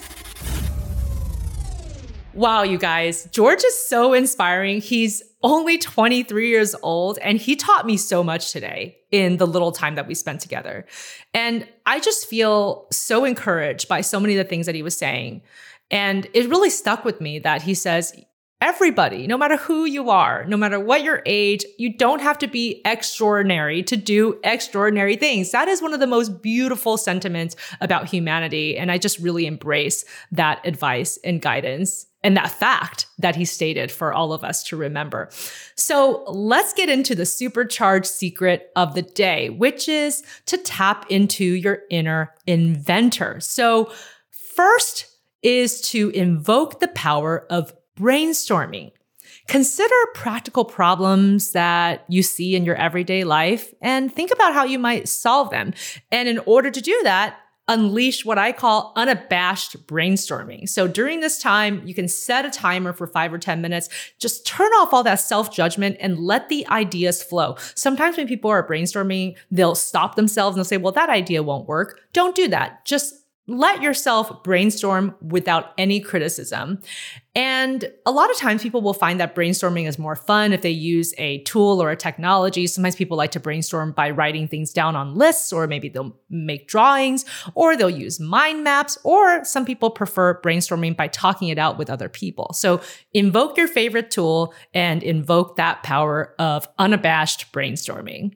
Wow, 2.32 2.62
you 2.62 2.78
guys, 2.78 3.28
George 3.32 3.62
is 3.62 3.86
so 3.86 4.14
inspiring. 4.14 4.80
He's 4.80 5.22
only 5.42 5.76
23 5.76 6.48
years 6.48 6.74
old 6.82 7.18
and 7.18 7.36
he 7.36 7.54
taught 7.54 7.84
me 7.84 7.98
so 7.98 8.24
much 8.24 8.50
today 8.50 8.96
in 9.10 9.36
the 9.36 9.46
little 9.46 9.72
time 9.72 9.94
that 9.96 10.06
we 10.06 10.14
spent 10.14 10.40
together. 10.40 10.86
And 11.34 11.68
I 11.84 12.00
just 12.00 12.26
feel 12.26 12.86
so 12.92 13.26
encouraged 13.26 13.88
by 13.88 14.00
so 14.00 14.18
many 14.20 14.38
of 14.38 14.42
the 14.42 14.48
things 14.48 14.64
that 14.64 14.74
he 14.74 14.82
was 14.82 14.96
saying. 14.96 15.42
And 15.90 16.26
it 16.32 16.48
really 16.48 16.70
stuck 16.70 17.04
with 17.04 17.20
me 17.20 17.40
that 17.40 17.60
he 17.60 17.74
says, 17.74 18.18
Everybody, 18.62 19.26
no 19.26 19.36
matter 19.36 19.58
who 19.58 19.84
you 19.84 20.08
are, 20.08 20.46
no 20.46 20.56
matter 20.56 20.80
what 20.80 21.02
your 21.02 21.22
age, 21.26 21.62
you 21.76 21.94
don't 21.94 22.22
have 22.22 22.38
to 22.38 22.46
be 22.46 22.80
extraordinary 22.86 23.82
to 23.82 23.98
do 23.98 24.40
extraordinary 24.44 25.14
things. 25.16 25.50
That 25.50 25.68
is 25.68 25.82
one 25.82 25.92
of 25.92 26.00
the 26.00 26.06
most 26.06 26.40
beautiful 26.40 26.96
sentiments 26.96 27.54
about 27.82 28.08
humanity. 28.08 28.78
And 28.78 28.90
I 28.90 28.96
just 28.96 29.18
really 29.18 29.46
embrace 29.46 30.06
that 30.32 30.66
advice 30.66 31.18
and 31.22 31.42
guidance 31.42 32.06
and 32.24 32.34
that 32.38 32.50
fact 32.50 33.06
that 33.18 33.36
he 33.36 33.44
stated 33.44 33.92
for 33.92 34.14
all 34.14 34.32
of 34.32 34.42
us 34.42 34.62
to 34.64 34.76
remember. 34.76 35.28
So 35.74 36.24
let's 36.26 36.72
get 36.72 36.88
into 36.88 37.14
the 37.14 37.26
supercharged 37.26 38.06
secret 38.06 38.70
of 38.74 38.94
the 38.94 39.02
day, 39.02 39.50
which 39.50 39.86
is 39.86 40.22
to 40.46 40.56
tap 40.56 41.04
into 41.10 41.44
your 41.44 41.80
inner 41.90 42.34
inventor. 42.46 43.38
So, 43.40 43.92
first 44.30 45.06
is 45.42 45.82
to 45.82 46.08
invoke 46.10 46.80
the 46.80 46.88
power 46.88 47.46
of 47.50 47.74
brainstorming. 47.98 48.92
Consider 49.48 49.94
practical 50.14 50.64
problems 50.64 51.52
that 51.52 52.04
you 52.08 52.22
see 52.22 52.56
in 52.56 52.64
your 52.64 52.76
everyday 52.76 53.24
life 53.24 53.72
and 53.80 54.12
think 54.12 54.30
about 54.32 54.54
how 54.54 54.64
you 54.64 54.78
might 54.78 55.08
solve 55.08 55.50
them. 55.50 55.72
And 56.10 56.28
in 56.28 56.40
order 56.46 56.70
to 56.70 56.80
do 56.80 56.98
that, 57.04 57.36
unleash 57.68 58.24
what 58.24 58.38
I 58.38 58.52
call 58.52 58.92
unabashed 58.96 59.86
brainstorming. 59.86 60.68
So 60.68 60.86
during 60.86 61.20
this 61.20 61.38
time, 61.38 61.82
you 61.84 61.94
can 61.94 62.08
set 62.08 62.44
a 62.44 62.50
timer 62.50 62.92
for 62.92 63.06
five 63.06 63.32
or 63.32 63.38
10 63.38 63.60
minutes. 63.60 63.88
Just 64.18 64.46
turn 64.46 64.70
off 64.74 64.92
all 64.92 65.02
that 65.02 65.20
self 65.20 65.52
judgment 65.52 65.96
and 66.00 66.18
let 66.18 66.48
the 66.48 66.66
ideas 66.68 67.22
flow. 67.22 67.56
Sometimes 67.74 68.16
when 68.16 68.28
people 68.28 68.50
are 68.50 68.66
brainstorming, 68.66 69.36
they'll 69.50 69.74
stop 69.74 70.14
themselves 70.14 70.54
and 70.54 70.58
they'll 70.58 70.68
say, 70.68 70.76
well, 70.76 70.92
that 70.92 71.10
idea 71.10 71.42
won't 71.42 71.68
work. 71.68 72.00
Don't 72.12 72.36
do 72.36 72.48
that. 72.48 72.84
Just 72.84 73.14
let 73.48 73.80
yourself 73.80 74.42
brainstorm 74.42 75.14
without 75.20 75.72
any 75.78 76.00
criticism. 76.00 76.80
And 77.36 77.88
a 78.04 78.10
lot 78.10 78.30
of 78.30 78.36
times 78.36 78.62
people 78.62 78.80
will 78.80 78.94
find 78.94 79.20
that 79.20 79.36
brainstorming 79.36 79.86
is 79.86 79.98
more 79.98 80.16
fun 80.16 80.52
if 80.52 80.62
they 80.62 80.70
use 80.70 81.14
a 81.18 81.42
tool 81.42 81.80
or 81.80 81.90
a 81.90 81.96
technology. 81.96 82.66
Sometimes 82.66 82.96
people 82.96 83.16
like 83.16 83.30
to 83.32 83.40
brainstorm 83.40 83.92
by 83.92 84.10
writing 84.10 84.48
things 84.48 84.72
down 84.72 84.96
on 84.96 85.14
lists, 85.14 85.52
or 85.52 85.66
maybe 85.68 85.88
they'll 85.88 86.16
make 86.28 86.66
drawings, 86.66 87.24
or 87.54 87.76
they'll 87.76 87.88
use 87.90 88.18
mind 88.18 88.64
maps, 88.64 88.98
or 89.04 89.44
some 89.44 89.64
people 89.64 89.90
prefer 89.90 90.40
brainstorming 90.40 90.96
by 90.96 91.06
talking 91.06 91.48
it 91.48 91.58
out 91.58 91.78
with 91.78 91.90
other 91.90 92.08
people. 92.08 92.52
So 92.52 92.80
invoke 93.12 93.56
your 93.56 93.68
favorite 93.68 94.10
tool 94.10 94.54
and 94.74 95.02
invoke 95.02 95.56
that 95.56 95.84
power 95.84 96.34
of 96.38 96.68
unabashed 96.78 97.52
brainstorming. 97.52 98.34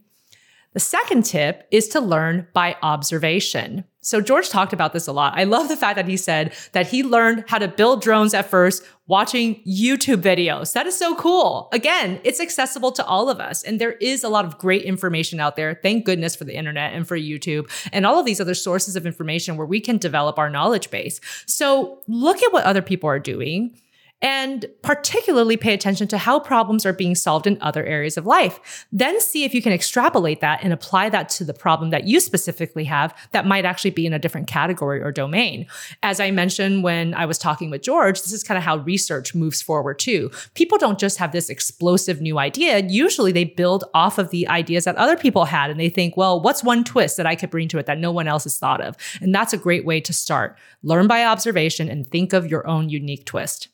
The 0.73 0.81
second 0.81 1.25
tip 1.25 1.67
is 1.73 1.89
to 1.89 2.01
learn 2.01 2.47
by 2.53 2.77
observation. 2.81 3.85
So 4.03 4.21
George 4.21 4.49
talked 4.49 4.73
about 4.73 4.93
this 4.93 5.07
a 5.07 5.13
lot. 5.13 5.35
I 5.37 5.45
love 5.45 5.69
the 5.69 5.77
fact 5.77 5.97
that 5.97 6.09
he 6.09 6.17
said 6.17 6.55
that 6.73 6.87
he 6.87 7.03
learned 7.03 7.45
how 7.49 7.59
to 7.59 7.69
build 7.69 8.01
drones 8.01 8.33
at 8.33 8.49
first 8.49 8.83
watching 9.07 9.63
YouTube 9.67 10.23
videos. 10.23 10.73
That 10.73 10.87
is 10.87 10.97
so 10.97 11.15
cool. 11.17 11.69
Again, 11.73 12.21
it's 12.25 12.41
accessible 12.41 12.93
to 12.93 13.05
all 13.05 13.29
of 13.29 13.41
us. 13.41 13.63
And 13.63 13.81
there 13.81 13.93
is 13.93 14.25
a 14.25 14.29
lot 14.29 14.45
of 14.45 14.57
great 14.57 14.83
information 14.83 15.39
out 15.39 15.57
there. 15.57 15.79
Thank 15.83 16.07
goodness 16.07 16.35
for 16.35 16.45
the 16.45 16.57
internet 16.57 16.95
and 16.95 17.07
for 17.07 17.19
YouTube 17.19 17.71
and 17.93 18.07
all 18.07 18.19
of 18.19 18.25
these 18.25 18.41
other 18.41 18.55
sources 18.55 18.97
of 18.97 19.05
information 19.05 19.57
where 19.57 19.67
we 19.67 19.81
can 19.81 19.99
develop 19.99 20.39
our 20.39 20.49
knowledge 20.49 20.91
base. 20.91 21.21
So 21.47 21.99
look 22.07 22.43
at 22.43 22.53
what 22.53 22.65
other 22.65 22.83
people 22.83 23.11
are 23.11 23.19
doing 23.19 23.77
and 24.23 24.67
particularly 24.83 25.57
pay 25.57 25.73
attention 25.73 26.07
to 26.09 26.19
how 26.19 26.39
problems 26.39 26.85
are 26.85 26.93
being 26.93 27.15
solved 27.15 27.47
in 27.47 27.57
other 27.61 27.85
areas 27.85 28.17
of 28.17 28.27
life. 28.27 28.87
Then 28.93 29.21
see 29.21 29.45
if 29.45 29.55
you 29.55 29.63
can 29.63 29.73
extrapolate 29.73 30.41
that 30.41 30.61
and 30.63 30.73
apply 30.73 31.09
that 31.11 31.29
to 31.31 31.45
the 31.45 31.55
problem 31.55 31.91
that 31.91 32.07
you 32.07 32.21
specifically 32.21 32.85
have 32.85 33.15
that 33.33 33.47
might 33.47 33.65
actually 33.65 33.91
be 33.91 34.07
in 34.07 34.13
a 34.13 34.19
different 34.19 34.47
category 34.47 35.01
or 35.01 35.13
domain. 35.13 35.67
As 36.03 36.21
I 36.21 36.31
mentioned 36.31 36.83
when 36.83 37.15
I 37.15 37.27
was 37.27 37.39
talking 37.39 37.71
with 37.71 37.83
George, 37.83 38.21
this 38.21 38.33
is 38.33 38.45
kind 38.45 38.59
of 38.59 38.65
how 38.65 38.79
research 38.79 39.35
moves 39.35 39.63
forward 39.63 39.99
too. 39.99 40.31
People 40.55 40.79
don't 40.79 40.99
just 40.99 41.19
have 41.19 41.33
this 41.33 41.49
explosive 41.49 42.21
new 42.21 42.39
idea. 42.39 42.81
Usually 42.87 43.33
they 43.33 43.45
build 43.45 43.85
off 43.95 44.19
of 44.19 44.31
the 44.31 44.47
ideas 44.49 44.85
that 44.85 44.97
other 44.97 45.17
people 45.17 45.47
had 45.47 45.71
and 45.71 45.81
they 45.81 45.89
think, 45.89 46.17
well, 46.17 46.41
what's 46.41 46.63
one 46.63 46.85
twist 46.85 47.17
that 47.17 47.27
I 47.27 47.37
could 47.37 47.51
bring 47.51 47.69
to 47.69 47.79
it 47.79 47.87
that 47.87 47.99
no 47.99 48.13
one 48.13 48.29
else 48.29 48.45
has 48.45 48.59
thought 48.59 48.81
of? 48.81 48.97
And 49.21 49.35
that's 49.35 49.53
a 49.53 49.59
great 49.59 49.85
way 49.85 50.01
to 50.01 50.13
start. 50.13 50.59
Learn 50.83 51.07
by 51.07 51.25
observation 51.25 51.89
and 51.89 52.07
think 52.07 52.33
of 52.33 52.51
your 52.51 52.67
own 52.67 52.89
unique 52.89 53.25
twist. 53.25 53.69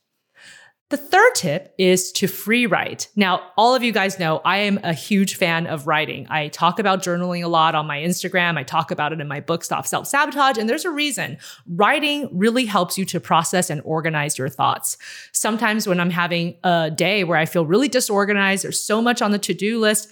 The 0.89 0.97
third 0.97 1.35
tip 1.35 1.75
is 1.79 2.13
to 2.13 2.29
free 2.29 2.65
write. 2.65 3.09
Now, 3.17 3.51
all 3.57 3.75
of 3.75 3.83
you 3.83 3.91
guys 3.91 4.21
know 4.21 4.41
I 4.45 4.59
am 4.59 4.79
a 4.85 4.93
huge 4.93 5.35
fan 5.35 5.67
of 5.67 5.89
writing. 5.89 6.29
I 6.31 6.47
talk 6.47 6.79
about 6.79 7.03
journaling 7.03 7.43
a 7.43 7.49
lot 7.49 7.75
on 7.75 7.89
my 7.89 7.99
Instagram. 7.99 8.57
I 8.57 8.63
talk 8.63 8.93
about 8.93 9.13
it 9.13 9.21
in 9.21 9.27
my 9.27 9.41
book, 9.41 9.65
Stop 9.65 9.85
Self 9.85 10.07
Sabotage. 10.07 10.59
And 10.59 10.69
there's 10.69 10.85
a 10.85 10.91
reason. 10.91 11.39
Writing 11.67 12.29
really 12.31 12.67
helps 12.67 12.97
you 12.97 13.05
to 13.07 13.19
process 13.19 13.69
and 13.69 13.83
organize 13.85 14.39
your 14.39 14.49
thoughts. 14.49 14.97
Sometimes 15.33 15.89
when 15.89 15.99
I'm 15.99 16.11
having 16.11 16.57
a 16.63 16.93
day 16.95 17.25
where 17.25 17.39
I 17.39 17.47
feel 17.47 17.67
really 17.67 17.89
disorganized, 17.89 18.63
there's 18.63 18.81
so 18.81 19.03
much 19.03 19.21
on 19.21 19.33
the 19.33 19.41
to 19.41 19.55
do 19.55 19.81
list, 19.81 20.09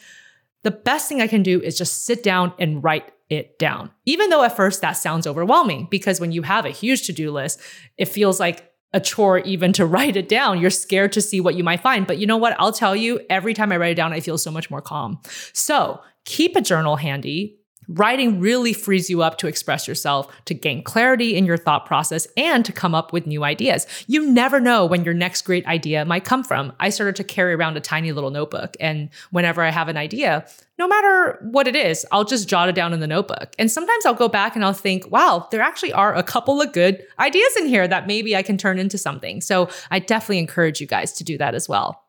the 0.64 0.72
best 0.72 1.08
thing 1.08 1.20
I 1.20 1.28
can 1.28 1.44
do 1.44 1.60
is 1.60 1.78
just 1.78 2.04
sit 2.04 2.24
down 2.24 2.52
and 2.58 2.82
write 2.82 3.12
it 3.30 3.60
down. 3.60 3.92
Even 4.06 4.28
though 4.28 4.42
at 4.42 4.56
first 4.56 4.80
that 4.80 4.92
sounds 4.92 5.28
overwhelming, 5.28 5.86
because 5.88 6.20
when 6.20 6.32
you 6.32 6.42
have 6.42 6.66
a 6.66 6.70
huge 6.70 7.06
to 7.06 7.12
do 7.12 7.30
list, 7.30 7.60
it 7.96 8.06
feels 8.06 8.40
like 8.40 8.73
a 8.94 9.00
chore 9.00 9.40
even 9.40 9.74
to 9.74 9.84
write 9.94 10.16
it 10.16 10.28
down. 10.28 10.60
You're 10.60 10.70
scared 10.70 11.12
to 11.12 11.20
see 11.20 11.40
what 11.40 11.56
you 11.56 11.64
might 11.64 11.80
find. 11.80 12.06
But 12.06 12.18
you 12.18 12.26
know 12.26 12.38
what? 12.38 12.56
I'll 12.58 12.72
tell 12.72 12.96
you, 12.96 13.20
every 13.28 13.52
time 13.52 13.70
I 13.72 13.76
write 13.76 13.92
it 13.92 13.96
down, 13.96 14.14
I 14.14 14.20
feel 14.20 14.38
so 14.38 14.50
much 14.50 14.70
more 14.70 14.80
calm. 14.80 15.20
So 15.52 16.00
keep 16.24 16.56
a 16.56 16.62
journal 16.62 16.96
handy. 16.96 17.58
Writing 17.88 18.40
really 18.40 18.72
frees 18.72 19.10
you 19.10 19.22
up 19.22 19.38
to 19.38 19.46
express 19.46 19.86
yourself, 19.86 20.32
to 20.46 20.54
gain 20.54 20.82
clarity 20.82 21.36
in 21.36 21.44
your 21.46 21.56
thought 21.56 21.86
process, 21.86 22.26
and 22.36 22.64
to 22.64 22.72
come 22.72 22.94
up 22.94 23.12
with 23.12 23.26
new 23.26 23.44
ideas. 23.44 23.86
You 24.06 24.30
never 24.30 24.60
know 24.60 24.86
when 24.86 25.04
your 25.04 25.14
next 25.14 25.42
great 25.42 25.66
idea 25.66 26.04
might 26.04 26.24
come 26.24 26.44
from. 26.44 26.72
I 26.80 26.90
started 26.90 27.16
to 27.16 27.24
carry 27.24 27.54
around 27.54 27.76
a 27.76 27.80
tiny 27.80 28.12
little 28.12 28.30
notebook, 28.30 28.76
and 28.80 29.10
whenever 29.30 29.62
I 29.62 29.70
have 29.70 29.88
an 29.88 29.96
idea, 29.96 30.46
no 30.78 30.88
matter 30.88 31.38
what 31.42 31.68
it 31.68 31.76
is, 31.76 32.04
I'll 32.10 32.24
just 32.24 32.48
jot 32.48 32.68
it 32.68 32.74
down 32.74 32.92
in 32.92 33.00
the 33.00 33.06
notebook. 33.06 33.54
And 33.58 33.70
sometimes 33.70 34.04
I'll 34.04 34.14
go 34.14 34.28
back 34.28 34.56
and 34.56 34.64
I'll 34.64 34.72
think, 34.72 35.10
wow, 35.10 35.46
there 35.50 35.60
actually 35.60 35.92
are 35.92 36.14
a 36.14 36.22
couple 36.22 36.60
of 36.60 36.72
good 36.72 37.04
ideas 37.18 37.56
in 37.58 37.66
here 37.66 37.86
that 37.86 38.06
maybe 38.06 38.34
I 38.34 38.42
can 38.42 38.58
turn 38.58 38.78
into 38.78 38.98
something. 38.98 39.40
So 39.40 39.68
I 39.90 40.00
definitely 40.00 40.40
encourage 40.40 40.80
you 40.80 40.86
guys 40.86 41.12
to 41.14 41.24
do 41.24 41.38
that 41.38 41.54
as 41.54 41.68
well. 41.68 42.02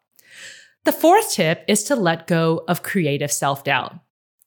The 0.86 0.92
fourth 0.92 1.32
tip 1.32 1.64
is 1.68 1.84
to 1.86 1.96
let 1.96 2.28
go 2.28 2.64
of 2.68 2.84
creative 2.84 3.32
self 3.32 3.64
doubt. 3.64 4.00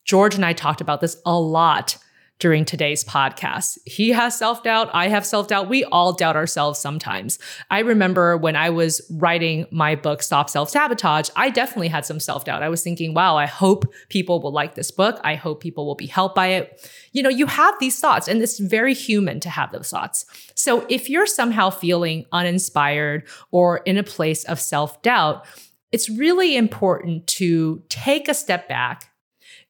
George 0.08 0.34
and 0.34 0.44
I 0.44 0.54
talked 0.54 0.80
about 0.80 1.02
this 1.02 1.20
a 1.26 1.38
lot 1.38 1.98
during 2.38 2.64
today's 2.64 3.04
podcast. 3.04 3.76
He 3.84 4.08
has 4.10 4.38
self 4.38 4.62
doubt. 4.62 4.88
I 4.94 5.08
have 5.08 5.26
self 5.26 5.48
doubt. 5.48 5.68
We 5.68 5.84
all 5.84 6.14
doubt 6.14 6.34
ourselves 6.34 6.78
sometimes. 6.78 7.38
I 7.70 7.80
remember 7.80 8.38
when 8.38 8.56
I 8.56 8.70
was 8.70 9.02
writing 9.10 9.66
my 9.70 9.96
book, 9.96 10.22
Stop 10.22 10.48
Self 10.48 10.70
Sabotage, 10.70 11.28
I 11.36 11.50
definitely 11.50 11.88
had 11.88 12.06
some 12.06 12.20
self 12.20 12.46
doubt. 12.46 12.62
I 12.62 12.70
was 12.70 12.82
thinking, 12.82 13.12
wow, 13.12 13.36
I 13.36 13.44
hope 13.44 13.84
people 14.08 14.40
will 14.40 14.52
like 14.52 14.76
this 14.76 14.90
book. 14.90 15.20
I 15.24 15.34
hope 15.34 15.60
people 15.60 15.84
will 15.84 15.94
be 15.94 16.06
helped 16.06 16.34
by 16.34 16.48
it. 16.48 16.90
You 17.12 17.22
know, 17.22 17.28
you 17.28 17.44
have 17.44 17.74
these 17.78 18.00
thoughts, 18.00 18.28
and 18.28 18.40
it's 18.40 18.58
very 18.58 18.94
human 18.94 19.40
to 19.40 19.50
have 19.50 19.72
those 19.72 19.90
thoughts. 19.90 20.24
So 20.54 20.86
if 20.88 21.10
you're 21.10 21.26
somehow 21.26 21.68
feeling 21.68 22.24
uninspired 22.32 23.28
or 23.50 23.78
in 23.78 23.98
a 23.98 24.02
place 24.02 24.44
of 24.44 24.58
self 24.58 25.02
doubt, 25.02 25.44
it's 25.92 26.08
really 26.08 26.56
important 26.56 27.26
to 27.26 27.82
take 27.90 28.26
a 28.28 28.34
step 28.34 28.68
back 28.68 29.10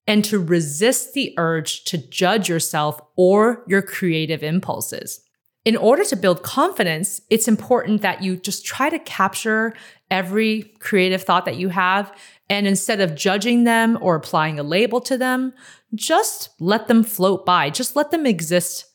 and 0.09 0.24
to 0.24 0.42
resist 0.42 1.12
the 1.12 1.34
urge 1.36 1.84
to 1.84 1.98
judge 1.98 2.48
yourself 2.48 3.00
or 3.14 3.62
your 3.68 3.82
creative 3.82 4.42
impulses. 4.42 5.20
In 5.66 5.76
order 5.76 6.02
to 6.06 6.16
build 6.16 6.42
confidence, 6.42 7.20
it's 7.28 7.46
important 7.46 8.00
that 8.00 8.22
you 8.22 8.38
just 8.38 8.64
try 8.64 8.88
to 8.88 8.98
capture 9.00 9.74
every 10.11 10.62
creative 10.80 11.22
thought 11.22 11.44
that 11.44 11.59
you 11.59 11.68
have. 11.68 12.11
And 12.48 12.66
instead 12.66 13.02
of 13.02 13.14
judging 13.14 13.64
them 13.64 13.98
or 14.00 14.16
applying 14.16 14.59
a 14.59 14.62
label 14.62 15.02
to 15.02 15.18
them, 15.18 15.52
just 15.94 16.48
let 16.59 16.88
them 16.88 17.04
float 17.04 17.44
by, 17.44 17.68
just 17.68 17.94
let 17.94 18.11
them 18.11 18.24
exist 18.24 18.86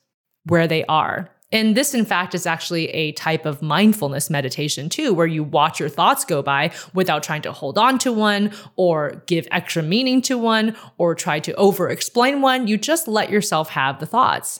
where 0.46 0.68
they 0.68 0.84
are. 0.86 1.30
And 1.54 1.78
this, 1.78 1.94
in 1.94 2.04
fact, 2.04 2.36
is 2.36 2.46
actually 2.46 2.90
a 2.90 3.14
type 3.14 3.46
of 3.46 3.62
mindfulness 3.62 4.30
meditation 4.30 4.90
too, 4.90 5.14
where 5.14 5.28
you 5.28 5.44
watch 5.44 5.80
your 5.80 5.88
thoughts 5.88 6.26
go 6.26 6.42
by 6.42 6.72
without 6.94 7.24
trying 7.24 7.44
to 7.44 7.54
hold 7.54 7.78
on 7.78 7.98
to 8.00 8.12
one 8.12 8.52
or 8.76 9.24
give 9.28 9.48
extra 9.52 9.84
meaning 9.84 10.22
to 10.24 10.38
one 10.38 10.76
or 10.98 11.16
try 11.16 11.40
to 11.40 11.54
over 11.54 11.88
explain 11.90 12.42
one. 12.42 12.68
You 12.68 12.78
just 12.78 13.08
let 13.08 13.30
yourself 13.30 13.70
have 13.70 14.00
the 14.00 14.06
thoughts. 14.06 14.60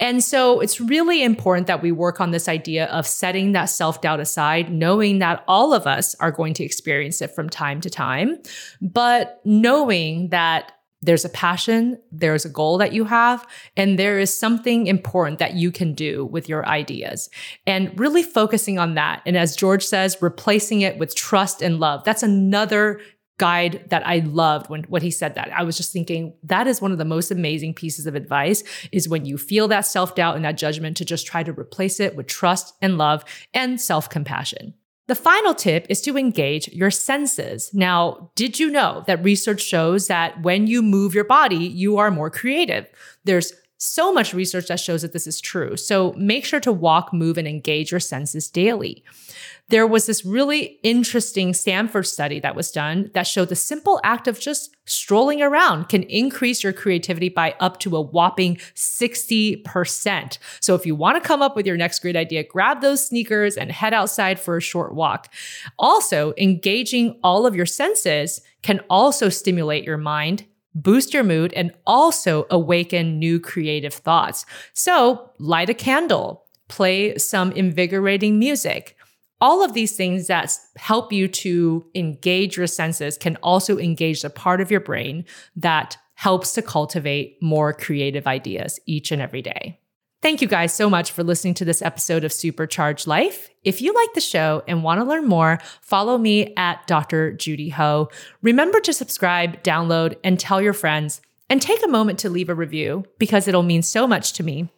And 0.00 0.22
so 0.22 0.60
it's 0.60 0.80
really 0.80 1.22
important 1.22 1.66
that 1.68 1.82
we 1.82 1.92
work 1.92 2.20
on 2.20 2.32
this 2.32 2.48
idea 2.48 2.86
of 2.86 3.06
setting 3.06 3.52
that 3.52 3.66
self 3.66 4.00
doubt 4.00 4.20
aside, 4.20 4.70
knowing 4.70 5.20
that 5.20 5.42
all 5.48 5.72
of 5.72 5.86
us 5.86 6.14
are 6.16 6.30
going 6.30 6.54
to 6.54 6.64
experience 6.64 7.22
it 7.22 7.34
from 7.34 7.48
time 7.48 7.80
to 7.80 7.88
time, 7.88 8.38
but 8.82 9.40
knowing 9.44 10.28
that 10.28 10.72
there's 11.04 11.24
a 11.24 11.28
passion, 11.28 11.98
there's 12.10 12.44
a 12.44 12.48
goal 12.48 12.78
that 12.78 12.92
you 12.92 13.04
have, 13.04 13.46
and 13.76 13.98
there 13.98 14.18
is 14.18 14.36
something 14.36 14.86
important 14.86 15.38
that 15.38 15.54
you 15.54 15.70
can 15.70 15.94
do 15.94 16.24
with 16.26 16.48
your 16.48 16.66
ideas. 16.66 17.28
And 17.66 17.98
really 17.98 18.22
focusing 18.22 18.78
on 18.78 18.94
that. 18.94 19.22
And 19.26 19.36
as 19.36 19.56
George 19.56 19.84
says, 19.84 20.16
replacing 20.20 20.80
it 20.80 20.98
with 20.98 21.14
trust 21.14 21.62
and 21.62 21.78
love. 21.78 22.04
That's 22.04 22.22
another 22.22 23.00
guide 23.36 23.84
that 23.90 24.06
I 24.06 24.18
loved 24.18 24.70
when 24.70 24.84
what 24.84 25.02
he 25.02 25.10
said 25.10 25.34
that. 25.34 25.52
I 25.52 25.64
was 25.64 25.76
just 25.76 25.92
thinking 25.92 26.34
that 26.44 26.68
is 26.68 26.80
one 26.80 26.92
of 26.92 26.98
the 26.98 27.04
most 27.04 27.32
amazing 27.32 27.74
pieces 27.74 28.06
of 28.06 28.14
advice 28.14 28.62
is 28.92 29.08
when 29.08 29.24
you 29.24 29.36
feel 29.36 29.66
that 29.68 29.86
self-doubt 29.86 30.36
and 30.36 30.44
that 30.44 30.56
judgment 30.56 30.96
to 30.98 31.04
just 31.04 31.26
try 31.26 31.42
to 31.42 31.52
replace 31.52 31.98
it 31.98 32.14
with 32.14 32.28
trust 32.28 32.74
and 32.80 32.96
love 32.96 33.24
and 33.52 33.80
self-compassion. 33.80 34.74
The 35.06 35.14
final 35.14 35.54
tip 35.54 35.86
is 35.90 36.00
to 36.02 36.16
engage 36.16 36.68
your 36.68 36.90
senses. 36.90 37.70
Now, 37.74 38.30
did 38.34 38.58
you 38.58 38.70
know 38.70 39.04
that 39.06 39.22
research 39.22 39.60
shows 39.60 40.06
that 40.06 40.42
when 40.42 40.66
you 40.66 40.82
move 40.82 41.14
your 41.14 41.24
body, 41.24 41.56
you 41.56 41.98
are 41.98 42.10
more 42.10 42.30
creative? 42.30 42.86
There's 43.24 43.52
so 43.76 44.12
much 44.12 44.32
research 44.32 44.68
that 44.68 44.80
shows 44.80 45.02
that 45.02 45.12
this 45.12 45.26
is 45.26 45.40
true. 45.40 45.76
So 45.76 46.14
make 46.16 46.44
sure 46.44 46.60
to 46.60 46.72
walk, 46.72 47.12
move, 47.12 47.36
and 47.36 47.46
engage 47.46 47.90
your 47.90 48.00
senses 48.00 48.48
daily. 48.48 49.04
There 49.68 49.86
was 49.86 50.06
this 50.06 50.24
really 50.24 50.78
interesting 50.82 51.54
Stanford 51.54 52.06
study 52.06 52.38
that 52.40 52.54
was 52.54 52.70
done 52.70 53.10
that 53.14 53.26
showed 53.26 53.48
the 53.48 53.56
simple 53.56 53.98
act 54.04 54.28
of 54.28 54.38
just 54.38 54.76
strolling 54.84 55.40
around 55.40 55.88
can 55.88 56.02
increase 56.04 56.62
your 56.62 56.72
creativity 56.72 57.30
by 57.30 57.54
up 57.60 57.80
to 57.80 57.96
a 57.96 58.00
whopping 58.00 58.56
60%. 58.56 60.38
So 60.60 60.74
if 60.74 60.84
you 60.84 60.94
want 60.94 61.22
to 61.22 61.26
come 61.26 61.40
up 61.40 61.56
with 61.56 61.66
your 61.66 61.78
next 61.78 62.00
great 62.00 62.16
idea, 62.16 62.44
grab 62.44 62.82
those 62.82 63.06
sneakers 63.06 63.56
and 63.56 63.72
head 63.72 63.94
outside 63.94 64.38
for 64.38 64.58
a 64.58 64.60
short 64.60 64.94
walk. 64.94 65.32
Also, 65.78 66.34
engaging 66.36 67.18
all 67.22 67.46
of 67.46 67.56
your 67.56 67.66
senses 67.66 68.42
can 68.62 68.80
also 68.90 69.28
stimulate 69.30 69.84
your 69.84 69.98
mind 69.98 70.44
boost 70.74 71.14
your 71.14 71.22
mood, 71.22 71.52
and 71.54 71.72
also 71.86 72.46
awaken 72.50 73.18
new 73.18 73.38
creative 73.38 73.94
thoughts. 73.94 74.44
So, 74.72 75.30
light 75.38 75.70
a 75.70 75.74
candle, 75.74 76.44
play 76.68 77.16
some 77.16 77.52
invigorating 77.52 78.38
music. 78.38 78.96
All 79.40 79.64
of 79.64 79.74
these 79.74 79.96
things 79.96 80.26
that 80.28 80.56
help 80.76 81.12
you 81.12 81.28
to 81.28 81.84
engage 81.94 82.56
your 82.56 82.66
senses 82.66 83.18
can 83.18 83.36
also 83.36 83.78
engage 83.78 84.22
the 84.22 84.30
part 84.30 84.60
of 84.60 84.70
your 84.70 84.80
brain 84.80 85.24
that 85.56 85.96
helps 86.14 86.52
to 86.54 86.62
cultivate 86.62 87.36
more 87.42 87.72
creative 87.72 88.26
ideas 88.26 88.78
each 88.86 89.10
and 89.10 89.20
every 89.20 89.42
day. 89.42 89.80
Thank 90.22 90.40
you 90.40 90.48
guys 90.48 90.72
so 90.72 90.88
much 90.88 91.10
for 91.10 91.22
listening 91.22 91.52
to 91.54 91.66
this 91.66 91.82
episode 91.82 92.24
of 92.24 92.32
Supercharged 92.32 93.06
Life. 93.06 93.50
If 93.62 93.82
you 93.82 93.92
like 93.92 94.14
the 94.14 94.22
show 94.22 94.62
and 94.66 94.82
want 94.82 95.00
to 95.00 95.04
learn 95.04 95.26
more, 95.26 95.58
follow 95.82 96.16
me 96.16 96.54
at 96.56 96.86
Dr. 96.86 97.32
Judy 97.32 97.68
Ho. 97.68 98.08
Remember 98.40 98.80
to 98.80 98.94
subscribe, 98.94 99.62
download, 99.62 100.16
and 100.24 100.40
tell 100.40 100.62
your 100.62 100.72
friends, 100.72 101.20
and 101.50 101.60
take 101.60 101.84
a 101.84 101.90
moment 101.90 102.18
to 102.20 102.30
leave 102.30 102.48
a 102.48 102.54
review 102.54 103.04
because 103.18 103.46
it'll 103.46 103.62
mean 103.62 103.82
so 103.82 104.06
much 104.06 104.32
to 104.34 104.42
me. 104.42 104.70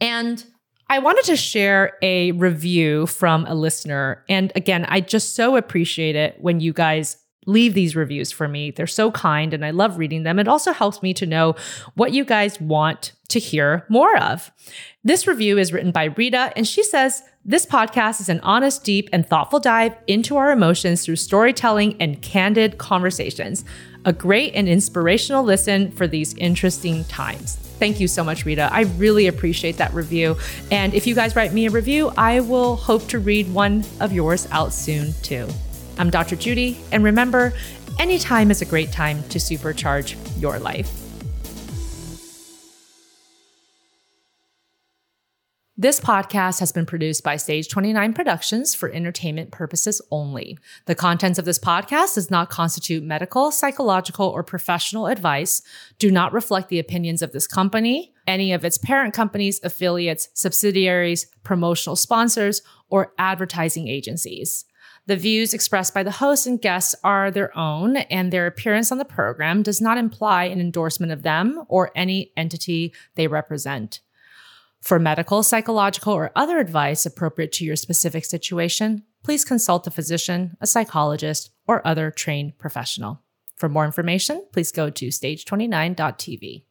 And 0.00 0.44
I 0.92 0.98
wanted 0.98 1.24
to 1.24 1.36
share 1.36 1.96
a 2.02 2.32
review 2.32 3.06
from 3.06 3.46
a 3.46 3.54
listener. 3.54 4.22
And 4.28 4.52
again, 4.54 4.84
I 4.90 5.00
just 5.00 5.34
so 5.34 5.56
appreciate 5.56 6.16
it 6.16 6.36
when 6.38 6.60
you 6.60 6.74
guys 6.74 7.16
leave 7.46 7.72
these 7.72 7.96
reviews 7.96 8.30
for 8.30 8.46
me. 8.46 8.70
They're 8.70 8.86
so 8.86 9.10
kind 9.10 9.54
and 9.54 9.64
I 9.64 9.70
love 9.70 9.96
reading 9.96 10.24
them. 10.24 10.38
It 10.38 10.48
also 10.48 10.70
helps 10.74 11.02
me 11.02 11.14
to 11.14 11.24
know 11.24 11.56
what 11.94 12.12
you 12.12 12.26
guys 12.26 12.60
want 12.60 13.12
to 13.28 13.38
hear 13.38 13.86
more 13.88 14.18
of. 14.18 14.52
This 15.02 15.26
review 15.26 15.56
is 15.56 15.72
written 15.72 15.92
by 15.92 16.04
Rita, 16.04 16.52
and 16.54 16.68
she 16.68 16.82
says, 16.82 17.22
This 17.42 17.64
podcast 17.64 18.20
is 18.20 18.28
an 18.28 18.40
honest, 18.40 18.84
deep, 18.84 19.08
and 19.14 19.26
thoughtful 19.26 19.60
dive 19.60 19.96
into 20.06 20.36
our 20.36 20.52
emotions 20.52 21.06
through 21.06 21.16
storytelling 21.16 21.96
and 22.02 22.20
candid 22.20 22.76
conversations. 22.76 23.64
A 24.04 24.12
great 24.12 24.54
and 24.54 24.68
inspirational 24.68 25.44
listen 25.44 25.92
for 25.92 26.08
these 26.08 26.34
interesting 26.34 27.04
times. 27.04 27.56
Thank 27.78 28.00
you 28.00 28.08
so 28.08 28.24
much, 28.24 28.44
Rita. 28.44 28.68
I 28.72 28.82
really 28.96 29.28
appreciate 29.28 29.76
that 29.76 29.94
review. 29.94 30.36
And 30.70 30.92
if 30.92 31.06
you 31.06 31.14
guys 31.14 31.36
write 31.36 31.52
me 31.52 31.66
a 31.66 31.70
review, 31.70 32.12
I 32.16 32.40
will 32.40 32.76
hope 32.76 33.06
to 33.08 33.20
read 33.20 33.52
one 33.52 33.84
of 34.00 34.12
yours 34.12 34.48
out 34.50 34.72
soon, 34.72 35.12
too. 35.22 35.48
I'm 35.98 36.10
Dr. 36.10 36.34
Judy, 36.34 36.80
and 36.90 37.04
remember, 37.04 37.52
anytime 38.00 38.50
is 38.50 38.60
a 38.60 38.64
great 38.64 38.90
time 38.90 39.22
to 39.24 39.38
supercharge 39.38 40.16
your 40.40 40.58
life. 40.58 41.01
This 45.82 45.98
podcast 45.98 46.60
has 46.60 46.70
been 46.70 46.86
produced 46.86 47.24
by 47.24 47.34
Stage 47.34 47.68
29 47.68 48.12
Productions 48.12 48.72
for 48.72 48.88
entertainment 48.92 49.50
purposes 49.50 50.00
only. 50.12 50.56
The 50.86 50.94
contents 50.94 51.40
of 51.40 51.44
this 51.44 51.58
podcast 51.58 52.14
does 52.14 52.30
not 52.30 52.50
constitute 52.50 53.02
medical, 53.02 53.50
psychological, 53.50 54.28
or 54.28 54.44
professional 54.44 55.08
advice, 55.08 55.60
do 55.98 56.12
not 56.12 56.32
reflect 56.32 56.68
the 56.68 56.78
opinions 56.78 57.20
of 57.20 57.32
this 57.32 57.48
company, 57.48 58.12
any 58.28 58.52
of 58.52 58.64
its 58.64 58.78
parent 58.78 59.12
companies, 59.12 59.58
affiliates, 59.64 60.28
subsidiaries, 60.34 61.26
promotional 61.42 61.96
sponsors, 61.96 62.62
or 62.88 63.12
advertising 63.18 63.88
agencies. 63.88 64.64
The 65.06 65.16
views 65.16 65.52
expressed 65.52 65.94
by 65.94 66.04
the 66.04 66.12
host 66.12 66.46
and 66.46 66.62
guests 66.62 66.94
are 67.02 67.32
their 67.32 67.58
own, 67.58 67.96
and 67.96 68.32
their 68.32 68.46
appearance 68.46 68.92
on 68.92 68.98
the 68.98 69.04
program 69.04 69.64
does 69.64 69.80
not 69.80 69.98
imply 69.98 70.44
an 70.44 70.60
endorsement 70.60 71.10
of 71.10 71.24
them 71.24 71.64
or 71.66 71.90
any 71.96 72.30
entity 72.36 72.94
they 73.16 73.26
represent. 73.26 74.00
For 74.82 74.98
medical, 74.98 75.44
psychological, 75.44 76.12
or 76.12 76.32
other 76.34 76.58
advice 76.58 77.06
appropriate 77.06 77.52
to 77.52 77.64
your 77.64 77.76
specific 77.76 78.24
situation, 78.24 79.04
please 79.22 79.44
consult 79.44 79.86
a 79.86 79.92
physician, 79.92 80.56
a 80.60 80.66
psychologist, 80.66 81.50
or 81.68 81.86
other 81.86 82.10
trained 82.10 82.58
professional. 82.58 83.22
For 83.56 83.68
more 83.68 83.84
information, 83.84 84.44
please 84.52 84.72
go 84.72 84.90
to 84.90 85.06
stage29.tv. 85.06 86.64